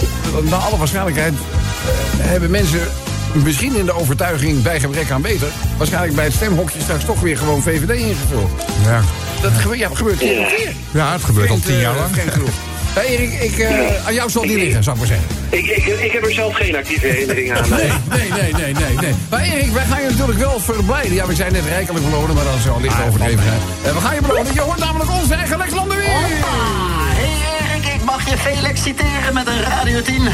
Naar 0.43 0.59
alle 0.59 0.77
waarschijnlijkheid 0.77 1.33
eh, 1.33 2.25
hebben 2.25 2.51
mensen 2.51 2.81
misschien 3.33 3.75
in 3.75 3.85
de 3.85 3.93
overtuiging 3.93 4.61
bij 4.61 4.79
gebrek 4.79 5.11
aan 5.11 5.21
beter... 5.21 5.47
waarschijnlijk 5.77 6.15
bij 6.15 6.25
het 6.25 6.33
stemhokje 6.33 6.81
straks 6.81 7.05
toch 7.05 7.19
weer 7.19 7.37
gewoon 7.37 7.61
VVD 7.61 7.99
ingevuld. 7.99 8.49
Ja, 8.83 9.01
Dat 9.41 9.51
gebeurt, 9.51 9.79
ja, 9.79 9.89
gebeurt 9.93 10.17
keer 10.17 10.39
op 10.39 10.47
keer. 10.47 10.73
ja 10.91 11.11
het 11.11 11.23
gebeurt 11.23 11.49
al 11.49 11.59
tien 11.59 11.75
eh, 11.75 11.81
jaar 11.81 11.95
lang. 11.95 12.15
genoeg. 12.29 12.49
Hey, 12.93 13.05
Erik, 13.05 13.33
ik, 13.33 13.57
eh, 13.57 14.05
aan 14.05 14.13
jou 14.13 14.29
zal 14.29 14.41
het 14.41 14.51
niet 14.51 14.59
liggen, 14.59 14.83
zou 14.83 14.95
ik 14.95 15.01
maar 15.01 15.17
zeggen. 15.17 15.35
Ik, 15.49 15.65
ik, 15.65 15.85
ik 15.99 16.11
heb 16.11 16.25
er 16.25 16.31
zelf 16.33 16.55
geen 16.55 16.75
actieve 16.75 17.05
herinnering 17.07 17.57
aan. 17.57 17.69
nee. 17.69 17.89
Nee, 18.09 18.29
nee, 18.29 18.53
nee, 18.53 18.73
nee, 18.73 18.95
nee. 19.01 19.13
Maar 19.29 19.41
Erik, 19.41 19.71
wij 19.71 19.85
gaan 19.85 20.01
je 20.01 20.09
natuurlijk 20.09 20.39
wel 20.39 20.59
verblijden. 20.59 21.13
Ja, 21.13 21.25
we 21.27 21.35
zijn 21.35 21.51
net 21.53 21.65
rijkelijk 21.65 22.05
belonen, 22.05 22.35
maar 22.35 22.43
dat 22.43 22.53
zal 22.63 22.81
licht 22.81 22.95
overdreven 23.07 23.43
zijn. 23.43 23.59
En 23.83 23.93
we 23.93 23.99
gaan 24.01 24.15
je 24.15 24.21
belonen. 24.21 24.53
Je 24.53 24.61
hoort 24.61 24.79
namelijk 24.79 25.11
onze 25.11 25.33
eigen 25.33 25.57
Lex 25.57 25.73
Landerweer. 25.73 26.07
Hey 26.09 27.31
Erik, 27.59 27.93
ik 27.93 28.03
mag 28.03 28.29
je 28.29 28.37
Felix 28.37 28.81
citeren 28.81 29.33
met 29.33 29.47
een 29.47 29.61
Radio 29.61 30.01
10 30.01 30.27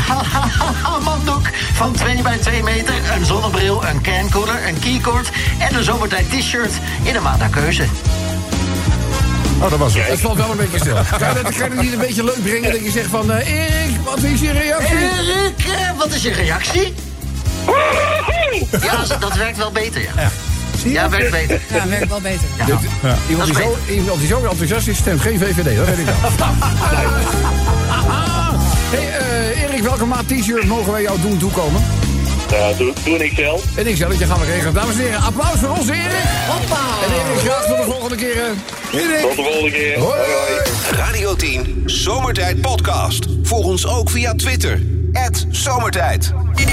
handdoek 1.03 1.47
van 1.73 1.93
2 1.93 2.21
bij 2.21 2.37
2 2.37 2.63
meter, 2.63 2.93
een 3.17 3.25
zonnebril, 3.25 3.85
een 3.85 4.01
cancooler, 4.01 4.67
een 4.67 4.79
keycord 4.79 5.29
en 5.59 5.75
een 5.75 5.83
zomertijd 5.83 6.25
t-shirt 6.29 6.71
in 7.03 7.15
een 7.15 7.23
maat 7.23 7.39
naar 7.39 7.49
keuze. 7.49 7.83
Oh, 9.65 9.71
dat 9.71 9.79
was 9.79 9.93
het. 9.93 10.07
Het 10.07 10.19
valt 10.19 10.37
wel 10.37 10.51
een 10.51 10.57
beetje 10.57 10.77
stil. 10.79 10.95
Kan 11.19 11.27
je, 11.27 11.41
dat, 11.43 11.55
kan 11.55 11.69
je 11.69 11.75
dat 11.75 11.83
niet 11.83 11.93
een 11.93 11.99
beetje 11.99 12.23
leuk 12.23 12.43
brengen 12.43 12.71
dat 12.71 12.83
je 12.83 12.91
zegt 12.91 13.09
van... 13.09 13.31
eh, 13.31 13.47
Erik, 13.47 13.95
wat 14.03 14.23
is 14.23 14.39
je 14.39 14.51
reactie? 14.51 14.97
Erik, 14.97 15.65
eh, 15.65 15.97
wat 15.97 16.13
is 16.13 16.21
je 16.21 16.31
reactie? 16.33 16.93
Ja, 18.81 19.17
dat- 19.19 19.35
werkt 19.35 19.57
wel 19.57 19.71
beter, 19.71 20.01
ja. 20.01 20.31
Ja, 20.83 21.09
werkt 21.09 21.31
beter. 21.31 21.59
Ja, 21.73 21.87
werkt 21.87 22.09
wel 22.09 22.21
beter. 22.21 22.47
Ja. 22.57 22.79
Iemand, 23.29 23.47
die 23.53 23.63
zo, 23.63 23.77
iemand 23.89 24.19
die 24.19 24.27
zo 24.27 24.45
enthousiast 24.45 24.87
is, 24.87 24.97
stemt 24.97 25.21
geen 25.21 25.39
VVD. 25.39 25.75
Dat 25.77 25.85
weet 25.85 25.97
ik 25.97 26.05
wel. 26.05 26.15
hey, 28.91 29.19
eh, 29.19 29.63
Erik, 29.63 29.81
welke 29.83 30.05
maat 30.05 30.27
t-shirt 30.27 30.65
mogen 30.65 30.91
wij 30.91 31.01
jou 31.01 31.21
doen 31.21 31.37
toekomen? 31.37 31.83
Ja, 32.49 32.73
doe, 32.77 32.93
doe 33.03 33.25
ik 33.25 33.33
zelf. 33.35 33.63
En 33.75 33.87
ik 33.87 33.95
zelf, 33.95 34.19
je 34.19 34.25
gaan 34.25 34.39
we 34.39 34.45
regelen. 34.45 34.73
Dames 34.73 34.95
en 34.95 35.01
heren, 35.01 35.21
applaus 35.21 35.59
voor 35.59 35.69
ons, 35.69 35.87
Erik. 35.89 36.23
Hoppa! 36.47 36.81
En 37.05 37.11
Erik, 37.13 37.39
graag 37.39 37.65
tot 37.65 37.77
de 37.77 37.83
volgende 37.83 38.15
keer. 38.15 38.35
eh. 38.37 38.99
Erik. 39.01 39.21
Tot 39.21 39.35
de 39.35 39.43
volgende 39.43 39.71
keer. 39.71 39.99
Hoi, 39.99 40.19
hoi. 40.19 40.61
Radio 40.97 41.35
10 41.35 41.83
Zomertijd 41.85 42.61
Podcast. 42.61 43.25
Volg 43.43 43.65
ons 43.65 43.87
ook 43.87 44.09
via 44.09 44.33
Twitter. 44.33 44.81
Zomertijd. 45.49 46.33
Kijk 46.55 46.69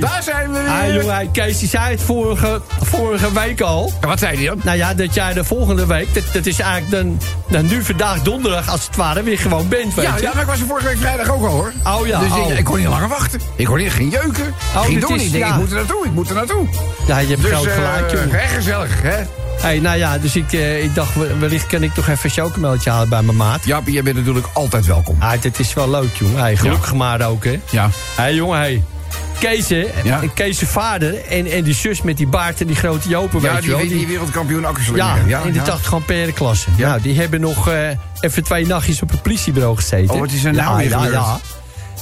daar! 0.00 0.10
Daar 0.10 0.22
zijn 0.22 0.52
we 0.52 0.58
weer. 0.62 0.68
Ah, 0.70 0.94
jongen, 1.02 1.30
Kees 1.30 1.58
die 1.58 1.68
zei 1.68 1.90
het 1.90 2.02
vorige, 2.02 2.60
vorige 2.82 3.32
week 3.32 3.60
al. 3.60 3.92
Wat 4.00 4.18
zei 4.18 4.36
hij 4.36 4.46
dan? 4.46 4.60
Nou 4.62 4.76
ja, 4.76 4.94
dat 4.94 5.14
jij 5.14 5.32
de 5.32 5.44
volgende 5.44 5.86
week, 5.86 6.14
dat, 6.14 6.22
dat 6.32 6.46
is 6.46 6.58
eigenlijk 6.58 6.90
dan, 6.92 7.20
dan 7.48 7.66
nu 7.66 7.84
vandaag 7.84 8.22
donderdag 8.22 8.68
als 8.68 8.86
het 8.86 8.96
ware 8.96 9.22
weer 9.22 9.38
gewoon 9.38 9.68
bent, 9.68 9.94
weet 9.94 10.04
Ja, 10.04 10.16
je. 10.16 10.22
ja, 10.22 10.30
maar 10.32 10.42
ik 10.42 10.48
was 10.48 10.60
er 10.60 10.66
vorige 10.66 10.86
week 10.86 10.98
vrijdag 10.98 11.28
ook 11.30 11.42
al 11.42 11.48
hoor. 11.50 11.72
Oh 11.86 12.06
ja, 12.06 12.18
Dus 12.18 12.28
ik, 12.28 12.34
oh. 12.34 12.50
ik 12.58 12.64
kon 12.64 12.78
niet 12.78 12.86
langer 12.88 13.08
wachten. 13.08 13.40
Ik 13.56 13.66
kon 13.66 13.76
niet, 13.78 13.92
geen 13.92 14.08
jeuken. 14.08 14.54
Oh, 14.76 14.86
dit 14.86 15.00
doen. 15.00 15.14
is- 15.16 15.24
Ik 15.24 15.32
denk, 15.32 15.44
ja. 15.44 15.50
ik 15.52 15.56
moet 15.60 15.70
er 15.70 15.76
naartoe, 15.76 16.04
ik 16.04 16.12
moet 16.12 16.28
er 16.28 16.34
naartoe. 16.34 16.66
Ja, 17.06 17.18
je 17.18 17.28
hebt 17.28 17.42
Dus 17.42 17.50
groot 17.50 17.66
gelijk, 17.66 18.12
eh, 18.12 18.22
jongen. 18.22 18.38
hè, 18.40 18.46
gezellig, 18.46 19.02
hè? 19.02 19.16
Hey, 19.60 19.78
nou 19.80 19.96
ja, 19.98 20.18
dus 20.18 20.36
ik, 20.36 20.52
eh, 20.52 20.82
ik 20.84 20.94
dacht, 20.94 21.14
we- 21.14 21.36
wellicht 21.38 21.66
kan 21.66 21.82
ik 21.82 21.94
toch 21.94 22.08
even 22.08 22.24
een 22.24 22.30
chocomeltje 22.30 22.90
halen 22.90 23.08
bij 23.08 23.22
mijn 23.22 23.36
maat. 23.36 23.64
Jaapie, 23.64 23.92
jij 23.92 24.02
bent 24.02 24.16
natuurlijk 24.16 24.46
altijd 24.52 24.86
welkom. 24.86 25.16
Ah, 25.18 25.32
dit 25.40 25.58
is 25.58 25.74
wel 25.74 25.90
leuk, 25.90 26.16
jongen. 26.16 26.38
Hey, 26.40 26.56
gelukkig 26.56 26.94
maar 26.94 27.20
ook, 27.28 27.44
hè. 27.44 27.60
Ja. 27.70 27.84
Hé, 27.84 28.22
hey, 28.22 28.34
jongen, 28.34 28.58
hey. 28.58 28.82
Kees, 29.38 29.68
hè, 29.68 29.86
Ja. 30.04 30.20
vader 30.52 31.24
en, 31.24 31.46
en 31.46 31.62
die 31.64 31.74
zus 31.74 32.02
met 32.02 32.16
die 32.16 32.26
baard 32.26 32.60
en 32.60 32.66
die 32.66 32.76
grote 32.76 33.08
jopen, 33.08 33.40
Ja, 33.40 33.52
weet 33.52 33.60
die, 33.62 33.70
je 33.70 33.76
wel. 33.76 33.86
die, 33.86 33.96
die 33.96 34.06
wereldkampioen 34.06 34.64
akkerslingen. 34.64 35.28
ja, 35.28 35.40
in 35.40 35.52
de 35.52 35.62
80 35.62 35.94
ampère 35.94 36.32
klasse. 36.32 36.68
Ja. 36.76 36.88
Nou, 36.88 37.00
die 37.00 37.20
hebben 37.20 37.40
nog 37.40 37.68
eh, 37.68 37.88
even 38.20 38.44
twee 38.44 38.66
nachtjes 38.66 39.02
op 39.02 39.10
het 39.10 39.22
politiebureau 39.22 39.76
gezeten. 39.76 40.14
Oh, 40.14 40.20
wat 40.20 40.30
is 40.30 40.44
er 40.44 40.52
nou 40.52 40.70
ja, 40.70 40.76
weer 40.76 40.88
ja, 40.88 40.96
gebeurd? 40.98 41.14
ja. 41.14 41.40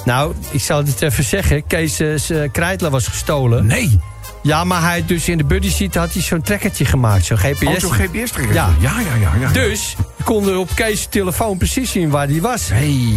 Nou, 0.04 0.34
ik 0.50 0.60
zal 0.60 0.78
het 0.84 1.02
even 1.02 1.24
zeggen. 1.24 1.66
Kees' 1.66 2.00
uh, 2.00 2.48
krijtler 2.52 2.90
was 2.90 3.06
gestolen. 3.06 3.66
Nee. 3.66 4.00
Ja, 4.42 4.64
maar 4.64 4.82
hij 4.82 5.04
dus 5.06 5.28
in 5.28 5.38
de 5.38 5.44
buddy 5.44 5.70
seat 5.70 5.94
had 5.94 6.12
hij 6.12 6.22
zo'n 6.22 6.42
trekkertje 6.42 6.84
gemaakt. 6.84 7.24
Zo'n 7.24 7.38
GPS. 7.38 7.62
Oh, 7.62 7.78
zo'n 7.78 7.92
GPS-trekker. 7.92 8.54
Ja. 8.54 8.70
ja, 8.80 9.00
ja, 9.00 9.14
ja. 9.20 9.30
ja. 9.40 9.52
Dus, 9.52 9.96
we 10.16 10.24
konden 10.24 10.58
op 10.58 10.68
Kees' 10.74 11.06
telefoon 11.10 11.56
precies 11.58 11.90
zien 11.90 12.10
waar 12.10 12.26
hij 12.28 12.40
was. 12.40 12.68
Hey. 12.68 13.14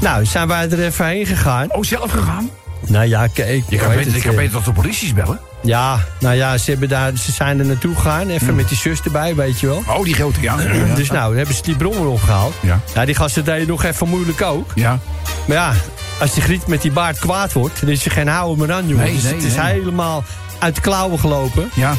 Nou, 0.00 0.24
zijn 0.24 0.48
wij 0.48 0.70
er 0.70 0.84
even 0.84 1.06
heen 1.06 1.26
gegaan. 1.26 1.72
Oh, 1.72 1.82
zelf 1.82 2.10
gegaan? 2.10 2.50
Nou 2.86 3.06
ja, 3.06 3.26
kijk. 3.26 3.64
Je 3.68 3.76
kan 3.76 3.94
beter, 3.94 4.16
ik 4.16 4.22
kan 4.22 4.34
beter 4.34 4.52
tot 4.52 4.64
de 4.64 4.72
polities 4.72 5.14
bellen. 5.14 5.40
Ja, 5.62 6.00
nou 6.20 6.34
ja, 6.34 6.58
ze, 6.58 6.70
hebben 6.70 6.88
daar, 6.88 7.16
ze 7.16 7.32
zijn 7.32 7.58
er 7.58 7.64
naartoe 7.64 7.94
gegaan. 7.94 8.28
Even 8.28 8.54
met 8.54 8.68
die 8.68 8.76
zus 8.76 9.00
erbij, 9.00 9.34
weet 9.34 9.60
je 9.60 9.66
wel. 9.66 9.82
Oh, 9.88 10.04
die 10.04 10.14
grote, 10.14 10.40
ja. 10.40 10.60
ja. 10.60 10.94
Dus 10.94 11.10
nou, 11.10 11.36
hebben 11.36 11.54
ze 11.54 11.62
die 11.62 11.76
brommer 11.76 12.06
opgehaald. 12.06 12.54
Ja. 12.60 12.80
Ja, 12.94 13.04
die 13.04 13.14
gasten 13.14 13.44
deden 13.44 13.66
nog 13.66 13.84
even 13.84 14.08
moeilijk 14.08 14.42
ook. 14.42 14.70
Ja. 14.74 14.98
Maar 15.46 15.56
ja, 15.56 15.72
als 16.20 16.34
die 16.34 16.42
griet 16.42 16.66
met 16.66 16.82
die 16.82 16.92
baard 16.92 17.18
kwaad 17.18 17.52
wordt... 17.52 17.80
dan 17.80 17.88
is 17.88 18.04
er 18.04 18.10
geen 18.10 18.28
houden 18.28 18.58
meer 18.66 18.76
aan, 18.76 18.88
jongen. 18.88 19.04
Nee, 19.04 19.14
dus 19.14 19.22
nee, 19.22 19.34
het 19.34 19.44
is 19.44 19.54
nee. 19.54 19.64
helemaal 19.64 20.24
uit 20.58 20.74
de 20.74 20.80
klauwen 20.80 21.18
gelopen. 21.18 21.70
Ja. 21.74 21.94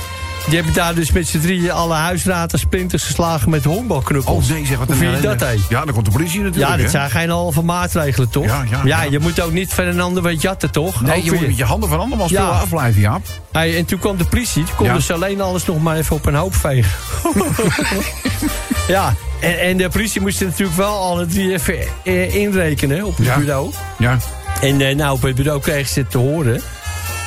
Die 0.45 0.55
hebben 0.55 0.73
daar 0.73 0.95
dus 0.95 1.11
met 1.11 1.27
z'n 1.27 1.39
drieën 1.39 1.71
alle 1.71 1.93
huisraad 1.93 2.53
en 2.53 2.59
splinters 2.59 3.03
geslagen 3.03 3.49
met 3.49 3.63
honkbalknuppels. 3.63 4.49
Oh 4.49 4.51
nee, 4.53 4.65
zeg 4.65 4.77
wat 4.77 4.87
Hoe 4.87 4.95
vind 4.95 5.15
je 5.15 5.21
dat, 5.21 5.39
hé? 5.39 5.55
Ja, 5.69 5.85
dan 5.85 5.93
komt 5.93 6.05
de 6.05 6.11
politie 6.11 6.41
natuurlijk. 6.41 6.71
Ja, 6.71 6.75
dat 6.75 6.85
hè? 6.85 6.91
zijn 6.91 7.09
geen 7.09 7.29
halve 7.29 7.61
maatregelen, 7.61 8.29
toch? 8.29 8.45
Ja, 8.45 8.63
ja, 8.69 8.81
ja. 8.83 9.01
je 9.03 9.19
moet 9.19 9.41
ook 9.41 9.51
niet 9.51 9.73
van 9.73 9.85
een 9.85 9.99
ander 10.01 10.23
wat 10.23 10.41
jatten, 10.41 10.71
toch? 10.71 11.01
Nee, 11.01 11.17
Ook 11.17 11.23
je 11.23 11.31
moet 11.31 11.47
met 11.47 11.57
je 11.57 11.63
handen 11.63 11.89
van 11.89 11.99
andermans 11.99 12.31
Ja. 12.31 12.47
afblijven, 12.47 13.01
Jaap. 13.01 13.21
Hey, 13.51 13.77
en 13.77 13.85
toen 13.85 13.99
kwam 13.99 14.17
de 14.17 14.25
politie. 14.25 14.63
Toen 14.63 14.75
konden 14.75 14.95
Ja. 14.95 15.01
ze 15.01 15.13
alleen 15.13 15.41
alles 15.41 15.65
nog 15.65 15.81
maar 15.81 15.97
even 15.97 16.15
op 16.15 16.25
een 16.25 16.35
hoop 16.35 16.55
vegen. 16.55 16.91
ja, 18.87 19.13
en, 19.39 19.59
en 19.59 19.77
de 19.77 19.89
politie 19.89 20.21
moest 20.21 20.41
natuurlijk 20.41 20.77
wel 20.77 20.97
alle 20.97 21.25
drie 21.25 21.53
even 21.53 21.75
eh, 22.03 22.35
inrekenen 22.35 23.03
op 23.05 23.17
het 23.17 23.25
Ja. 23.25 23.37
bureau. 23.37 23.71
Ja. 23.97 24.17
En 24.61 24.81
eh, 24.81 24.95
nou, 24.95 25.13
op 25.15 25.21
het 25.21 25.35
bureau 25.35 25.59
kregen 25.61 25.93
ze 25.93 26.07
te 26.07 26.17
horen... 26.17 26.61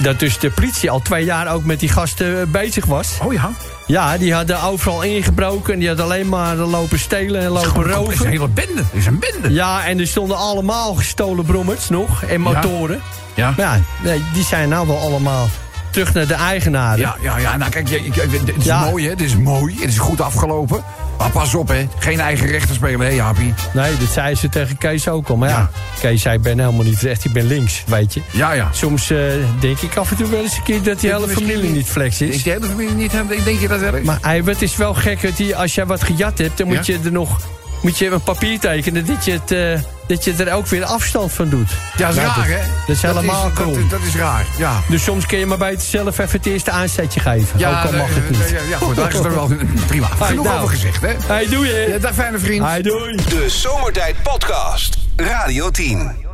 dat 0.03 0.19
dus 0.19 0.39
de 0.39 0.51
politie 0.51 0.91
al 0.91 1.01
twee 1.01 1.25
jaar 1.25 1.53
ook 1.53 1.65
met 1.65 1.81
die 1.81 1.89
gasten 1.89 2.41
eh, 2.41 2.47
bezig 2.47 2.85
was. 2.85 3.19
Oh 3.23 3.33
ja. 3.33 3.51
Ja, 3.87 4.19
die 4.19 4.35
hadden 4.35 4.63
overal 4.63 5.03
ingebroken... 5.03 5.73
en 5.73 5.79
die 5.79 5.89
hadden 5.89 6.07
alleen 6.07 6.29
maar 6.29 6.57
lopen 6.57 6.99
stelen 6.99 7.41
en 7.43 7.49
lopen 7.49 7.69
Het 7.69 7.87
is 7.87 7.87
een 7.87 7.93
roven. 7.93 8.27
hele 8.29 8.49
bende. 8.49 8.81
Het 8.83 8.93
is 8.93 9.07
een 9.07 9.19
bende. 9.19 9.53
Ja, 9.53 9.85
en 9.85 9.99
er 10.01 10.07
stonden 10.07 10.37
allemaal 10.37 10.95
gestolen 10.95 11.45
brommers 11.45 11.89
nog 11.89 12.23
en 12.23 12.41
motoren. 12.41 13.01
Ja. 13.35 13.55
Ja, 13.57 13.81
nee, 14.03 14.23
die 14.33 14.45
zijn 14.45 14.69
nou 14.69 14.87
wel 14.87 14.99
allemaal 15.01 15.49
terug 15.91 16.15
naar 16.15 16.27
de 16.27 16.35
eigenaren. 16.35 16.99
Ja, 16.99 17.17
ja, 17.23 17.39
ja. 17.39 17.57
Nou, 17.57 17.71
kijk, 17.71 17.89
het 17.91 18.57
is 18.59 18.65
Ja. 18.65 18.85
mooi, 18.85 19.05
hè. 19.05 19.11
Het 19.11 19.21
is 19.21 19.37
mooi. 19.37 19.75
Het 19.81 19.89
is 19.89 19.99
goed 19.99 20.21
afgelopen. 20.21 20.85
Maar 21.19 21.31
pas 21.31 21.55
op, 21.55 21.69
hè. 21.69 21.89
Geen 21.99 22.21
eigen 22.21 22.47
rechter 22.47 22.75
spelen, 22.75 23.01
hè, 23.01 23.13
Jaapie. 23.13 23.55
Nee, 23.73 23.97
dat 23.97 24.09
zei 24.09 24.35
ze 24.35 24.49
tegen 24.49 24.79
Kees 24.79 25.09
ook 25.09 25.29
al. 25.29 25.37
Maar 25.37 25.49
ja, 25.49 25.59
Ja. 25.59 25.71
Kees 26.01 26.23
zei, 26.23 26.37
ik 26.37 26.43
ben 26.43 26.59
helemaal 26.59 26.85
niet 26.85 27.01
recht, 27.01 27.25
ik 27.25 27.33
ben 27.33 27.47
links, 27.47 27.85
weet 27.87 28.15
je. 28.15 28.21
Ja, 28.31 28.53
ja. 28.53 28.69
Soms 28.73 29.11
eh, 29.11 29.19
denk 29.61 29.79
ik 29.81 29.97
af 29.97 30.11
en 30.11 30.17
toe 30.17 30.29
wel 30.29 30.43
eens 30.43 30.57
een 30.57 30.63
keer 30.63 30.83
dat 30.83 31.01
die 31.01 31.13
hele 31.13 31.29
familie 31.29 31.71
niet. 31.71 31.87
flex 31.89 32.21
Is 32.21 32.35
is. 32.37 32.43
die 32.43 32.53
hele 32.53 32.67
familie 32.67 32.95
niet. 32.95 33.13
Denk 33.45 33.61
je 33.61 33.69
dat 33.69 33.81
erg? 33.81 34.03
Maar 34.03 34.19
hey, 34.21 34.43
het 34.45 34.63
is 34.63 34.77
wel 34.77 34.95
gek, 34.95 35.23
dat 35.23 35.37
die, 35.37 35.57
als 35.57 35.75
jij 35.75 35.87
wat 35.87 36.03
gejat 36.05 36.39
hebt, 36.39 36.59
dan 36.59 36.67
moet 36.67 36.87
Ja? 36.87 36.95
je 36.95 37.01
er 37.05 37.13
nog 37.13 37.41
moet 37.83 37.99
je 37.99 38.11
een 38.11 38.23
papier 38.23 38.61
tekenen 38.61 39.07
dat 39.07 39.25
je, 39.25 39.33
het, 39.33 39.51
eh, 39.51 39.89
dat 40.07 40.25
je 40.25 40.45
er 40.45 40.53
ook 40.53 40.67
weer 40.67 40.85
afstand 40.85 41.33
van 41.33 41.49
doet. 41.49 41.71
ja, 41.97 42.07
dat 42.07 42.09
is 42.09 42.17
Nou, 42.17 42.27
raar, 42.27 42.49
hè. 42.49 42.59
Dat 42.87 42.97
is 42.97 43.03
helemaal 43.03 43.43
dat, 43.43 43.53
krom. 43.53 43.75
dat, 43.75 43.91
dat 43.91 44.01
is 44.07 44.15
raar, 44.15 44.47
ja. 44.59 44.81
Dus 44.89 45.03
soms 45.03 45.27
kun 45.27 45.39
je 45.39 45.47
maar 45.47 45.59
beter 45.59 45.81
zelf 45.81 46.19
even 46.19 46.37
het 46.39 46.47
eerste 46.47 46.71
aanzetje 46.71 47.21
geven. 47.21 47.59
Ja, 47.59 47.69
ook 47.83 47.93
al 47.93 47.99
mag 47.99 48.09
het 48.15 48.31
niet. 48.31 48.51
Ja, 48.51 48.59
ja, 48.69 48.77
goed, 48.77 48.97
daar 48.97 49.09
is 49.09 49.15
het 49.15 49.25
er 49.25 49.35
wel 49.35 49.51
prima. 49.87 50.07
Genoeg 50.07 50.45
nou. 50.45 50.57
over 50.57 50.75
gezegd, 50.75 51.01
hè. 51.01 51.15
Hey, 51.27 51.47
doe 51.49 51.67
je. 51.67 51.87
Ja, 51.89 51.99
dag, 51.99 52.15
fijne 52.15 52.39
vriend. 52.39 52.65
Hey, 52.65 52.83
doei. 52.83 53.17
De 53.17 53.49
Zomertijd 53.49 54.23
Podcast. 54.23 54.97
Radio 55.17 55.71
10. 55.71 56.32